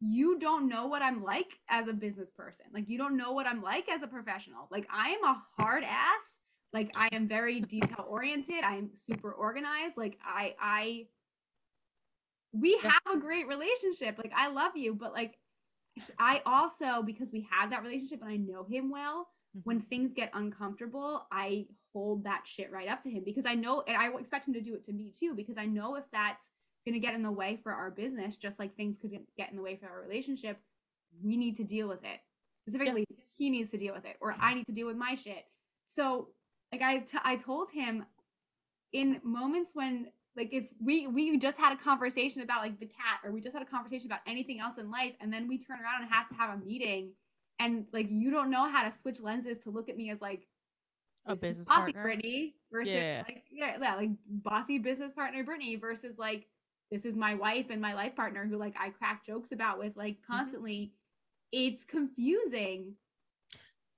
you 0.00 0.38
don't 0.38 0.68
know 0.68 0.86
what 0.86 1.02
I'm 1.02 1.22
like 1.22 1.60
as 1.68 1.88
a 1.88 1.92
business 1.92 2.30
person. 2.30 2.66
Like, 2.72 2.88
you 2.88 2.98
don't 2.98 3.16
know 3.16 3.32
what 3.32 3.46
I'm 3.46 3.62
like 3.62 3.88
as 3.88 4.02
a 4.02 4.06
professional. 4.06 4.68
Like, 4.70 4.86
I 4.92 5.10
am 5.10 5.24
a 5.24 5.42
hard 5.58 5.84
ass. 5.84 6.40
Like, 6.72 6.92
I 6.96 7.08
am 7.12 7.28
very 7.28 7.60
detail 7.60 8.04
oriented. 8.08 8.64
I'm 8.64 8.90
super 8.94 9.32
organized. 9.32 9.96
Like, 9.96 10.18
I, 10.24 10.54
I, 10.60 11.06
we 12.52 12.76
have 12.78 13.00
a 13.12 13.18
great 13.18 13.46
relationship. 13.48 14.18
Like, 14.18 14.32
I 14.36 14.48
love 14.48 14.76
you, 14.76 14.94
but 14.94 15.12
like, 15.12 15.38
I 16.18 16.42
also, 16.44 17.02
because 17.02 17.32
we 17.32 17.46
have 17.50 17.70
that 17.70 17.82
relationship 17.82 18.20
and 18.22 18.30
I 18.30 18.36
know 18.36 18.64
him 18.64 18.90
well, 18.90 19.28
Mhm. 19.56 19.60
when 19.64 19.80
things 19.80 20.14
get 20.14 20.30
uncomfortable, 20.34 21.26
I 21.30 21.68
hold 21.94 22.24
that 22.24 22.46
shit 22.46 22.70
right 22.70 22.88
up 22.88 23.00
to 23.02 23.10
him 23.10 23.22
because 23.24 23.46
I 23.46 23.54
know, 23.54 23.82
and 23.86 23.96
I 23.96 24.08
expect 24.18 24.46
him 24.46 24.54
to 24.54 24.60
do 24.60 24.74
it 24.74 24.84
to 24.84 24.92
me 24.92 25.10
too, 25.10 25.34
because 25.34 25.56
I 25.56 25.64
know 25.64 25.94
if 25.94 26.04
that's 26.12 26.50
going 26.84 26.92
to 26.92 26.98
get 26.98 27.14
in 27.14 27.22
the 27.22 27.32
way 27.32 27.56
for 27.56 27.72
our 27.72 27.90
business, 27.90 28.36
just 28.36 28.58
like 28.58 28.74
things 28.74 28.98
could 28.98 29.12
get- 29.38 29.50
in 29.50 29.56
the 29.56 29.62
way 29.62 29.76
for 29.76 29.88
our 29.88 30.02
relationship, 30.02 30.60
we 31.22 31.36
need 31.36 31.56
to 31.56 31.64
deal 31.64 31.88
with 31.88 32.04
it. 32.04 32.20
Specifically, 32.56 33.06
he 33.38 33.48
needs 33.48 33.70
to 33.70 33.78
deal 33.78 33.94
with 33.94 34.04
it, 34.04 34.16
or 34.20 34.34
I 34.38 34.54
need 34.54 34.66
to 34.66 34.72
deal 34.72 34.86
with 34.86 34.96
my 34.96 35.14
shit. 35.14 35.46
So, 35.86 36.30
like, 36.72 36.82
I, 36.82 36.98
t- 36.98 37.18
I 37.22 37.36
told 37.36 37.70
him 37.70 38.06
in 38.92 39.20
moments 39.22 39.76
when, 39.76 40.08
like, 40.36 40.52
if 40.52 40.72
we 40.80 41.06
we 41.06 41.36
just 41.38 41.58
had 41.58 41.72
a 41.72 41.76
conversation 41.76 42.42
about 42.42 42.62
like 42.62 42.80
the 42.80 42.86
cat, 42.86 43.20
or 43.22 43.30
we 43.30 43.40
just 43.40 43.54
had 43.54 43.62
a 43.62 43.70
conversation 43.70 44.10
about 44.10 44.20
anything 44.26 44.60
else 44.60 44.78
in 44.78 44.90
life, 44.90 45.14
and 45.20 45.32
then 45.32 45.46
we 45.46 45.58
turn 45.58 45.78
around 45.80 46.02
and 46.02 46.10
have 46.10 46.28
to 46.28 46.34
have 46.34 46.58
a 46.58 46.64
meeting, 46.64 47.12
and 47.58 47.86
like 47.92 48.08
you 48.10 48.30
don't 48.30 48.50
know 48.50 48.66
how 48.68 48.82
to 48.82 48.90
switch 48.90 49.20
lenses 49.20 49.58
to 49.58 49.70
look 49.70 49.88
at 49.88 49.96
me 49.96 50.10
as 50.10 50.20
like 50.20 50.46
a 51.26 51.32
this 51.32 51.40
business 51.40 51.66
bossy 51.68 51.92
partner. 51.92 52.02
Brittany 52.02 52.54
versus 52.72 52.94
Yeah. 52.94 53.22
like 53.26 53.44
yeah, 53.50 53.76
yeah, 53.80 53.94
like 53.96 54.10
bossy 54.28 54.78
business 54.78 55.12
partner 55.12 55.42
Brittany 55.44 55.76
versus 55.76 56.18
like 56.18 56.46
this 56.90 57.04
is 57.04 57.16
my 57.16 57.34
wife 57.34 57.66
and 57.70 57.80
my 57.80 57.94
life 57.94 58.14
partner 58.14 58.46
who 58.46 58.56
like 58.56 58.74
I 58.78 58.90
crack 58.90 59.24
jokes 59.24 59.52
about 59.52 59.78
with 59.78 59.96
like 59.96 60.14
Mm-hmm. 60.16 60.32
constantly. 60.32 60.92
It's 61.52 61.84
confusing 61.84 62.94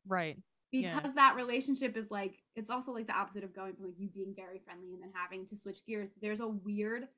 Right. 0.07 0.39
Yeah. 0.73 0.95
because 0.95 1.15
that 1.15 1.35
relationship 1.37 1.97
is 1.97 2.11
like 2.11 2.39
it's 2.55 2.71
also 2.71 2.93
like 2.93 3.07
the 3.07 3.17
opposite 3.17 3.45
of 3.45 3.55
going 3.55 3.75
from 3.75 3.87
like 3.87 3.99
you 3.99 4.09
being 4.09 4.35
very 4.37 4.59
friendly 4.65 4.93
and 4.93 5.03
then 5.03 5.11
having 5.15 5.47
to 5.47 5.57
switch 5.57 5.85
gears. 5.87 6.11
There's 6.21 6.41
a 6.41 6.49
weird 6.49 7.09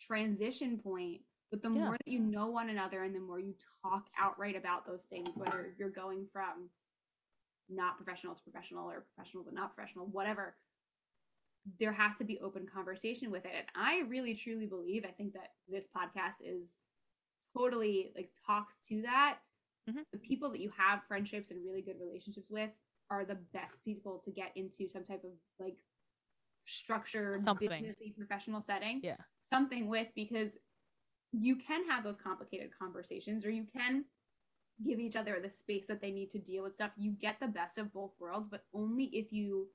transition 0.00 0.78
point. 0.78 1.20
But 1.50 1.62
the 1.62 1.70
Yeah. 1.70 1.80
more 1.84 1.92
that 1.92 2.08
you 2.10 2.18
know 2.18 2.48
one 2.48 2.68
another 2.68 3.02
and 3.04 3.14
the 3.14 3.20
more 3.20 3.38
you 3.38 3.54
talk 3.82 4.08
outright 4.18 4.56
about 4.56 4.86
those 4.86 5.04
things, 5.04 5.36
whether 5.36 5.72
you're 5.78 5.90
going 5.90 6.26
from 6.26 6.68
not 7.68 7.96
professional 7.96 8.34
to 8.34 8.42
professional 8.42 8.88
or 8.90 9.06
professional 9.14 9.44
to 9.44 9.54
not 9.54 9.74
professional, 9.74 10.06
whatever, 10.06 10.56
there 11.78 11.92
has 11.92 12.16
to 12.16 12.24
be 12.24 12.38
open 12.40 12.66
conversation 12.66 13.30
with 13.30 13.46
it. 13.46 13.52
And 13.54 13.66
I 13.74 14.00
really 14.08 14.34
truly 14.34 14.66
believe, 14.66 15.04
I 15.04 15.10
think 15.12 15.32
that 15.32 15.52
this 15.68 15.88
podcast 15.88 16.36
is 16.44 16.78
totally 17.56 18.12
like 18.14 18.30
talks 18.46 18.80
to 18.88 19.02
that. 19.02 19.38
Mhm. 19.88 20.04
The 20.12 20.18
people 20.18 20.50
that 20.50 20.60
you 20.60 20.70
have 20.70 21.04
friendships 21.04 21.50
and 21.50 21.64
really 21.64 21.82
good 21.82 21.98
relationships 21.98 22.50
with 22.50 22.70
are 23.10 23.24
the 23.24 23.34
best 23.36 23.82
people 23.84 24.18
to 24.20 24.30
get 24.30 24.56
into 24.56 24.88
some 24.88 25.04
type 25.04 25.24
of 25.24 25.32
like 25.58 25.76
structured 26.66 27.40
Something. 27.40 27.70
businessy 27.70 28.14
professional 28.16 28.60
setting. 28.60 29.00
Yeah. 29.02 29.16
Something 29.42 29.88
with 29.88 30.10
because 30.14 30.58
you 31.32 31.56
can 31.56 31.86
have 31.88 32.04
those 32.04 32.16
complicated 32.16 32.70
conversations 32.78 33.44
or 33.44 33.50
you 33.50 33.64
can 33.64 34.04
give 34.82 34.98
each 34.98 35.16
other 35.16 35.38
the 35.40 35.50
space 35.50 35.86
that 35.86 36.00
they 36.00 36.10
need 36.10 36.30
to 36.30 36.38
deal 36.38 36.62
with 36.64 36.74
stuff. 36.76 36.90
You 36.96 37.12
get 37.12 37.38
the 37.40 37.48
best 37.48 37.78
of 37.78 37.92
both 37.92 38.12
worlds, 38.18 38.48
but 38.48 38.64
only 38.74 39.04
if 39.06 39.32
you 39.32 39.68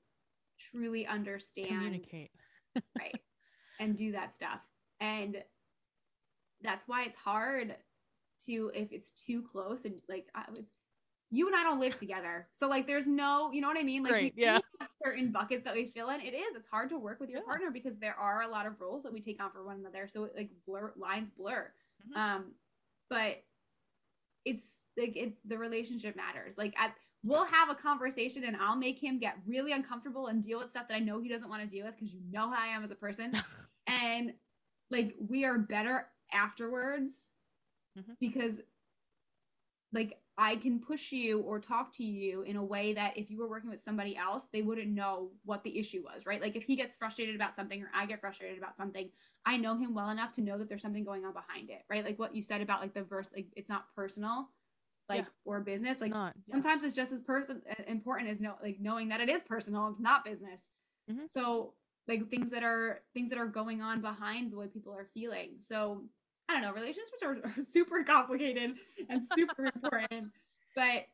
truly 0.58 1.06
understand 1.06 1.68
Communicate. 1.70 2.30
right 2.98 3.18
and 3.78 3.96
do 3.96 4.12
that 4.12 4.34
stuff 4.34 4.60
and 5.00 5.42
that's 6.62 6.86
why 6.86 7.04
it's 7.04 7.16
hard 7.16 7.74
to 8.46 8.70
if 8.74 8.92
it's 8.92 9.10
too 9.10 9.42
close 9.42 9.84
and 9.86 10.00
like 10.08 10.26
I, 10.34 10.44
you 11.30 11.46
and 11.46 11.56
i 11.56 11.62
don't 11.62 11.80
live 11.80 11.96
together 11.96 12.46
so 12.52 12.68
like 12.68 12.86
there's 12.86 13.08
no 13.08 13.50
you 13.52 13.60
know 13.60 13.68
what 13.68 13.78
i 13.78 13.82
mean 13.82 14.02
like 14.02 14.12
Great, 14.12 14.34
we 14.36 14.42
yeah. 14.42 14.58
have 14.80 14.90
certain 15.02 15.32
buckets 15.32 15.64
that 15.64 15.74
we 15.74 15.86
fill 15.86 16.10
in 16.10 16.20
it 16.20 16.34
is 16.34 16.54
it's 16.54 16.68
hard 16.68 16.90
to 16.90 16.98
work 16.98 17.20
with 17.20 17.30
your 17.30 17.40
Yeah. 17.40 17.46
partner 17.46 17.70
because 17.70 17.98
there 17.98 18.14
are 18.14 18.42
a 18.42 18.48
lot 18.48 18.66
of 18.66 18.80
roles 18.80 19.02
that 19.04 19.12
we 19.12 19.20
take 19.20 19.42
on 19.42 19.50
for 19.50 19.64
one 19.64 19.78
another 19.78 20.08
so 20.08 20.24
it, 20.24 20.32
like 20.36 20.50
blur 20.66 20.92
lines 20.96 21.30
blur 21.30 21.72
Mhm. 22.14 22.20
um 22.20 22.54
but 23.08 23.42
it's 24.44 24.84
like 24.98 25.16
it 25.16 25.34
the 25.44 25.58
relationship 25.58 26.16
matters 26.16 26.56
like 26.56 26.74
at 26.78 26.94
we'll 27.22 27.44
have 27.46 27.68
a 27.68 27.74
conversation 27.74 28.44
and 28.44 28.56
I'll 28.56 28.76
make 28.76 29.02
him 29.02 29.18
get 29.18 29.36
really 29.46 29.72
uncomfortable 29.72 30.28
and 30.28 30.42
deal 30.42 30.58
with 30.58 30.70
stuff 30.70 30.88
that 30.88 30.94
I 30.94 31.00
know 31.00 31.20
he 31.20 31.28
doesn't 31.28 31.50
want 31.50 31.62
to 31.62 31.68
deal 31.68 31.84
with 31.84 31.94
because 31.96 32.14
you 32.14 32.22
know 32.30 32.50
how 32.50 32.58
I 32.58 32.68
am 32.68 32.82
as 32.82 32.90
a 32.90 32.94
person. 32.96 33.32
and 33.86 34.32
like 34.90 35.14
we 35.28 35.44
are 35.44 35.58
better 35.58 36.06
afterwards 36.32 37.30
Mhm. 37.98 38.16
because 38.20 38.62
like 39.92 40.18
I 40.38 40.56
can 40.56 40.80
push 40.80 41.12
you 41.12 41.40
or 41.40 41.58
talk 41.58 41.92
to 41.94 42.04
you 42.04 42.42
in 42.42 42.56
a 42.56 42.64
way 42.64 42.94
that 42.94 43.18
if 43.18 43.30
you 43.30 43.38
were 43.38 43.48
working 43.48 43.68
with 43.68 43.80
somebody 43.80 44.16
else, 44.16 44.48
they 44.52 44.62
wouldn't 44.62 44.88
know 44.88 45.30
what 45.44 45.62
the 45.64 45.78
issue 45.78 46.02
was, 46.02 46.24
right? 46.24 46.40
Like 46.40 46.56
if 46.56 46.62
he 46.62 46.76
gets 46.76 46.96
frustrated 46.96 47.34
about 47.34 47.54
something 47.54 47.82
or 47.82 47.90
I 47.94 48.06
get 48.06 48.20
frustrated 48.20 48.56
about 48.56 48.76
something, 48.76 49.10
I 49.44 49.58
know 49.58 49.76
him 49.76 49.94
well 49.94 50.08
enough 50.08 50.32
to 50.34 50.40
know 50.40 50.56
that 50.56 50.68
there's 50.68 50.80
something 50.80 51.04
going 51.04 51.26
on 51.26 51.34
behind 51.34 51.68
it, 51.68 51.82
right? 51.90 52.04
Like 52.04 52.18
what 52.18 52.34
you 52.34 52.40
said 52.40 52.62
about 52.62 52.80
like 52.80 52.94
the 52.94 53.02
verse, 53.02 53.32
like 53.34 53.48
it's 53.54 53.68
not 53.68 53.94
personal, 53.94 54.48
like 55.10 55.24
Yeah. 55.24 55.28
or 55.44 55.60
business. 55.60 56.00
Like 56.00 56.12
Not, 56.12 56.34
yeah. 56.46 56.54
sometimes 56.54 56.84
it's 56.84 56.94
just 56.94 57.12
as 57.12 57.20
person 57.20 57.60
uh, 57.68 57.82
important 57.86 58.30
as 58.30 58.40
know 58.40 58.54
like 58.62 58.78
knowing 58.80 59.08
that 59.08 59.20
it 59.20 59.28
is 59.28 59.42
personal, 59.42 59.88
it's 59.88 60.00
not 60.00 60.24
business. 60.24 60.70
Mhm. 61.10 61.28
So 61.28 61.74
like 62.08 62.28
things 62.30 62.50
that 62.52 62.62
are 62.62 63.02
things 63.12 63.28
that 63.30 63.38
are 63.38 63.46
going 63.46 63.82
on 63.82 64.00
behind 64.00 64.52
the 64.52 64.56
way 64.56 64.68
people 64.68 64.94
are 64.94 65.08
feeling. 65.12 65.56
So 65.58 66.04
I 66.50 66.54
don't 66.54 66.62
know, 66.62 66.72
relationships 66.72 67.22
are, 67.22 67.36
are 67.44 67.62
super 67.62 68.02
complicated 68.02 68.76
and 69.08 69.24
super 69.24 69.64
important, 69.74 70.32
but 70.74 71.04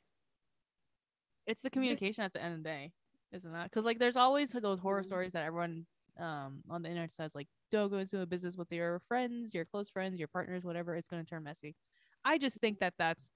it's 1.47 1.61
the 1.61 1.68
communication 1.70 2.24
at 2.24 2.32
the 2.32 2.43
end 2.43 2.55
of 2.55 2.62
the 2.62 2.68
day, 2.68 2.93
isn't 3.32 3.53
that? 3.53 3.64
Because 3.70 3.84
like 3.84 3.99
there's 3.99 4.16
always 4.16 4.51
those 4.53 4.78
horror 4.78 5.03
Mhm. 5.03 5.07
stories 5.07 5.32
that 5.32 5.45
everyone 5.45 5.87
um 6.18 6.62
on 6.70 6.80
the 6.80 6.89
internet 6.89 7.14
says 7.14 7.34
like 7.34 7.47
don't 7.70 7.91
go 7.91 7.99
into 7.99 8.20
a 8.20 8.26
business 8.26 8.57
with 8.57 8.72
your 8.72 9.01
friends, 9.09 9.53
your 9.53 9.66
close 9.66 9.91
friends, 9.91 10.18
your 10.18 10.28
partners, 10.28 10.64
whatever. 10.64 10.97
It's 10.97 11.09
going 11.09 11.22
to 11.22 11.28
turn 11.28 11.45
messy. 11.45 11.76
I 12.24 12.39
just 12.39 12.57
think 12.57 12.78
that 12.78 12.95
that's 12.99 13.30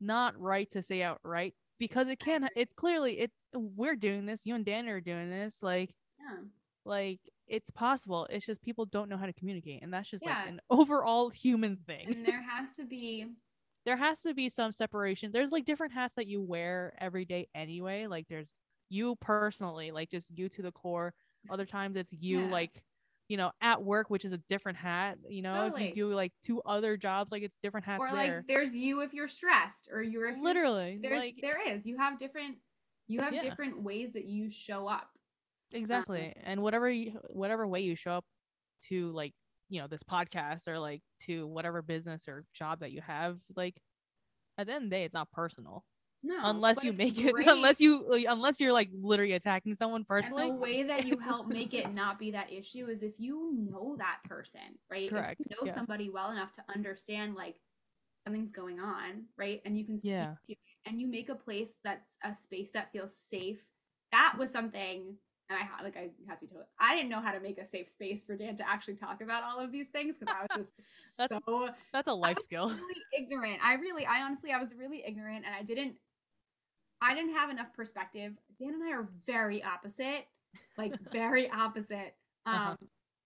not 0.00 0.38
right 0.38 0.68
to 0.72 0.82
say 0.82 1.02
outright 1.02 1.54
because 1.78 2.08
it 2.08 2.18
can. 2.18 2.48
It 2.56 2.74
clearly 2.76 3.20
it 3.20 3.30
we're 3.54 3.94
doing 3.96 4.26
this. 4.26 4.40
You 4.44 4.56
and 4.56 4.64
Dan 4.64 4.88
are 4.88 5.00
doing 5.00 5.30
this. 5.30 5.56
Like 5.62 5.94
yeah. 6.18 6.38
like 6.84 7.20
it's 7.46 7.70
possible. 7.70 8.26
It's 8.30 8.46
just 8.46 8.62
people 8.62 8.86
don't 8.86 9.08
know 9.08 9.16
how 9.16 9.26
to 9.26 9.32
communicate, 9.32 9.82
and 9.82 9.92
that's 9.92 10.08
just 10.10 10.24
Yeah. 10.24 10.38
like 10.38 10.48
an 10.48 10.60
overall 10.70 11.28
human 11.30 11.76
thing 11.86 12.06
And 12.08 12.26
there 12.26 12.42
has 12.42 12.74
to 12.74 12.84
be 12.84 13.26
there 13.86 13.96
has 13.98 14.22
to 14.22 14.32
be 14.32 14.48
some 14.48 14.72
separation. 14.72 15.30
There's 15.30 15.52
like 15.52 15.66
different 15.66 15.92
hats 15.92 16.14
that 16.16 16.26
you 16.26 16.40
wear 16.40 16.94
every 16.98 17.26
day 17.26 17.48
anyway. 17.54 18.06
Like 18.06 18.26
there's 18.28 18.48
you 18.88 19.16
personally, 19.16 19.90
like 19.90 20.10
just 20.10 20.30
you 20.36 20.48
to 20.48 20.62
the 20.62 20.72
core. 20.72 21.12
Other 21.50 21.66
times 21.66 21.94
it's 21.96 22.10
you 22.12 22.40
Yeah. 22.40 22.48
like, 22.50 22.82
you 23.28 23.36
know, 23.36 23.52
at 23.60 23.82
work, 23.82 24.08
which 24.08 24.24
is 24.24 24.32
a 24.32 24.38
different 24.48 24.78
hat. 24.78 25.18
You 25.28 25.42
know, 25.42 25.66
if 25.66 25.78
you 25.78 25.92
do 25.94 26.14
like 26.14 26.32
two 26.42 26.62
other 26.62 26.96
jobs, 26.96 27.30
like 27.30 27.42
it's 27.42 27.58
different 27.62 27.84
hats 27.84 28.00
or 28.00 28.10
there. 28.10 28.36
like 28.38 28.46
there's 28.48 28.74
you 28.74 29.02
if 29.02 29.12
you're 29.12 29.28
stressed 29.28 29.90
or 29.92 30.02
you're 30.02 30.28
if 30.28 30.36
you're- 30.36 30.44
Literally, 30.48 30.98
there's 31.02 31.20
like 31.22 31.36
there 31.42 31.60
is. 31.68 31.86
You 31.86 31.98
have 31.98 32.18
different 32.18 32.56
you 33.06 33.20
have 33.20 33.34
Yeah. 33.34 33.40
different 33.40 33.82
ways 33.82 34.14
that 34.14 34.24
you 34.24 34.48
show 34.48 34.86
up. 34.86 35.10
Exactly. 35.74 36.26
Um, 36.26 36.32
and 36.44 36.62
whatever 36.62 36.90
you, 36.90 37.18
whatever 37.30 37.66
way 37.66 37.80
you 37.80 37.96
show 37.96 38.12
up 38.12 38.24
to 38.88 39.10
like, 39.12 39.32
you 39.68 39.80
know, 39.80 39.88
this 39.88 40.02
podcast 40.02 40.68
or 40.68 40.78
like 40.78 41.02
to 41.26 41.46
whatever 41.46 41.82
business 41.82 42.24
or 42.28 42.44
job 42.54 42.80
that 42.80 42.92
you 42.92 43.00
have, 43.02 43.38
like 43.56 43.76
at 44.58 44.66
the 44.66 44.72
end 44.74 44.84
of 44.84 44.90
the 44.90 44.96
day, 44.96 45.04
it's 45.04 45.14
not 45.14 45.30
personal. 45.32 45.84
No. 46.22 46.38
unless 46.42 46.82
you 46.82 46.92
make 46.94 47.18
it 47.22 47.34
unless 47.48 47.80
you 47.80 48.06
uh, 48.10 48.32
unless 48.32 48.58
you're 48.58 48.72
like 48.72 48.88
literally 48.98 49.32
attacking 49.34 49.74
someone 49.74 50.04
personally 50.04 50.44
And 50.44 50.52
the 50.52 50.56
way 50.56 50.82
that 50.84 51.06
you 51.06 51.18
help 51.18 51.48
make 51.48 51.74
it 51.74 51.92
not 51.94 52.18
be 52.18 52.30
that 52.30 52.50
issue 52.52 52.86
is 52.88 53.02
if 53.02 53.20
you 53.20 53.52
know 53.54 53.94
that 53.98 54.20
person, 54.24 54.78
right? 54.90 55.10
Correct, 55.10 55.32
If 55.40 55.50
you 55.50 55.56
know 55.56 55.66
yeah. 55.66 55.72
somebody 55.74 56.08
well 56.08 56.30
enough 56.30 56.52
to 56.52 56.64
understand 56.74 57.34
like 57.34 57.56
something's 58.26 58.52
going 58.52 58.80
on, 58.80 59.24
right? 59.36 59.60
And 59.66 59.78
you 59.78 59.84
can 59.84 59.98
speak 59.98 60.12
Yeah. 60.12 60.34
to 60.46 60.54
and 60.86 61.00
you 61.00 61.06
make 61.06 61.28
a 61.28 61.34
place 61.34 61.78
that's 61.84 62.18
a 62.22 62.34
space 62.34 62.70
that 62.72 62.92
feels 62.92 63.16
safe. 63.16 63.66
That 64.12 64.36
was 64.38 64.50
something 64.50 65.16
and 65.50 65.58
I 65.58 65.82
like 65.82 65.96
I 65.96 66.08
have 66.28 66.40
to 66.40 66.46
be 66.46 66.52
told 66.52 66.64
I 66.78 66.96
didn't 66.96 67.10
know 67.10 67.20
how 67.20 67.32
to 67.32 67.40
make 67.40 67.58
a 67.58 67.64
safe 67.64 67.88
space 67.88 68.24
for 68.24 68.36
Dan 68.36 68.56
to 68.56 68.68
actually 68.68 68.94
talk 68.96 69.20
about 69.20 69.42
all 69.44 69.58
of 69.60 69.70
these 69.72 69.88
things 69.88 70.16
because 70.18 70.34
I 70.34 70.42
was 70.56 70.70
just 70.72 71.18
That's- 71.18 71.40
so 71.46 71.68
that's 71.92 72.08
a 72.08 72.14
life 72.14 72.36
was 72.36 72.44
skill 72.44 72.68
really 72.68 73.02
ignorant. 73.16 73.58
I 73.62 73.74
really, 73.74 74.06
I 74.06 74.22
honestly, 74.22 74.52
I 74.52 74.58
was 74.58 74.74
really 74.74 75.04
ignorant, 75.06 75.44
and 75.46 75.54
I 75.54 75.62
didn't, 75.62 75.96
I 77.00 77.14
didn't 77.14 77.34
have 77.34 77.50
enough 77.50 77.72
perspective. 77.74 78.32
Dan 78.58 78.74
and 78.74 78.82
I 78.82 78.92
are 78.92 79.06
very 79.26 79.62
opposite, 79.62 80.26
like 80.78 80.98
very 81.12 81.50
opposite. 81.50 82.14
Um, 82.46 82.54
Uh-huh. 82.54 82.76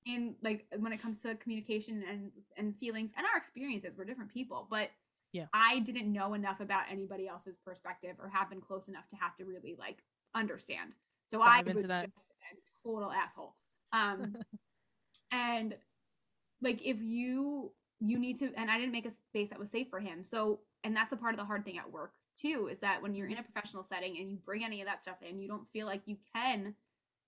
in 0.07 0.35
like 0.43 0.67
when 0.79 0.93
it 0.93 1.03
comes 1.03 1.23
to 1.23 1.35
communication 1.37 2.03
and 2.09 2.31
and 2.57 2.77
feelings 2.79 3.13
and 3.17 3.27
our 3.27 3.37
experiences, 3.37 3.97
we're 3.97 4.05
different 4.05 4.33
people, 4.33 4.67
but 4.71 4.91
Yeah. 5.33 5.47
I 5.53 5.81
didn't 5.81 6.13
know 6.13 6.35
enough 6.35 6.61
about 6.61 6.85
anybody 6.91 7.29
else's 7.29 7.59
perspective 7.59 8.17
or 8.19 8.29
have 8.29 8.49
been 8.51 8.61
close 8.61 8.89
enough 8.89 9.07
to 9.09 9.17
have 9.17 9.37
to 9.37 9.45
really 9.45 9.77
like 9.79 10.03
understand. 10.35 10.95
So 11.29 11.43
I 11.43 11.63
Dive 11.63 11.75
was 11.75 11.85
that. 11.85 12.03
just 12.03 12.33
a 12.53 12.89
total 12.89 13.11
asshole. 13.13 13.55
Um, 13.93 14.35
and 15.33 15.75
like 16.63 16.85
if 16.85 17.01
you 17.03 17.73
you 18.01 18.19
need 18.19 18.39
to 18.39 18.51
and 18.57 18.71
i 18.71 18.79
didn't 18.79 18.93
make 18.93 19.07
a 19.07 19.11
space 19.11 19.51
that 19.51 19.59
was 19.59 19.71
safe 19.71 19.89
for 19.91 20.01
him 20.01 20.23
so 20.23 20.61
and 20.85 20.95
that's 20.95 21.13
a 21.13 21.17
part 21.17 21.35
of 21.35 21.39
the 21.39 21.45
hard 21.45 21.65
thing 21.65 21.79
at 21.79 21.91
work 21.91 22.13
too 22.37 22.69
is 22.71 22.79
that 22.81 23.03
when 23.03 23.15
you're 23.15 23.27
in 23.29 23.39
a 23.39 23.43
professional 23.43 23.83
setting 23.83 24.17
and 24.19 24.31
you 24.31 24.37
bring 24.37 24.65
any 24.65 24.81
of 24.81 24.87
that 24.87 25.03
stuff 25.03 25.17
in 25.29 25.41
you 25.41 25.49
don't 25.49 25.67
feel 25.69 25.87
like 25.87 26.03
you 26.07 26.17
can 26.35 26.75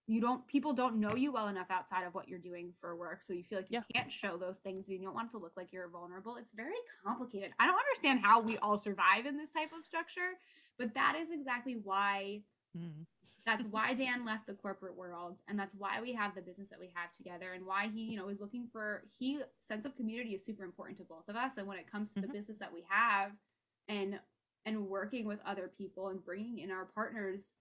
you 0.07 0.20
don't 0.20 0.46
people 0.46 0.72
don't 0.72 0.96
know 0.96 1.14
you 1.14 1.32
well 1.32 1.48
enough 1.48 1.66
outside 1.70 2.05
of 2.07 2.14
what 2.14 2.28
you're 2.28 2.38
doing 2.38 2.72
for 2.80 2.96
work 2.96 3.20
so 3.22 3.32
you 3.32 3.42
feel 3.42 3.59
like 3.59 3.70
you 3.70 3.78
Yeah. 3.78 4.01
can't 4.01 4.11
show 4.12 4.36
those 4.36 4.59
things 4.59 4.88
you 4.88 4.98
don't 4.98 5.14
want 5.14 5.28
it 5.28 5.32
to 5.32 5.38
look 5.38 5.53
like 5.57 5.72
you're 5.72 5.88
vulnerable 5.88 6.36
it's 6.36 6.53
very 6.53 6.74
complicated 7.05 7.51
i 7.59 7.66
don't 7.66 7.78
understand 7.78 8.20
how 8.22 8.40
we 8.40 8.57
all 8.59 8.78
survive 8.78 9.26
in 9.26 9.36
this 9.36 9.53
type 9.53 9.70
of 9.76 9.84
structure 9.84 10.32
but 10.78 10.94
that 10.94 11.16
is 11.18 11.30
exactly 11.30 11.80
why 11.82 12.42
Mm. 12.78 13.05
That's 13.47 13.64
why 13.66 13.95
Dan 13.95 14.24
left 14.24 14.47
the 14.47 14.55
corporate 14.55 14.97
world 14.97 15.41
and 15.49 15.59
that's 15.59 15.74
why 15.74 16.01
we 16.01 16.12
have 16.12 16.34
the 16.34 16.43
business 16.43 16.70
that 16.70 16.80
we 16.80 16.91
have 16.95 17.11
together 17.12 17.53
and 17.53 17.64
why 17.66 17.88
he 17.88 18.03
you 18.03 18.16
know 18.18 18.28
is 18.28 18.41
looking 18.41 18.66
for 18.70 19.03
he 19.18 19.41
sense 19.59 19.86
of 19.86 19.95
community 19.97 20.34
is 20.34 20.45
super 20.45 20.64
important 20.64 20.97
to 20.99 21.05
both 21.05 21.28
of 21.28 21.36
us 21.36 21.57
and 21.57 21.66
when 21.66 21.78
it 21.78 21.91
comes 21.91 22.12
to 22.12 22.20
Mhm. 22.20 22.22
the 22.22 22.28
business 22.28 22.59
that 22.59 22.72
we 22.72 22.82
have 22.88 23.32
and 23.88 24.20
and 24.66 24.86
working 24.88 25.26
with 25.26 25.41
other 25.45 25.68
people 25.68 26.09
and 26.09 26.24
bringing 26.24 26.59
in 26.59 26.70
our 26.70 26.84
partners 26.86 27.55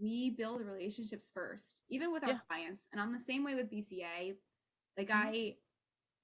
we 0.00 0.30
build 0.30 0.60
relationships 0.60 1.28
first 1.32 1.82
even 1.88 2.12
with 2.12 2.22
our 2.22 2.30
Yeah. 2.30 2.38
clients 2.48 2.88
and 2.92 3.00
on 3.00 3.12
the 3.12 3.20
same 3.20 3.44
way 3.44 3.54
with 3.54 3.70
BCA 3.70 4.36
like 4.96 5.08
Mhm. 5.08 5.12
I 5.14 5.58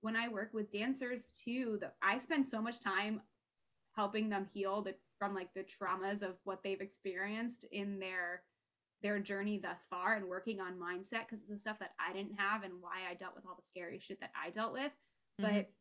when 0.01 0.16
I 0.16 0.29
work 0.29 0.53
with 0.53 0.70
dancers 0.70 1.31
too 1.31 1.79
that 1.81 1.97
I 2.03 2.18
spend 2.18 2.47
so 2.47 2.61
much 2.61 2.81
time 2.81 3.22
helping 3.93 4.29
them 4.29 4.45
heal 4.45 4.83
the, 4.83 4.95
from 5.19 5.35
like 5.35 5.53
the 5.55 5.64
traumas 5.64 6.23
of 6.23 6.37
what 6.45 6.62
they've 6.62 6.81
experienced 6.81 7.64
in 7.73 7.99
their 7.99 8.43
their 9.03 9.19
journey 9.21 9.59
thus 9.59 9.87
far 9.87 10.14
and 10.14 10.27
working 10.27 10.59
on 10.61 10.79
mindset 10.79 11.21
because 11.21 11.41
it's 11.41 11.51
the 11.51 11.59
stuff 11.59 11.79
that 11.79 11.95
I 12.01 12.14
didn't 12.14 12.39
have 12.39 12.62
and 12.62 12.81
why 12.81 13.03
I 13.09 13.14
dealt 13.14 13.35
with 13.37 13.45
all 13.47 13.55
the 13.55 13.62
scary 13.62 13.99
shit 13.99 14.21
that 14.21 14.33
I 14.35 14.51
dealt 14.51 14.73
with. 14.73 14.93
But 15.39 15.69
Mhm. 15.69 15.73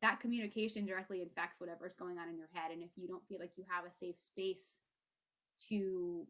that 0.00 0.18
communication 0.18 0.86
directly 0.86 1.20
infects 1.20 1.60
whatever's 1.60 1.94
going 1.94 2.18
on 2.18 2.28
in 2.28 2.38
your 2.38 2.48
head. 2.54 2.70
And 2.72 2.82
if 2.82 2.96
you 2.96 3.06
don't 3.06 3.26
feel 3.28 3.38
like 3.38 3.56
you 3.56 3.64
have 3.68 3.84
a 3.84 3.92
safe 3.92 4.18
space 4.18 4.80
to 5.68 6.26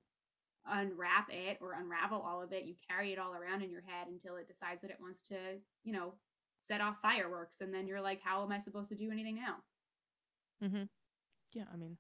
unwrap 0.67 1.31
it 1.31 1.59
or 1.61 1.73
unravel 1.75 2.21
all 2.21 2.43
of 2.43 2.53
it, 2.53 2.65
you 2.65 2.75
carry 2.89 3.13
it 3.13 3.19
all 3.19 3.35
around 3.35 3.63
in 3.63 3.71
your 3.71 3.83
head 3.83 4.09
until 4.09 4.37
it 4.37 4.49
decides 4.49 4.83
that 4.83 4.91
it 4.91 5.01
wants 5.01 5.23
to, 5.23 5.63
you 5.85 5.93
know, 5.93 6.19
set 6.59 6.81
off 6.81 7.01
fireworks. 7.01 7.61
And 7.61 7.73
then 7.73 7.87
you're 7.87 8.01
like, 8.01 8.21
how 8.21 8.43
am 8.43 8.53
I 8.53 8.59
supposed 8.59 8.91
to 8.91 8.97
do 8.97 9.11
anything 9.11 9.37
now? 9.37 9.65
Mm-hmm. 10.63 10.85
Yeah, 11.53 11.65
I 11.73 11.77
mean, 11.77 11.99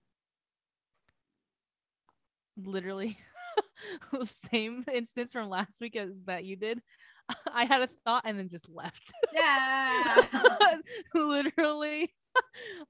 literally 2.56 3.18
the 4.12 4.26
same 4.26 4.84
instance 4.92 5.32
from 5.32 5.48
last 5.48 5.80
week 5.80 5.96
as 5.96 6.10
that 6.26 6.44
you 6.44 6.56
did. 6.56 6.80
I 7.52 7.64
had 7.64 7.82
a 7.82 7.88
thought 8.04 8.22
and 8.24 8.38
then 8.38 8.48
just 8.48 8.68
left. 8.68 9.12
Yeah. 9.32 10.22
literally, 11.14 12.12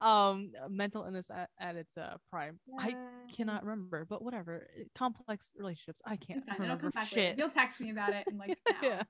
um, 0.01 0.51
mental 0.69 1.03
illness 1.03 1.27
at, 1.29 1.49
at 1.59 1.75
its 1.75 1.95
uh, 1.97 2.15
prime. 2.29 2.59
I 2.79 2.95
cannot 3.35 3.63
remember, 3.63 4.05
but 4.09 4.23
whatever. 4.23 4.67
Complex 4.95 5.49
relationships. 5.57 6.01
I 6.05 6.15
can't 6.15 6.37
It's 6.37 6.45
fine. 6.45 6.55
It'll 6.55 6.63
remember 6.63 6.91
come 6.91 6.91
back 6.91 7.11
later. 7.11 7.29
shit. 7.29 7.37
You'll 7.37 7.49
text 7.49 7.79
me 7.79 7.91
about 7.91 8.13
it 8.13 8.25
and 8.27 8.37
like 8.37 8.57
yeah, 8.81 9.03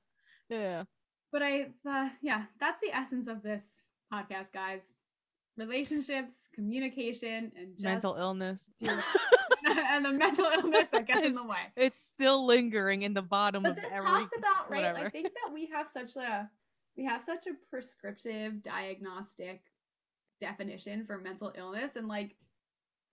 yeah. 0.50 0.84
But 1.32 1.42
I, 1.42 1.68
uh, 1.90 2.10
yeah, 2.22 2.44
that's 2.60 2.80
the 2.82 2.96
essence 2.96 3.28
of 3.28 3.42
this 3.42 3.84
podcast, 4.14 4.52
guys. 4.52 4.98
Relationships, 5.58 6.50
communication, 6.54 7.52
and 7.58 7.74
Mental 7.80 8.16
illness. 8.16 8.70
and 9.66 10.04
the 10.04 10.12
mental 10.12 10.46
illness 10.46 10.88
that 10.90 11.06
gets 11.08 11.26
in 11.26 11.34
the 11.34 11.42
It's- 11.42 11.46
way. 11.48 11.58
it's 11.78 12.00
still 12.00 12.46
lingering 12.46 13.04
in 13.04 13.14
the 13.14 13.22
bottom 13.22 13.66
of 13.66 13.76
the 13.76 13.82
book. 13.82 13.84
But 13.84 13.84
this 13.84 14.00
every. 14.00 14.20
talks 14.20 14.32
about 14.38 14.70
right. 14.72 14.86
I 14.86 15.10
think 15.10 15.28
that 15.28 15.54
we 15.54 15.68
have 15.68 15.88
such 15.88 16.16
a 16.16 16.50
we 16.98 17.06
have 17.06 17.24
such 17.24 17.48
a 17.48 17.52
prescriptive 17.70 18.62
diagnostic 18.62 19.62
definition 20.42 21.06
for 21.06 21.18
mental 21.18 21.54
illness, 21.58 21.96
and 21.96 22.08
like 22.08 22.36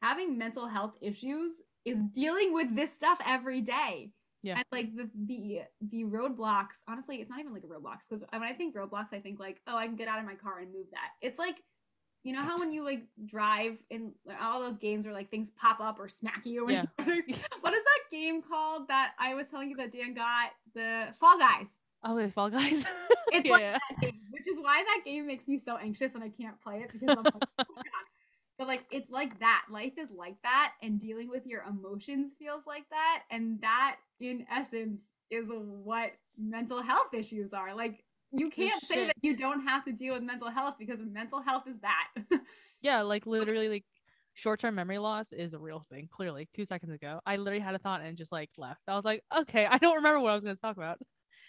having 0.03 0.36
mental 0.38 0.66
health 0.66 0.97
issues 1.01 1.62
is 1.84 2.03
dealing 2.12 2.53
with 2.53 2.74
this 2.74 2.93
stuff 2.93 3.20
every 3.26 3.61
day. 3.61 4.12
Yeah. 4.43 4.57
And 4.57 4.64
like 4.72 4.97
the 4.97 5.11
the 5.26 5.61
the 5.82 6.05
roadblocks, 6.05 6.82
honestly, 6.88 7.16
it's 7.16 7.30
not 7.30 7.41
even 7.41 7.53
like 7.53 7.64
a 7.64 7.66
roadblocks 7.66 8.09
because 8.09 8.24
when 8.30 8.43
I 8.43 8.53
think 8.55 8.74
roadblocks, 8.74 9.12
I 9.12 9.20
think 9.20 9.38
like, 9.38 9.61
oh, 9.66 9.76
I 9.76 9.86
can 9.86 9.97
get 9.97 10.09
out 10.09 10.18
of 10.18 10.24
my 10.24 10.34
car 10.34 10.61
and 10.61 10.72
move 10.72 10.86
that. 10.93 11.11
It's 11.20 11.38
like 11.38 11.62
you 12.23 12.35
know 12.35 12.43
how 12.43 12.59
when 12.59 12.71
you 12.71 12.85
like 12.85 13.05
drive 13.25 13.83
in 13.91 14.14
all 14.41 14.61
those 14.61 14.79
games 14.79 15.07
where 15.07 15.14
like 15.14 15.31
things 15.31 15.51
pop 15.51 15.81
up 15.81 15.99
or 15.99 16.09
smack 16.09 16.45
you? 16.45 16.66
When 16.66 16.75
Yeah. 16.75 16.85
what 17.05 17.75
is 17.75 17.85
that 17.85 18.01
game 18.11 18.43
called 18.43 18.89
that 18.89 19.12
I 19.18 19.35
was 19.35 19.51
telling 19.51 19.71
you 19.71 19.77
that 19.77 19.93
Dan 19.93 20.14
got? 20.14 20.51
The 20.75 21.14
Fall 21.18 21.39
Guys. 21.39 21.81
Oh, 22.05 22.16
the 22.16 22.31
Fall 22.31 22.51
Guys. 22.51 22.85
It's 23.33 23.49
yeah, 23.49 23.79
like 23.91 24.01
game, 24.01 24.21
which 24.31 24.49
is 24.49 24.59
why 24.61 24.83
that 24.83 25.03
game 25.05 25.27
makes 25.27 25.49
me 25.49 25.57
so 25.57 25.77
anxious 25.77 26.14
and 26.14 26.23
I 26.23 26.29
can't 26.29 26.61
play 26.61 26.81
it 26.81 26.93
because 26.93 27.16
I'm 27.16 27.25
like, 27.25 27.35
oh 27.35 27.64
my 27.77 27.83
God. 27.83 28.07
But 28.59 28.68
like 28.68 28.85
it's 28.91 29.11
like 29.11 29.39
that. 29.41 29.64
Life 29.71 29.95
is 29.97 30.11
like 30.11 30.37
that, 30.43 30.75
and 30.83 31.01
dealing 31.01 31.31
with 31.31 31.47
your 31.47 31.62
emotions 31.62 32.35
feels 32.39 32.66
like 32.66 32.85
that. 32.91 33.23
And 33.31 33.59
that 33.62 33.97
in 34.21 34.45
essence 34.53 35.14
is 35.31 35.51
what 35.55 36.12
mental 36.37 36.83
health 36.83 37.14
issues 37.14 37.55
are. 37.55 37.75
Like 37.75 38.05
you 38.33 38.49
can't 38.49 38.83
say 38.83 38.95
shit. 38.95 39.07
that 39.09 39.16
you 39.22 39.37
don't 39.37 39.66
have 39.66 39.85
to 39.85 39.93
deal 39.93 40.14
with 40.14 40.22
mental 40.22 40.51
health 40.51 40.76
because 40.78 41.03
mental 41.03 41.41
health 41.41 41.64
is 41.66 41.81
that. 41.81 42.09
yeah, 42.83 43.03
like 43.03 43.26
literally, 43.26 43.68
like 43.68 43.85
short-term 44.35 44.74
memory 44.74 44.99
loss 44.99 45.33
is 45.33 45.55
a 45.55 45.59
real 45.59 45.85
thing. 45.91 46.09
Clearly, 46.11 46.49
two 46.55 46.64
seconds 46.64 46.93
ago, 46.93 47.20
I 47.26 47.37
literally 47.37 47.61
had 47.61 47.74
a 47.74 47.78
thought 47.78 48.03
and 48.03 48.16
just 48.16 48.33
like 48.33 48.51
left. 48.57 48.83
I 48.89 48.95
was 48.95 49.05
like, 49.05 49.22
okay, 49.41 49.66
I 49.66 49.78
don't 49.78 49.97
remember 49.97 50.20
what 50.20 50.31
I 50.31 50.35
was 50.35 50.45
going 50.45 50.57
to 50.57 50.62
talk 50.62 50.76
about, 50.76 50.99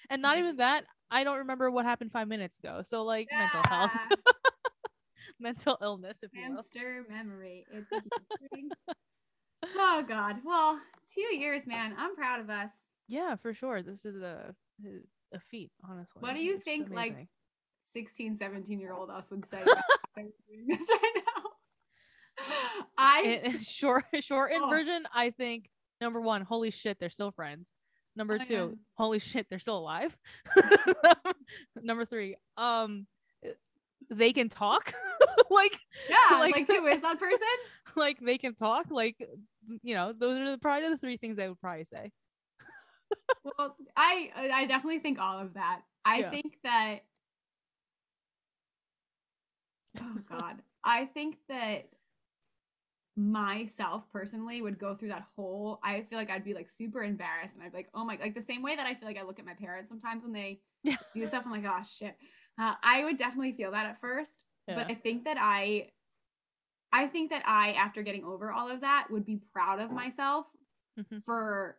and 0.10 0.22
not 0.22 0.38
even 0.38 0.52
mm-hmm. 0.52 0.60
that. 0.60 0.86
I 1.12 1.24
don't 1.24 1.40
remember 1.40 1.70
what 1.70 1.86
happened 1.86 2.12
five 2.12 2.28
minutes 2.28 2.58
ago. 2.58 2.82
So 2.84 3.04
like 3.04 3.28
mental 3.32 3.62
health, 3.68 3.92
mental 5.40 5.78
illness, 5.82 6.18
if 6.22 6.32
you 6.34 6.42
will. 6.42 6.56
Hamster 6.56 7.06
memory. 7.10 7.66
Huge 7.72 7.86
thing. 8.54 8.70
oh 9.78 10.04
God. 10.08 10.38
Well, 10.44 10.80
two 11.14 11.36
years, 11.36 11.68
man. 11.68 11.94
I'm 11.98 12.16
proud 12.16 12.40
of 12.40 12.50
us. 12.50 12.88
Yeah, 13.08 13.36
for 13.36 13.54
sure. 13.54 13.84
This 13.84 14.06
is 14.06 14.22
a 14.22 14.56
a 15.34 15.40
feat, 15.40 15.72
honestly. 15.88 16.20
What 16.22 16.36
do 16.36 16.42
you 16.44 16.56
It's 16.56 16.64
think, 16.64 16.90
like, 16.90 17.12
amazing. 17.12 17.28
16, 17.84 18.36
17 18.36 18.80
year 18.80 18.94
old 18.94 19.10
us 19.10 19.30
would 19.32 19.46
say 19.48 19.62
about 19.62 19.78
how 19.78 19.84
we're 20.18 20.24
doing 20.50 20.68
this 20.68 20.88
right 20.90 21.14
now. 21.16 22.44
I 22.98 23.22
in 23.44 23.60
short 23.62 24.06
shortened 24.22 24.62
Oh. 24.66 24.70
version, 24.70 25.04
I 25.14 25.32
think 25.32 25.70
number 26.00 26.22
one, 26.22 26.42
holy 26.44 26.72
shit, 26.72 26.98
they're 27.00 27.10
still 27.10 27.32
friends. 27.32 27.72
Number 28.16 28.38
Oh, 28.42 28.44
two, 28.44 28.54
yeah. 28.54 28.68
holy 28.96 29.20
shit, 29.20 29.48
they're 29.50 29.60
still 29.60 29.78
alive. 29.78 30.16
number 31.82 32.06
three, 32.06 32.36
um, 32.58 33.08
they 34.10 34.34
can 34.34 34.50
talk. 34.50 34.94
like, 35.50 35.78
yeah, 36.10 36.38
like- 36.40 36.56
like, 36.56 36.68
who 36.68 36.86
is 36.88 37.02
that 37.02 37.20
person? 37.20 37.48
like 37.96 38.20
they 38.22 38.38
can 38.38 38.54
talk. 38.56 38.88
Like, 38.90 39.16
you 39.84 39.96
know, 39.96 40.14
those 40.18 40.40
are 40.40 40.52
the, 40.52 40.58
probably 40.58 40.90
the 40.90 40.98
three 40.98 41.18
things 41.18 41.40
I 41.40 41.48
would 41.48 41.60
probably 41.60 41.86
say. 41.86 42.12
Well, 43.44 43.76
I 43.98 44.32
I 44.54 44.66
definitely 44.66 45.00
think 45.00 45.20
all 45.20 45.40
of 45.40 45.56
that. 45.56 45.82
I 46.06 46.22
Yeah. 46.22 46.30
think 46.30 46.58
that 46.64 47.00
Oh 50.00 50.18
god. 50.30 50.62
I 50.84 51.06
think 51.06 51.38
that 51.50 51.90
myself 53.18 54.10
personally 54.10 54.62
would 54.62 54.80
go 54.80 54.96
through 54.96 55.10
that 55.10 55.26
whole 55.36 55.80
I 55.84 56.02
feel 56.02 56.18
like 56.18 56.30
I'd 56.32 56.46
be 56.46 56.54
like 56.54 56.70
super 56.70 57.04
embarrassed 57.04 57.56
and 57.56 57.64
I'd 57.64 57.72
be 57.72 57.80
like, 57.80 57.90
oh 57.94 58.06
my 58.06 58.18
like 58.22 58.36
the 58.36 58.42
same 58.42 58.62
way 58.64 58.76
that 58.76 58.88
I 58.88 58.94
feel 58.94 59.08
like 59.08 59.20
I 59.20 59.24
look 59.24 59.38
at 59.40 59.46
my 59.46 59.54
parents 59.54 59.90
sometimes 59.90 60.24
when 60.24 60.34
they 60.34 60.62
Yeah. 60.84 60.96
do 61.14 61.28
stuff, 61.28 61.44
I'm 61.46 61.52
like, 61.52 61.66
oh 61.66 61.84
shit. 61.84 62.16
Uh, 62.58 62.76
I 62.82 63.04
would 63.04 63.18
definitely 63.18 63.52
feel 63.54 63.72
that 63.72 63.86
at 63.86 64.00
first. 64.00 64.46
Yeah. 64.68 64.76
But 64.76 64.92
I 64.92 64.96
think 64.96 65.26
that 65.26 65.38
I 65.40 65.90
I 66.94 67.08
think 67.08 67.30
that 67.30 67.44
I, 67.46 67.72
after 67.74 68.04
getting 68.04 68.26
over 68.26 68.52
all 68.52 68.70
of 68.70 68.82
that, 68.82 69.08
would 69.10 69.26
be 69.26 69.40
proud 69.54 69.80
of 69.80 69.92
myself 69.92 70.46
Mhm. 71.00 71.24
for 71.24 71.78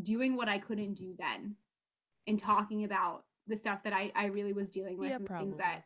doing 0.00 0.36
what 0.36 0.48
I 0.48 0.58
couldn't 0.58 0.94
do 0.94 1.14
then 1.18 1.56
and 2.26 2.38
talking 2.38 2.84
about 2.84 3.24
the 3.46 3.56
stuff 3.56 3.82
that 3.82 3.92
I, 3.92 4.12
I 4.14 4.26
really 4.26 4.52
was 4.52 4.70
dealing 4.70 4.96
with 4.98 5.10
Yeah, 5.10 5.16
and 5.16 5.26
the 5.28 5.34
things 5.34 5.58
that 5.58 5.82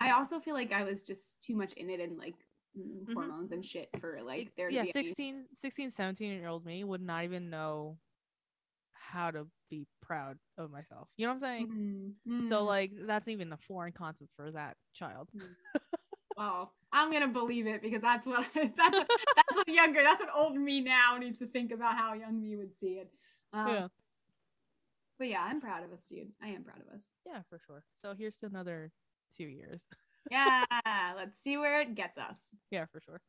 I 0.00 0.10
also 0.10 0.38
feel 0.40 0.54
like 0.54 0.72
I 0.72 0.82
was 0.84 1.02
just 1.02 1.42
too 1.42 1.54
much 1.56 1.72
in 1.74 1.88
it 1.88 2.00
and 2.00 2.18
like 2.18 2.34
mm, 2.78 3.04
Mhm. 3.06 3.14
hormones 3.14 3.52
and 3.52 3.64
shit 3.64 3.88
for 4.00 4.20
like 4.22 4.54
there 4.56 4.68
to 4.68 4.74
yeah, 4.74 4.82
be 4.82 4.90
any- 4.94 5.06
16, 5.06 5.46
16, 5.54 5.90
17 5.90 6.32
year 6.32 6.48
old 6.48 6.66
me 6.66 6.84
would 6.84 7.00
not 7.00 7.24
even 7.24 7.48
know 7.48 7.98
how 8.92 9.30
to 9.30 9.46
be 9.70 9.86
proud 10.02 10.38
of 10.58 10.70
myself. 10.70 11.08
You 11.16 11.26
know 11.26 11.30
what 11.32 11.34
I'm 11.34 11.40
saying? 11.40 12.14
Mm, 12.26 12.48
So 12.48 12.62
mm. 12.62 12.66
like 12.66 12.92
that's 13.06 13.28
even 13.28 13.52
a 13.52 13.56
foreign 13.56 13.92
concept 13.92 14.30
for 14.36 14.50
that 14.50 14.76
child. 14.92 15.30
well, 16.36 16.72
I'm 16.92 17.12
gonna 17.12 17.28
believe 17.28 17.66
it 17.66 17.82
because 17.82 18.00
that's 18.00 18.26
what 18.26 18.46
that's 18.54 18.78
what, 18.78 19.08
that's 19.36 19.56
what 19.56 19.68
younger 19.68 20.02
that's 20.02 20.22
what 20.22 20.34
old 20.34 20.56
me 20.56 20.80
now 20.80 21.16
needs 21.18 21.38
to 21.38 21.46
think 21.46 21.72
about 21.72 21.96
how 21.96 22.14
young 22.14 22.40
me 22.40 22.56
would 22.56 22.74
see 22.74 22.94
it. 22.94 23.10
Um, 23.52 23.68
yeah. 23.68 23.86
But 25.18 25.28
yeah, 25.28 25.42
I'm 25.42 25.60
proud 25.60 25.82
of 25.82 25.92
us, 25.92 26.06
dude. 26.06 26.32
I 26.42 26.48
am 26.48 26.62
proud 26.62 26.80
of 26.86 26.94
us. 26.94 27.12
Yeah, 27.26 27.40
for 27.48 27.58
sure. 27.66 27.82
So 28.02 28.14
here's 28.16 28.36
to 28.38 28.46
another 28.46 28.90
two 29.36 29.44
years. 29.46 29.84
Yeah, 30.28 30.64
let's 31.14 31.38
see 31.38 31.56
where 31.56 31.80
it 31.80 31.94
gets 31.94 32.18
us. 32.18 32.48
yeah, 32.72 32.86
for 32.90 33.00
sure. 33.00 33.20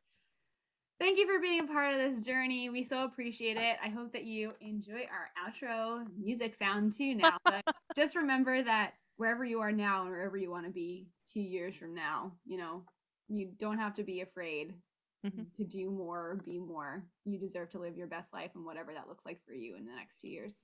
Thank 0.99 1.19
you 1.19 1.27
for 1.27 1.39
being 1.39 1.59
a 1.59 1.67
part 1.67 1.93
of 1.93 1.99
this 1.99 2.25
journey. 2.25 2.71
We 2.71 2.81
so 2.81 3.03
appreciate 3.03 3.55
it. 3.55 3.77
I 3.83 3.89
hope 3.89 4.13
that 4.13 4.23
you 4.23 4.51
enjoy 4.61 5.05
our 5.11 5.29
outro 5.45 6.07
music 6.17 6.55
sound 6.55 6.93
too 6.93 7.13
now. 7.13 7.37
But 7.45 7.63
just 7.95 8.15
remember 8.15 8.63
that 8.63 8.93
wherever 9.17 9.45
you 9.45 9.59
are 9.59 9.71
now 9.71 10.01
and 10.01 10.09
wherever 10.09 10.37
you 10.37 10.49
want 10.49 10.65
to 10.65 10.71
be 10.71 11.05
two 11.27 11.41
years 11.41 11.75
from 11.75 11.93
now, 11.93 12.31
you 12.47 12.57
know, 12.57 12.83
you 13.27 13.51
don't 13.57 13.77
have 13.79 13.93
to 13.95 14.03
be 14.03 14.21
afraid 14.21 14.81
Mhm. 15.25 15.51
to 15.55 15.63
do 15.65 15.89
more 15.89 16.31
or 16.31 16.35
be 16.35 16.59
more. 16.59 17.05
You 17.25 17.37
deserve 17.39 17.69
to 17.71 17.79
live 17.79 17.97
your 17.97 18.07
best 18.07 18.33
life 18.33 18.51
and 18.55 18.63
whatever 18.65 18.93
that 18.93 19.07
looks 19.07 19.25
like 19.25 19.43
for 19.43 19.53
you 19.53 19.75
in 19.75 19.85
the 19.85 19.93
next 19.95 20.17
two 20.21 20.29
years. 20.29 20.63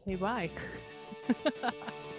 Okay, 0.00 0.16
bye. 0.16 0.50